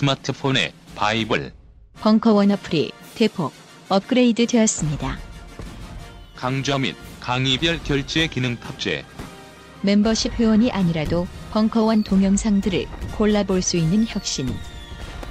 스마트폰의 0.00 0.72
바이블 0.94 1.52
벙커원 2.00 2.50
어플이 2.52 2.90
대폭 3.14 3.52
업그레이드 3.90 4.46
되었습니다. 4.46 5.18
강좌 6.34 6.78
및 6.78 6.96
강의별 7.20 7.82
결제 7.84 8.26
기능 8.26 8.56
탑재 8.56 9.04
멤버십 9.82 10.32
회원이 10.40 10.70
아니라도 10.70 11.26
벙커원 11.52 12.04
동영상들을 12.04 12.86
골라볼 13.18 13.60
수 13.60 13.76
있는 13.76 14.06
혁신. 14.06 14.48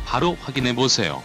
바로 0.06 0.36
확인해 0.40 0.76
보세요. 0.76 1.24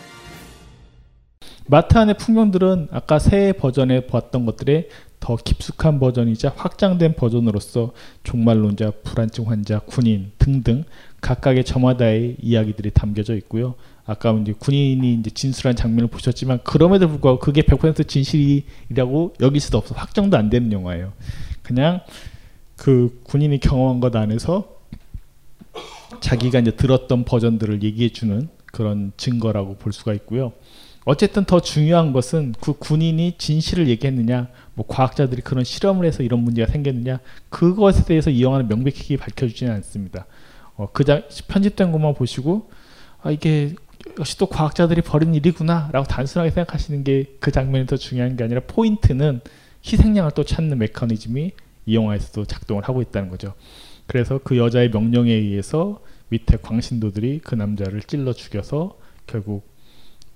마트 1.66 1.98
안의 1.98 2.16
풍경들은 2.16 2.88
아까 2.92 3.18
새 3.18 3.52
버전에 3.52 4.06
보았던 4.06 4.46
것들의 4.46 4.88
더 5.20 5.36
깊숙한 5.36 6.00
버전이자 6.00 6.52
확장된 6.54 7.16
버전으로서 7.16 7.92
종말론자, 8.24 8.92
불안증 9.02 9.48
환자, 9.48 9.78
군인 9.80 10.32
등등 10.38 10.84
각각의 11.24 11.64
저마다의 11.64 12.36
이야기들이 12.42 12.90
담겨져 12.90 13.34
있고요. 13.36 13.76
아까 14.04 14.32
이제 14.42 14.52
군인이 14.52 15.14
이제 15.14 15.30
진술한 15.30 15.74
장면을 15.74 16.08
보셨지만 16.08 16.60
그럼에도 16.64 17.08
불구하고 17.08 17.38
그게 17.38 17.62
100% 17.62 18.06
진실이라고 18.06 19.34
여길 19.40 19.58
수도 19.58 19.78
없어 19.78 19.94
확정도 19.94 20.36
안 20.36 20.50
되는 20.50 20.70
영화예요. 20.70 21.14
그냥 21.62 22.00
그 22.76 23.20
군인이 23.24 23.58
경험한 23.60 24.00
것 24.00 24.14
안에서 24.14 24.68
자기가 26.20 26.58
이제 26.58 26.72
들었던 26.72 27.24
버전들을 27.24 27.82
얘기해 27.82 28.10
주는 28.10 28.48
그런 28.66 29.12
증거라고 29.16 29.76
볼 29.76 29.94
수가 29.94 30.12
있고요. 30.12 30.52
어쨌든 31.06 31.44
더 31.46 31.60
중요한 31.60 32.12
것은 32.12 32.54
그 32.60 32.74
군인이 32.74 33.36
진실을 33.38 33.88
얘기했느냐, 33.88 34.48
뭐 34.74 34.84
과학자들이 34.86 35.40
그런 35.40 35.64
실험을 35.64 36.04
해서 36.04 36.22
이런 36.22 36.40
문제가 36.40 36.70
생겼느냐, 36.70 37.20
그것에 37.48 38.04
대해서 38.04 38.30
이 38.30 38.42
영화는 38.42 38.68
명백하게 38.68 39.16
밝혀주지는 39.16 39.72
않습니다. 39.74 40.26
어, 40.76 40.88
그장 40.92 41.22
편집된 41.48 41.92
것만 41.92 42.14
보시고 42.14 42.70
아 43.22 43.30
이게 43.30 43.74
역시 44.18 44.36
또 44.38 44.46
과학자들이 44.46 45.02
벌인 45.02 45.34
일이구나라고 45.34 46.06
단순하게 46.06 46.50
생각하시는 46.50 47.04
게 47.04 47.24
그 47.40 47.50
장면이 47.52 47.86
더 47.86 47.96
중요한 47.96 48.36
게 48.36 48.44
아니라 48.44 48.60
포인트는 48.66 49.40
희생양을 49.84 50.32
또 50.34 50.44
찾는 50.44 50.78
메커니즘이 50.78 51.52
이 51.86 51.94
영화에서도 51.94 52.46
작동을 52.46 52.84
하고 52.84 53.02
있다는 53.02 53.28
거죠. 53.28 53.54
그래서 54.06 54.40
그 54.42 54.56
여자의 54.56 54.90
명령에 54.90 55.30
의해서 55.32 56.00
밑에 56.30 56.56
광신도들이 56.60 57.40
그 57.44 57.54
남자를 57.54 58.02
찔러 58.02 58.32
죽여서 58.32 58.98
결국 59.26 59.66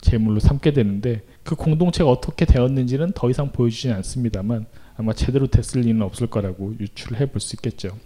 제물로 0.00 0.38
삼게 0.38 0.72
되는데 0.72 1.22
그 1.42 1.54
공동체가 1.56 2.10
어떻게 2.10 2.44
되었는지는 2.44 3.12
더 3.14 3.30
이상 3.30 3.50
보여주지는 3.52 3.96
않습니다만 3.96 4.66
아마 4.96 5.12
제대로 5.12 5.46
됐을 5.46 5.80
리는 5.82 6.02
없을 6.02 6.26
거라고 6.26 6.74
유출해 6.78 7.26
볼 7.26 7.40
수 7.40 7.56
있겠죠. 7.56 7.96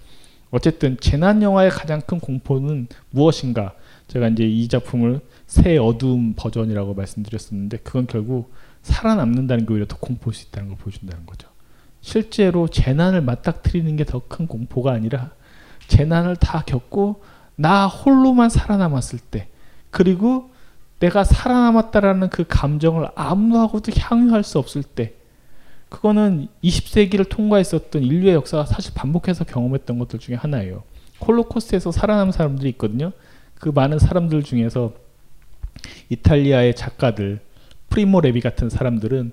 어쨌든 0.53 0.96
재난 1.00 1.42
영화의 1.42 1.70
가장 1.70 2.00
큰 2.03 2.20
공포는 2.20 2.86
무엇인가? 3.11 3.74
제가 4.07 4.28
이제 4.28 4.44
이 4.44 4.68
작품을 4.68 5.20
새 5.46 5.78
어두움 5.78 6.34
버전이라고 6.36 6.94
말씀드렸었는데 6.94 7.78
그건 7.78 8.07
결국 8.07 8.53
살아남는다는 8.82 9.64
게 9.66 9.72
오히려 9.72 9.86
더 9.86 9.96
공포일 9.96 10.34
수 10.34 10.46
있다는 10.48 10.68
걸 10.68 10.78
보여준다는 10.78 11.24
거죠. 11.26 11.48
실제로 12.03 12.68
재난을 12.68 13.22
맞닥뜨리는 13.22 13.96
게 13.96 14.05
더 14.05 14.20
큰 14.28 14.46
공포가 14.46 14.92
아니라 14.92 15.30
재난을 15.88 16.36
다 16.36 16.62
겪고 16.66 17.22
나 17.57 17.86
홀로만 17.86 18.50
살아남았을 18.50 19.18
때 19.20 19.48
그리고 19.90 20.50
내가 21.00 21.24
살아남았다라는 21.24 22.28
그 22.28 22.44
감정을 22.46 23.09
아무하고도 23.14 23.92
향유할 23.98 24.42
수 24.44 24.59
없을 24.59 24.82
때 24.82 25.14
그거는 25.93 26.49
20세기를 26.64 27.28
통과했었던 27.28 28.03
인류의 28.03 28.34
역사가 28.34 28.64
사실 28.64 28.95
반복해서 28.95 29.45
경험했던 29.45 29.99
것들 29.99 30.18
중에 30.18 30.34
하나예요. 30.34 30.84
홀로코스트에서 31.20 31.93
살아남은 31.93 32.32
사람들이 32.32 32.70
있거든요. 32.70 33.12
그 33.55 33.68
많은 33.68 33.99
사람들 33.99 34.43
중에서 34.43 34.95
이탈리아의 36.09 36.74
작가들 36.76 37.40
프리모 37.90 38.22
레비 38.22 38.40
같은 38.40 38.70
사람들은 38.70 39.32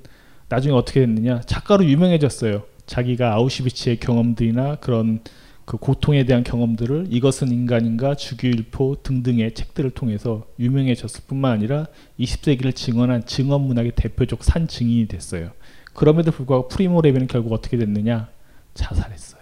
나중에 0.49 0.75
어떻게 0.75 0.99
됐느냐 0.99 1.39
작가로 1.41 1.85
유명해졌어요. 1.85 2.63
자기가 2.85 3.35
아우슈비츠의 3.35 4.01
경험들이나 4.01 4.75
그런 4.75 5.21
그 5.63 5.77
고통에 5.77 6.25
대한 6.25 6.43
경험들을 6.43 7.07
이것은 7.09 7.53
인간인가 7.53 8.15
주기율표 8.15 8.97
등등의 9.03 9.53
책들을 9.53 9.91
통해서 9.91 10.45
유명해졌을 10.59 11.21
뿐만 11.25 11.53
아니라 11.53 11.85
20세기를 12.19 12.75
증언한 12.75 13.27
증언 13.27 13.61
문학의 13.61 13.93
대표적 13.95 14.43
산 14.43 14.67
증인이 14.67 15.07
됐어요. 15.07 15.51
그럼에도 15.99 16.31
불구하고 16.31 16.69
프리모 16.69 17.01
레비는 17.01 17.27
결국 17.27 17.51
어떻게 17.51 17.75
됐느냐 17.75 18.29
자살했어요. 18.73 19.41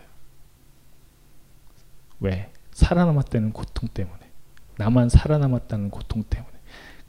왜? 2.19 2.49
살아남았다는 2.71 3.53
고통 3.53 3.87
때문에. 3.93 4.17
나만 4.77 5.09
살아남았다는 5.09 5.91
고통 5.91 6.23
때문에. 6.23 6.51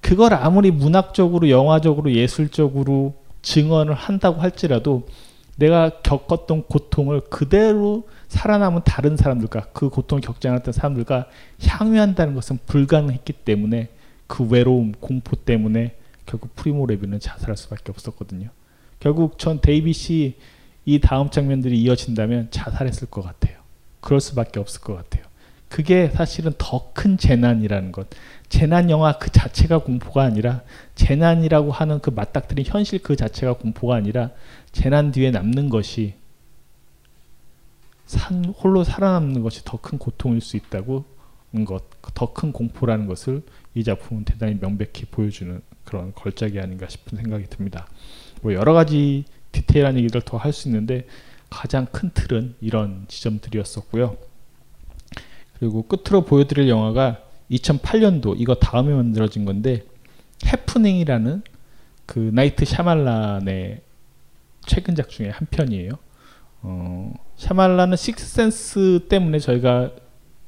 그걸 0.03 0.35
아무리 0.35 0.71
문학적으로 0.71 1.49
영화적으로 1.49 2.13
예술적으로 2.13 3.15
증언을 3.41 3.95
한다고 3.95 4.43
할지라도 4.43 5.09
내가 5.57 6.03
겪었던 6.03 6.65
고통을 6.65 7.21
그대로 7.31 8.07
살아남은 8.29 8.83
다른 8.85 9.17
사람들과 9.17 9.69
그 9.73 9.89
고통을 9.89 10.21
겪지 10.21 10.47
않았던 10.47 10.75
사람들과 10.75 11.27
향유한다는 11.63 12.35
것은 12.35 12.59
불가능했기 12.67 13.33
때문에 13.33 13.89
그 14.27 14.47
외로움, 14.47 14.93
공포 15.01 15.37
때문에 15.37 15.97
결국 16.27 16.55
프리모 16.55 16.85
레비는 16.85 17.19
자살할 17.21 17.57
수밖에 17.57 17.91
없었거든요. 17.93 18.51
결국 19.01 19.39
전 19.39 19.61
데이빗이 19.61 20.35
이 20.85 21.01
다음 21.01 21.31
장면들이 21.31 21.81
이어진다면 21.83 22.49
자살했을 22.51 23.09
것 23.09 23.23
같아요. 23.23 23.59
그럴 24.01 24.21
수밖에 24.21 24.59
없을 24.61 24.81
것 24.81 24.95
같아요. 24.95 25.25
그게 25.69 26.09
사실은 26.09 26.53
더 26.57 26.93
큰 26.95 27.17
재난이라는 27.19 27.93
것. 27.93 28.09
재난 28.49 28.91
영화 28.91 29.19
그 29.19 29.31
자체가 29.31 29.79
공포가 29.79 30.25
아니라 30.25 30.63
재난이라고 30.95 31.71
하는 31.71 32.01
그 32.01 32.11
맞닥뜨린 32.11 32.65
현실 32.67 33.01
그 33.01 33.15
자체가 33.15 33.53
공포가 33.53 33.95
아니라 33.95 34.31
재난 34.73 35.13
뒤에 35.13 35.31
남는 35.31 35.69
것이 35.69 36.15
산, 38.07 38.47
홀로 38.47 38.83
살아남는 38.83 39.43
것이 39.43 39.63
더 39.65 39.77
큰 39.79 39.99
고통일 39.99 40.41
수 40.41 40.57
있다고 40.57 41.05
것, 41.67 41.85
더 42.15 42.33
큰 42.33 42.53
공포라는 42.53 43.07
것을 43.07 43.43
이 43.75 43.85
작품은 43.85 44.25
대단히 44.25 44.59
명백히 44.59 45.05
보여주는 45.05 45.61
그런 45.85 46.13
걸작이 46.15 46.59
아닌가 46.59 46.89
싶은 46.89 47.19
생각이 47.19 47.45
듭니다. 47.49 47.87
뭐 48.43 48.53
여러 48.55 48.73
가지 48.73 49.25
디테일한 49.53 49.97
얘기를 49.97 50.21
더 50.21 50.37
할 50.39 50.53
수 50.53 50.69
있는데 50.69 51.07
가장 51.51 51.87
큰 51.87 52.11
틀은 52.13 52.55
이런 52.61 53.05
지점들이었었고요. 53.09 54.17
그리고 55.59 55.83
끝으로 55.83 56.25
보여드릴 56.25 56.69
영화가 56.69 57.21
2008년도 57.51 58.35
이거 58.39 58.55
다음에 58.55 58.93
만들어진 58.95 59.45
건데 59.45 59.85
해프닝이라는 60.47 61.43
그 62.07 62.31
나이트 62.33 62.65
샤말란의 62.65 63.81
최근작 64.67 65.09
중에 65.09 65.31
한 65.31 65.47
편이에요. 65.51 65.93
어, 66.63 67.15
샤말란은 67.37 67.97
식스센스 67.97 69.07
때문에 69.09 69.39
저희가 69.39 69.91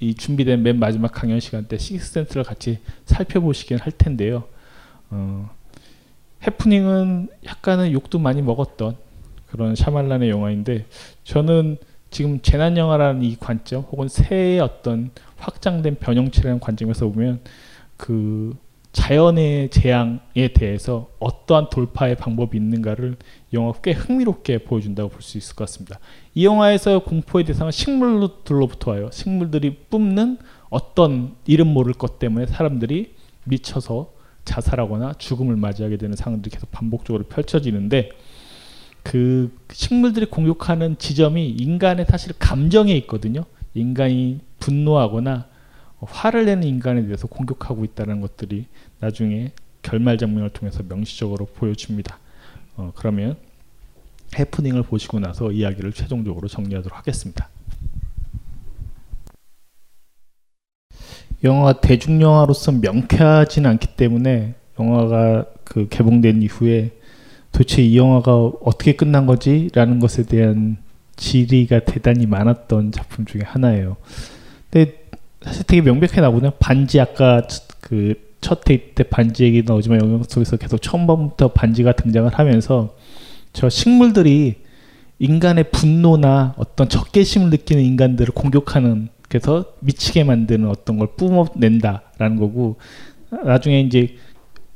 이 0.00 0.14
준비된 0.14 0.62
맨 0.62 0.78
마지막 0.78 1.12
강연 1.12 1.40
시간 1.40 1.66
때 1.66 1.78
식스센스를 1.78 2.44
같이 2.44 2.78
살펴보시긴 3.06 3.78
할 3.78 3.92
텐데요. 3.92 4.44
어, 5.10 5.50
해프닝은 6.46 7.28
약간은 7.46 7.92
욕도 7.92 8.18
많이 8.18 8.42
먹었던 8.42 8.96
그런 9.46 9.74
샤말란의 9.74 10.30
영화인데 10.30 10.86
저는 11.24 11.76
지금 12.10 12.40
재난 12.40 12.76
영화라는 12.76 13.22
이 13.22 13.36
관점 13.38 13.82
혹은 13.82 14.08
새의 14.08 14.60
어떤 14.60 15.10
확장된 15.38 15.96
변형체라는 15.96 16.60
관점에서 16.60 17.08
보면 17.08 17.40
그 17.96 18.56
자연의 18.92 19.70
재앙에 19.70 20.48
대해서 20.52 21.10
어떠한 21.20 21.68
돌파의 21.70 22.16
방법이 22.16 22.56
있는가를 22.58 23.16
영화 23.52 23.72
꽤 23.82 23.92
흥미롭게 23.92 24.64
보여준다고 24.64 25.10
볼 25.10 25.22
수 25.22 25.38
있을 25.38 25.54
것 25.54 25.64
같습니다. 25.68 26.00
이 26.34 26.44
영화에서 26.44 26.98
공포의 27.00 27.44
대상은 27.44 27.70
식물들로부터 27.70 28.90
와요. 28.90 29.08
식물들이 29.12 29.76
뿜는 29.90 30.38
어떤 30.70 31.36
이름 31.46 31.68
모를 31.68 31.92
것 31.92 32.18
때문에 32.18 32.46
사람들이 32.46 33.14
미쳐서 33.44 34.12
자살하거나 34.44 35.14
죽음을 35.14 35.56
맞이하게 35.56 35.96
되는 35.96 36.16
상황들이 36.16 36.50
계속 36.52 36.70
반복적으로 36.70 37.24
펼쳐지는데 37.24 38.10
그 39.02 39.56
식물들이 39.72 40.26
공격하는 40.26 40.98
지점이 40.98 41.48
인간의 41.50 42.06
사실 42.06 42.32
감정에 42.38 42.94
있거든요. 42.98 43.44
인간이 43.74 44.40
분노하거나 44.58 45.46
화를 46.00 46.46
내는 46.46 46.66
인간에 46.66 47.02
대해서 47.04 47.26
공격하고 47.26 47.84
있다는 47.84 48.20
것들이 48.20 48.66
나중에 49.00 49.52
결말 49.82 50.18
장면을 50.18 50.50
통해서 50.50 50.82
명시적으로 50.82 51.46
보여줍니다. 51.46 52.18
어, 52.76 52.92
그러면 52.94 53.36
해프닝을 54.38 54.82
보시고 54.84 55.20
나서 55.20 55.50
이야기를 55.50 55.92
최종적으로 55.92 56.48
정리하도록 56.48 56.96
하겠습니다. 56.96 57.48
영화가 61.42 61.80
대중 61.80 62.20
영화로서 62.20 62.72
명쾌하지는 62.72 63.68
않기 63.70 63.88
때문에 63.96 64.54
영화가 64.78 65.46
그 65.64 65.88
개봉된 65.88 66.42
이후에 66.42 66.90
도대체 67.52 67.82
이 67.82 67.96
영화가 67.96 68.34
어떻게 68.62 68.94
끝난 68.94 69.26
거지라는 69.26 69.98
것에 70.00 70.24
대한 70.24 70.76
질의가 71.16 71.80
대단히 71.80 72.26
많았던 72.26 72.92
작품 72.92 73.24
중에 73.24 73.42
하나예요. 73.44 73.96
근데 74.70 74.94
사실 75.42 75.64
되게 75.64 75.82
명백해 75.82 76.20
나오거든요. 76.20 76.52
반지 76.58 77.00
아까 77.00 77.42
그첫 77.80 78.64
데이트 78.64 78.94
때 78.94 79.02
반지 79.04 79.44
얘기 79.44 79.62
나오지만 79.62 80.00
영화 80.00 80.22
속에서 80.26 80.56
계속 80.56 80.78
처음부터 80.78 81.48
반지가 81.48 81.92
등장을 81.92 82.30
하면서 82.32 82.94
저 83.52 83.68
식물들이 83.68 84.56
인간의 85.18 85.70
분노나 85.70 86.54
어떤 86.56 86.88
적개심을 86.88 87.50
느끼는 87.50 87.82
인간들을 87.82 88.32
공격하는 88.32 89.08
그래서 89.30 89.64
미치게 89.78 90.24
만드는 90.24 90.68
어떤 90.68 90.98
걸 90.98 91.08
뿜어낸다라는 91.16 92.36
거고 92.36 92.76
나중에 93.30 93.80
이제 93.80 94.16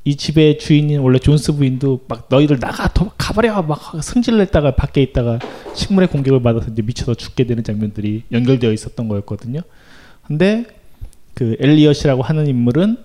이 0.05 0.17
집의 0.17 0.59
주인인 0.59 1.01
원래 1.01 1.19
존스 1.19 1.53
부인도 1.53 2.05
막 2.07 2.29
너희들 2.31 2.61
나가 2.61 2.89
더 2.93 3.11
가버려 3.19 3.63
막 3.63 3.81
승질 4.01 4.39
냈다가 4.39 4.77
밖에 4.77 5.03
있다가 5.03 5.41
식물의 5.75 6.09
공격을 6.09 6.41
받아서 6.41 6.71
이제 6.71 6.83
미쳐서 6.83 7.15
죽게 7.15 7.45
되는 7.45 7.65
장면들이 7.65 8.23
연결되어 8.31 8.73
있었던 8.73 9.09
거였거든요. 9.09 9.61
근데 10.25 10.67
그 11.35 11.57
엘리엇이라고 11.59 12.23
하는 12.23 12.47
인물은 12.47 12.99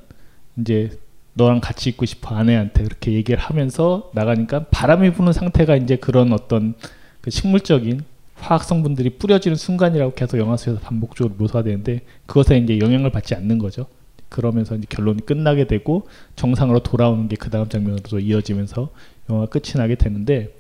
이제 0.60 1.00
너랑 1.34 1.62
같이 1.62 1.90
있고 1.90 2.06
싶어 2.06 2.36
아내한테 2.36 2.84
그렇게 2.84 3.14
얘기를 3.14 3.40
하면서 3.40 4.12
나가니까 4.14 4.66
바람이 4.66 5.14
부는 5.14 5.34
상태가 5.34 5.78
이제 5.78 5.96
그런 5.96 6.32
어떤 6.32 6.76
그 7.22 7.32
식물적인 7.32 8.04
화학 8.42 8.64
성분들이 8.64 9.12
뿌려지는 9.12 9.56
순간이라고 9.58 10.14
계속 10.14 10.38
영화 10.40 10.58
속에서 10.58 10.80
반복적으로 10.82 11.36
묘사가 11.38 11.64
되는데 11.64 12.02
그것에 12.26 12.58
이제 12.58 12.80
영향을 12.80 13.12
받지 13.12 13.36
않는 13.36 13.58
거죠. 13.60 13.88
그러면서 14.30 14.76
이제 14.76 14.86
결론이 14.90 15.26
끝나게 15.26 15.66
되고 15.68 16.08
정상으로 16.36 16.80
돌아오는 16.80 17.28
게 17.28 17.36
그 17.36 17.50
다음 17.50 17.68
장면으로 17.68 18.20
이어지면서 18.20 18.90
영화 19.30 19.46
끝이 19.48 19.74
나게 19.76 19.96
되는데 19.96 20.54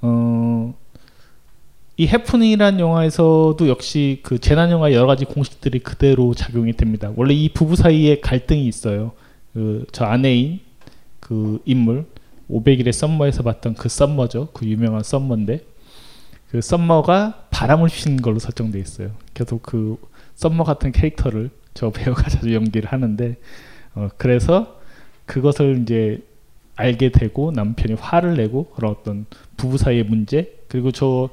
어, 0.00 0.74
이 1.98 2.06
해프닝이라는 2.06 2.78
영화에서도 2.80 3.68
역시 3.68 4.20
그 4.22 4.38
재난 4.38 4.70
영화 4.70 4.92
여러 4.92 5.06
가지 5.06 5.24
공식들이 5.24 5.78
그대로 5.78 6.34
작용이 6.34 6.72
됩니다. 6.74 7.10
원래 7.16 7.32
이 7.34 7.48
부부 7.50 7.76
사이에 7.76 8.20
갈등이 8.20 8.66
있어요. 8.66 9.12
그 9.54 9.86
저 9.92 10.04
아내인 10.04 10.60
그 11.20 11.60
인물 11.64 12.04
500일의 12.50 12.92
썸머에서 12.92 13.42
봤던 13.42 13.74
그 13.74 13.88
썸머죠. 13.88 14.48
그 14.52 14.66
유명한 14.66 15.02
썸머인데 15.02 15.64
그 16.50 16.60
썸머가 16.60 17.46
바람을 17.50 17.88
피는 17.88 18.22
걸로 18.22 18.38
설정돼 18.38 18.78
있어요. 18.78 19.10
계속 19.34 19.62
그 19.62 19.98
썸머 20.36 20.64
같은 20.64 20.92
캐릭터를 20.92 21.50
저 21.74 21.90
배우가 21.92 22.28
자주 22.28 22.54
연기를 22.54 22.90
하는데 22.90 23.36
어, 23.94 24.08
그래서 24.16 24.80
그것을 25.24 25.82
이제 25.82 26.22
알게 26.76 27.10
되고 27.10 27.50
남편이 27.50 27.94
화를 27.94 28.36
내고 28.36 28.70
그런 28.70 28.92
어떤 28.92 29.26
부부 29.56 29.78
사이의 29.78 30.04
문제 30.04 30.58
그리고 30.68 30.92
저 30.92 31.30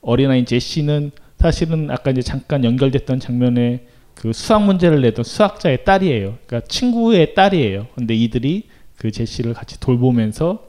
어린아이 0.00 0.44
제시는 0.44 1.10
사실은 1.38 1.90
아까 1.90 2.10
이제 2.10 2.22
잠깐 2.22 2.64
연결됐던 2.64 3.20
장면에 3.20 3.86
그 4.14 4.32
수학 4.32 4.64
문제를 4.64 5.02
내던 5.02 5.24
수학자의 5.24 5.84
딸이에요. 5.84 6.38
그러니까 6.46 6.66
친구의 6.68 7.34
딸이에요. 7.34 7.88
근데 7.94 8.14
이들이 8.14 8.68
그 8.96 9.10
제시를 9.10 9.52
같이 9.52 9.78
돌보면서 9.78 10.66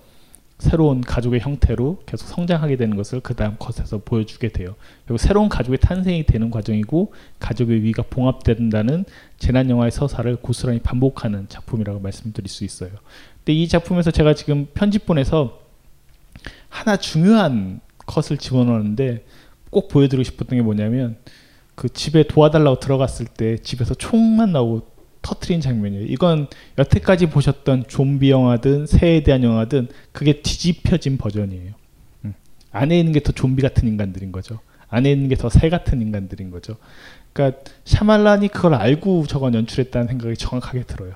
새로운 0.60 1.02
가족의 1.02 1.40
형태로 1.40 2.04
계속 2.08 2.28
성장하게 2.28 2.78
되는 2.78 2.98
것을 2.98 3.20
그 3.20 3.36
다음 3.36 3.58
컷에서 3.60 4.00
보여주게 4.00 4.50
돼요. 4.50 4.76
그리고 5.06 5.18
새로운 5.18 5.50
가족의 5.50 5.78
탄생이 5.78 6.26
되는 6.26 6.50
과정이고 6.50 7.14
가족의 7.40 7.84
위가 7.84 8.04
봉합된다는 8.10 9.06
재난 9.38 9.70
영화의 9.70 9.92
서사를 9.92 10.36
고스란히 10.38 10.80
반복하는 10.80 11.48
작품이라고 11.48 12.00
말씀드릴 12.00 12.50
수 12.50 12.66
있어요. 12.66 12.90
근데 13.38 13.54
이 13.54 13.68
작품에서 13.68 14.10
제가 14.10 14.34
지금 14.34 14.66
편집본에서 14.74 15.60
하나 16.70 16.98
중요한 16.98 17.80
컷을 18.08 18.38
집어넣었는데 18.38 19.26
꼭 19.70 19.90
보여드리고 19.90 20.24
싶었던 20.24 20.58
게 20.58 20.64
뭐냐면 20.64 21.18
그 21.76 21.90
집에 21.90 22.24
도와달라고 22.24 22.80
들어갔을 22.80 23.28
때 23.28 23.58
집에서 23.58 23.94
총만 23.94 24.54
나오고 24.54 24.97
터트린 25.28 25.60
장면이에요. 25.62 26.06
이건 26.06 26.48
여태까지 26.78 27.28
보셨던 27.28 27.86
좀비 27.88 28.30
영화든 28.32 28.86
새에 28.88 29.24
대한 29.24 29.44
영화든 29.44 29.90
그게 30.14 30.42
뒤집혀진 30.42 31.18
버전이에요. 31.18 31.74
음. 32.26 32.34
안에 32.72 32.98
있는 32.98 33.12
게 33.12 33.20
더 33.20 33.32
좀비 33.34 33.62
같은 33.62 33.88
인간들인 33.88 34.32
거죠. 34.32 34.60
안에 34.90 35.12
있는 35.12 35.28
게 35.28 35.36
더 35.36 35.50
새 35.50 35.70
같은 35.70 36.02
인간들인 36.02 36.50
거죠. 36.52 36.78
그러니까 37.34 37.60
샤말란이 37.84 38.48
그걸 38.48 38.74
알고 38.74 39.28
저건 39.28 39.54
연출했다는 39.54 40.08
생각이 40.08 40.38
정확하게 40.38 40.84
들어요. 40.84 41.14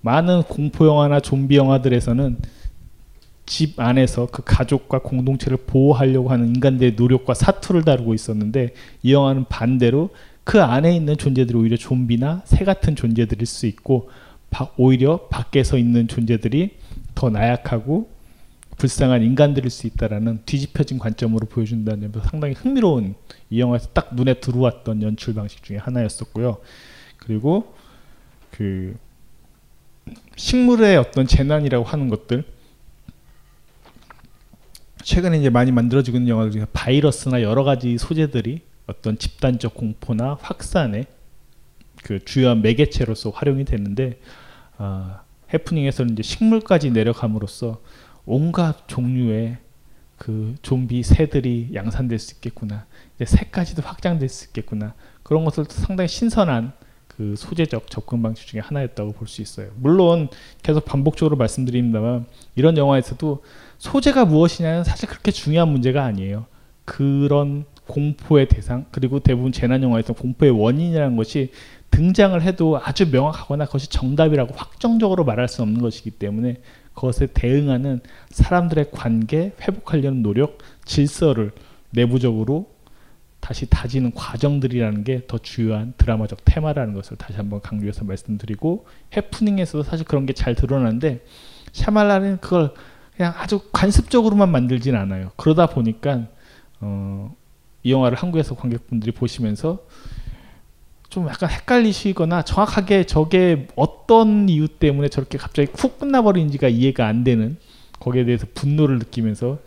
많은 0.00 0.42
공포 0.42 0.86
영화나 0.88 1.20
좀비 1.20 1.56
영화들에서는 1.56 2.38
집 3.46 3.78
안에서 3.78 4.26
그 4.26 4.42
가족과 4.44 4.98
공동체를 5.00 5.58
보호하려고 5.66 6.30
하는 6.30 6.48
인간들의 6.48 6.94
노력과 6.96 7.34
사투를 7.34 7.84
다루고 7.84 8.14
있었는데 8.14 8.74
이 9.02 9.12
영화는 9.12 9.44
반대로 9.48 10.10
그 10.44 10.62
안에 10.62 10.94
있는 10.94 11.16
존재들이 11.16 11.56
오히려 11.56 11.76
좀비나 11.76 12.42
새 12.44 12.64
같은 12.64 12.96
존재들일 12.96 13.46
수 13.46 13.66
있고 13.66 14.10
바, 14.50 14.70
오히려 14.76 15.28
밖에서 15.28 15.78
있는 15.78 16.08
존재들이 16.08 16.76
더 17.14 17.30
나약하고 17.30 18.10
불쌍한 18.76 19.22
인간들일 19.22 19.70
수 19.70 19.86
있다라는 19.86 20.40
뒤집혀진 20.44 20.98
관점으로 20.98 21.46
보여준다는 21.46 22.10
점에서 22.12 22.28
상당히 22.28 22.54
흥미로운 22.54 23.14
이 23.50 23.60
영화에서 23.60 23.88
딱 23.92 24.14
눈에 24.14 24.34
들어왔던 24.34 25.02
연출 25.02 25.34
방식 25.34 25.62
중에 25.62 25.76
하나였었고요. 25.76 26.58
그리고 27.18 27.74
그 28.50 28.96
식물의 30.36 30.96
어떤 30.96 31.26
재난이라고 31.26 31.84
하는 31.84 32.08
것들 32.08 32.44
최근에 35.02 35.38
이제 35.38 35.50
많이 35.50 35.70
만들어지고 35.70 36.16
있는 36.16 36.28
영화들 36.28 36.52
중에 36.52 36.66
바이러스나 36.72 37.42
여러 37.42 37.64
가지 37.64 37.98
소재들이 37.98 38.62
어떤 38.86 39.18
집단적 39.18 39.74
공포나 39.74 40.38
확산의 40.40 41.06
그 42.02 42.24
주요한 42.24 42.62
매개체로서 42.62 43.30
활용이 43.30 43.64
되는데 43.64 44.20
어, 44.78 45.20
해프닝에서는 45.52 46.12
이제 46.12 46.22
식물까지 46.22 46.90
내려감으로써 46.90 47.80
온갖 48.24 48.88
종류의 48.88 49.58
그 50.16 50.54
좀비 50.62 51.02
새들이 51.02 51.70
양산될 51.74 52.18
수 52.18 52.34
있겠구나. 52.34 52.86
이제 53.16 53.24
새까지도 53.24 53.82
확장될 53.82 54.28
수 54.28 54.46
있겠구나. 54.46 54.94
그런 55.22 55.44
것을 55.44 55.64
상당히 55.68 56.08
신선한 56.08 56.72
그 57.08 57.34
소재적 57.36 57.90
접근 57.90 58.22
방식 58.22 58.46
중에 58.46 58.60
하나였다고 58.60 59.12
볼 59.12 59.28
수 59.28 59.42
있어요. 59.42 59.70
물론 59.76 60.28
계속 60.62 60.84
반복적으로 60.84 61.36
말씀드립니다만 61.36 62.26
이런 62.54 62.76
영화에서도 62.76 63.44
소재가 63.78 64.24
무엇이냐는 64.24 64.84
사실 64.84 65.08
그렇게 65.08 65.30
중요한 65.30 65.68
문제가 65.68 66.04
아니에요. 66.04 66.46
그런 66.84 67.64
공포의 67.92 68.48
대상 68.48 68.86
그리고 68.90 69.20
대부분 69.20 69.52
재난 69.52 69.82
영화에서 69.82 70.14
공포의 70.14 70.50
원인이라는 70.50 71.14
것이 71.16 71.52
등장을 71.90 72.40
해도 72.40 72.80
아주 72.82 73.10
명확하거나 73.10 73.66
그것이 73.66 73.90
정답이라고 73.90 74.54
확정적으로 74.54 75.24
말할 75.24 75.46
수 75.46 75.60
없는 75.60 75.82
것이기 75.82 76.12
때문에 76.12 76.56
그것에 76.94 77.28
대응하는 77.34 78.00
사람들의 78.30 78.90
관계 78.92 79.52
회복하려는 79.60 80.22
노력 80.22 80.58
질서를 80.86 81.52
내부적으로 81.90 82.72
다시 83.40 83.66
다지는 83.68 84.12
과정들이라는 84.14 85.04
게 85.04 85.26
더 85.26 85.36
주요한 85.36 85.92
드라마적 85.98 86.38
테마라는 86.46 86.94
것을 86.94 87.18
다시 87.18 87.36
한번 87.36 87.60
강조해서 87.60 88.04
말씀드리고 88.04 88.86
해프닝에서도 89.14 89.82
사실 89.84 90.06
그런 90.06 90.24
게 90.24 90.32
잘 90.32 90.54
드러나는데 90.54 91.24
샤말라는 91.72 92.38
그걸 92.40 92.72
그냥 93.16 93.34
아주 93.36 93.60
관습적으로만 93.72 94.48
만들진 94.48 94.94
않아요. 94.96 95.32
그러다 95.36 95.66
보니까 95.66 96.28
어, 96.80 97.34
이 97.82 97.92
영화를 97.92 98.16
한국에서 98.16 98.54
관객분들이 98.54 99.12
보시면서 99.12 99.84
좀 101.08 101.28
약간 101.28 101.50
헷갈리시거나 101.50 102.42
정확하게 102.42 103.04
저게 103.04 103.68
어떤 103.76 104.48
이유 104.48 104.66
때문에 104.68 105.08
저렇게 105.08 105.36
갑자기 105.36 105.70
쿡 105.70 105.98
끝나버린지가 105.98 106.68
이해가 106.68 107.06
안 107.06 107.22
되는 107.22 107.56
거기에 108.00 108.24
대해서 108.24 108.46
분노를 108.54 108.98
느끼면서 108.98 109.58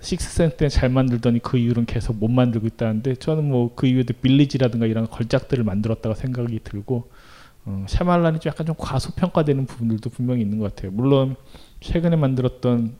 식스센스 0.00 0.56
때는 0.56 0.70
잘 0.70 0.88
만들더니 0.90 1.40
그 1.40 1.58
이후로는 1.58 1.86
계속 1.86 2.16
못 2.16 2.28
만들고 2.28 2.66
있다는데 2.66 3.16
저는 3.16 3.48
뭐 3.48 3.72
그 3.74 3.86
이후에도 3.86 4.14
빌리지라든가 4.14 4.86
이런 4.86 5.08
걸작들을 5.08 5.62
만들었다고 5.64 6.14
생각이 6.14 6.60
들고 6.64 7.08
어, 7.64 7.84
샤말란이 7.88 8.40
좀 8.40 8.50
약간 8.50 8.66
좀 8.66 8.74
과소평가되는 8.78 9.66
부분들도 9.66 10.10
분명히 10.10 10.42
있는 10.42 10.58
것 10.58 10.74
같아요. 10.74 10.90
물론 10.92 11.36
최근에 11.80 12.16
만들었던 12.16 12.96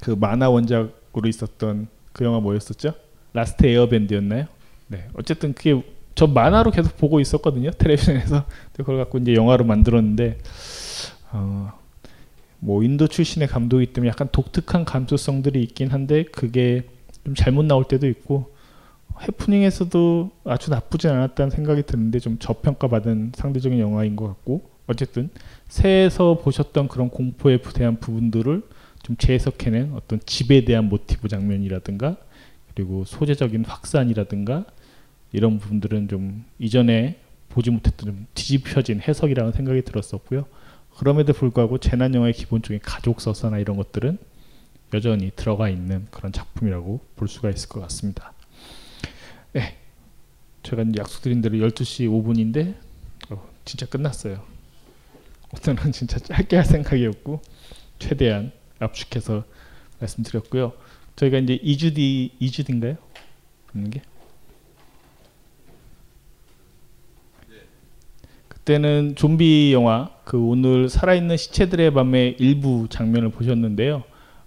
그 0.00 0.12
만화 0.12 0.48
원작으로 0.48 1.28
있었던 1.28 1.88
그 2.12 2.24
영화 2.24 2.40
뭐였었죠? 2.40 2.94
라스트 3.32 3.66
에어밴드였나요? 3.66 4.46
네. 4.88 5.06
어쨌든 5.14 5.52
그게 5.52 5.82
저 6.14 6.26
만화로 6.26 6.70
계속 6.70 6.96
보고 6.96 7.20
있었거든요. 7.20 7.70
텔레비전에서. 7.70 8.44
그걸 8.72 8.98
갖고 8.98 9.18
이제 9.18 9.34
영화로 9.34 9.64
만들었는데 9.64 10.38
어, 11.32 11.72
뭐 12.58 12.82
인도 12.82 13.06
출신의 13.06 13.48
감독이기 13.48 13.92
때문에 13.92 14.10
약간 14.10 14.28
독특한 14.30 14.84
감수성들이 14.84 15.62
있긴 15.62 15.88
한데 15.88 16.24
그게 16.24 16.84
좀 17.24 17.34
잘못 17.34 17.64
나올 17.64 17.84
때도 17.84 18.06
있고 18.08 18.52
해프닝에서도 19.22 20.30
아주 20.44 20.70
나쁘진 20.70 21.10
않았다는 21.10 21.50
생각이 21.50 21.82
드는데 21.84 22.18
좀 22.18 22.38
저평가받은 22.38 23.32
상대적인 23.34 23.78
영화인 23.78 24.16
것 24.16 24.26
같고 24.26 24.62
어쨌든 24.86 25.30
새에서 25.68 26.38
보셨던 26.42 26.88
그런 26.88 27.10
공포에 27.10 27.60
대한 27.60 28.00
부분들을 28.00 28.62
좀 29.02 29.16
재해석해낸 29.16 29.92
어떤 29.94 30.20
집에 30.26 30.64
대한 30.64 30.88
모티브 30.88 31.28
장면이라든가 31.28 32.16
그리고 32.74 33.04
소재적인 33.04 33.64
확산이라든가 33.64 34.64
이런 35.32 35.58
부분들은 35.58 36.08
좀 36.08 36.44
이전에 36.58 37.20
보지 37.48 37.70
못했던 37.70 38.06
좀 38.06 38.26
뒤집혀진 38.34 39.00
해석이라는 39.00 39.52
생각이 39.52 39.82
들었었고요. 39.82 40.46
그럼에도 40.96 41.32
불구하고 41.32 41.78
재난 41.78 42.14
영화의 42.14 42.32
기본적인 42.32 42.80
가족 42.82 43.20
서사나 43.20 43.58
이런 43.58 43.76
것들은 43.76 44.18
여전히 44.92 45.30
들어가 45.34 45.68
있는 45.68 46.06
그런 46.10 46.32
작품이라고 46.32 47.00
볼 47.16 47.28
수가 47.28 47.50
있을 47.50 47.68
것 47.68 47.80
같습니다. 47.80 48.32
네, 49.52 49.76
제가 50.62 50.84
약속드린 50.98 51.40
대로 51.40 51.56
12시 51.56 52.08
5분인데 52.08 52.74
어, 53.30 53.48
진짜 53.64 53.86
끝났어요. 53.86 54.42
오늘은 55.52 55.92
진짜 55.92 56.18
짧게 56.20 56.56
할 56.56 56.64
생각이었고 56.64 57.40
최대한 57.98 58.52
압축해서 58.78 59.44
말씀드렸고요. 60.00 60.72
저희가 61.20 61.38
이제 61.38 61.58
2주 61.58 61.94
뒤 61.94 62.30
2주 62.40 62.64
뒤인가요? 62.64 62.96
있는 63.74 63.90
게 63.90 64.00
그때는 68.48 69.14
좀비 69.16 69.72
영화 69.74 70.10
그 70.24 70.38
오늘 70.38 70.88
살아있는 70.88 71.36
시체들의 71.36 71.92
밤의 71.92 72.36
일부 72.38 72.86
장면을 72.88 73.30
보셨는데요. 73.30 74.04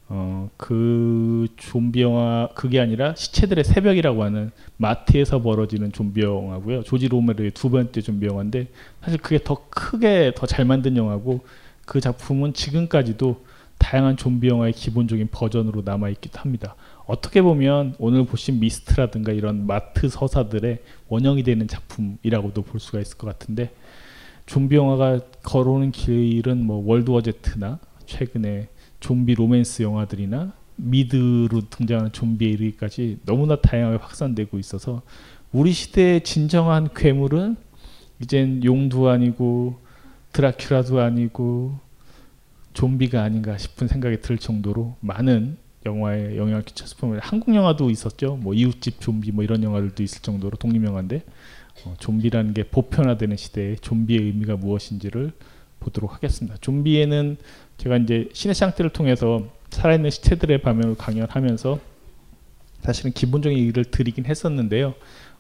어, 0.10 0.50
그 0.58 1.48
좀비 1.58 2.02
영화 2.02 2.50
그게 2.56 2.80
아니라 2.80 3.14
시체들의 3.16 3.64
새벽이라고 3.64 4.24
하는 4.24 4.52
마트에서 4.78 5.42
벌어지는 5.42 5.92
좀비 5.92 6.22
영화고요. 6.22 6.84
조지 6.84 7.08
로메로의 7.08 7.52
두 7.52 7.70
번째 7.70 8.02
좀비 8.02 8.26
영화인데 8.26 8.68
사실 9.02 9.20
그게 9.20 9.40
더 9.44 9.66
크게 9.70 10.34
더 10.36 10.48
잘 10.48 10.66
만든 10.66 10.98
영화고 10.98 11.42
그 11.86 12.02
작품은 12.02 12.54
지금까지도 12.54 13.53
다양한 13.78 14.18
좀비 14.18 14.48
영화의 14.48 14.74
기본적인 14.74 15.30
버전으로 15.32 15.82
남아 15.84 16.10
있기도 16.10 16.40
합니다. 16.40 16.76
어떻게 17.06 17.42
보면 17.42 17.96
오늘 18.00 18.26
보신 18.26 18.60
미스트라든가 18.60 19.32
이런 19.32 19.68
마트 19.68 20.08
서사들의 20.08 20.80
원형이 21.10 21.44
되는 21.44 21.68
작품이라고도 21.68 22.62
볼 22.64 22.80
수가 22.80 23.00
있을 23.00 23.18
것 23.18 23.28
같은데 23.28 23.74
좀비 24.46 24.76
영화가 24.76 25.20
걸어오는 25.44 25.92
길은 25.92 26.66
뭐 26.66 26.84
월드워 26.86 27.22
제트나 27.22 27.80
최근에 28.06 28.68
좀비 29.00 29.36
로맨스 29.36 29.84
영화들이나 29.84 30.54
미드로 30.76 31.70
등장하는 31.70 32.12
좀비에 32.12 32.50
이르기까지 32.50 33.20
너무나 33.26 33.56
다양하게 33.56 33.98
확산되고 33.98 34.58
있어서 34.60 35.02
우리 35.52 35.72
시대의 35.72 36.24
진정한 36.24 36.90
괴물은 36.94 37.56
이젠 38.20 38.64
용도 38.64 39.10
아니고 39.10 39.80
드라큘라도 40.32 40.98
아니고 40.98 41.78
좀비가 42.74 43.22
아닌가 43.22 43.58
싶은 43.58 43.88
생각이 43.88 44.22
들 44.22 44.38
정도로 44.38 44.96
많은 45.00 45.58
영화에 45.86 46.38
영향을 46.38 46.64
보면 47.00 47.20
한국 47.22 47.54
영화도 47.54 47.90
있었죠. 47.90 48.38
뭐 48.38 48.54
이웃집 48.54 49.02
좀비 49.02 49.32
뭐 49.32 49.44
이런 49.44 49.64
영화들도 49.64 50.02
있을 50.02 50.22
정도로 50.22 50.58
독립 50.58 50.84
영화인데 50.86 51.24
어, 51.86 51.96
좀비라는 52.00 52.54
게 52.54 52.64
보편화되는 52.64 53.36
시대에 53.36 53.76
좀비의 53.76 54.22
의미가 54.22 54.56
무엇인지를 54.58 55.32
보도록 55.80 56.14
하겠습니다. 56.14 56.58
좀비에는 56.62 57.38
제가 57.78 57.98
이제 57.98 58.30
신의 58.34 58.56
상태를 58.56 58.92
통해서 58.92 59.46
살아있는 59.72 60.10
시체들의 60.10 60.62
반면을 60.62 60.96
강연하면서 60.96 61.80
사실은 62.82 63.12
기본적인 63.12 63.58
얘기를 63.58 63.84
드리긴 63.86 64.26
했었는데요. 64.26 64.94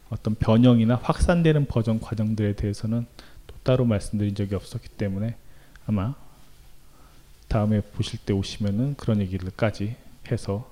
어떤 0.09 0.36
변형이나 0.36 0.95
확산되는 1.01 1.65
버전 1.65 1.99
과정들에 1.99 2.53
대해서는 2.53 3.05
또 3.47 3.55
따로 3.63 3.86
말씀드린 3.86 4.36
적이 4.36 4.55
없었기 4.55 4.89
때문에 4.89 5.36
아마 5.86 6.15
다음에 7.53 7.81
보실 7.81 8.17
때 8.17 8.33
오시면은 8.33 8.95
그런 8.95 9.21
얘기를까지 9.21 9.95
해서 10.31 10.67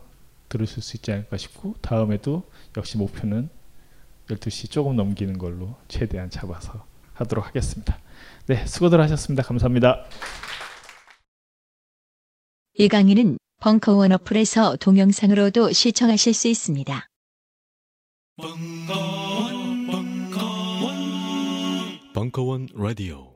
들으실 0.49 0.81
수 0.81 0.97
있지 0.97 1.11
않을까 1.11 1.37
싶고 1.37 1.75
다음에도 1.79 2.41
역시 2.75 2.97
목표는 2.97 3.49
12시 4.27 4.71
조금 4.71 4.95
넘기는 4.95 5.37
걸로 5.37 5.75
최대한 5.87 6.31
잡아서 6.31 6.83
하도록 7.13 7.45
하겠습니다. 7.45 7.99
네, 8.47 8.65
수고들 8.65 8.99
하셨습니다. 8.99 9.43
감사합니다. 9.43 10.05
이 12.73 12.87
강의는 12.87 13.37
벙커원 13.59 14.11
어플에서 14.13 14.77
동영상으로도 14.77 15.73
시청하실 15.73 16.33
수 16.33 16.47
있습니다. 16.47 17.05
벙커원 22.15 22.69
라디오 22.73 23.30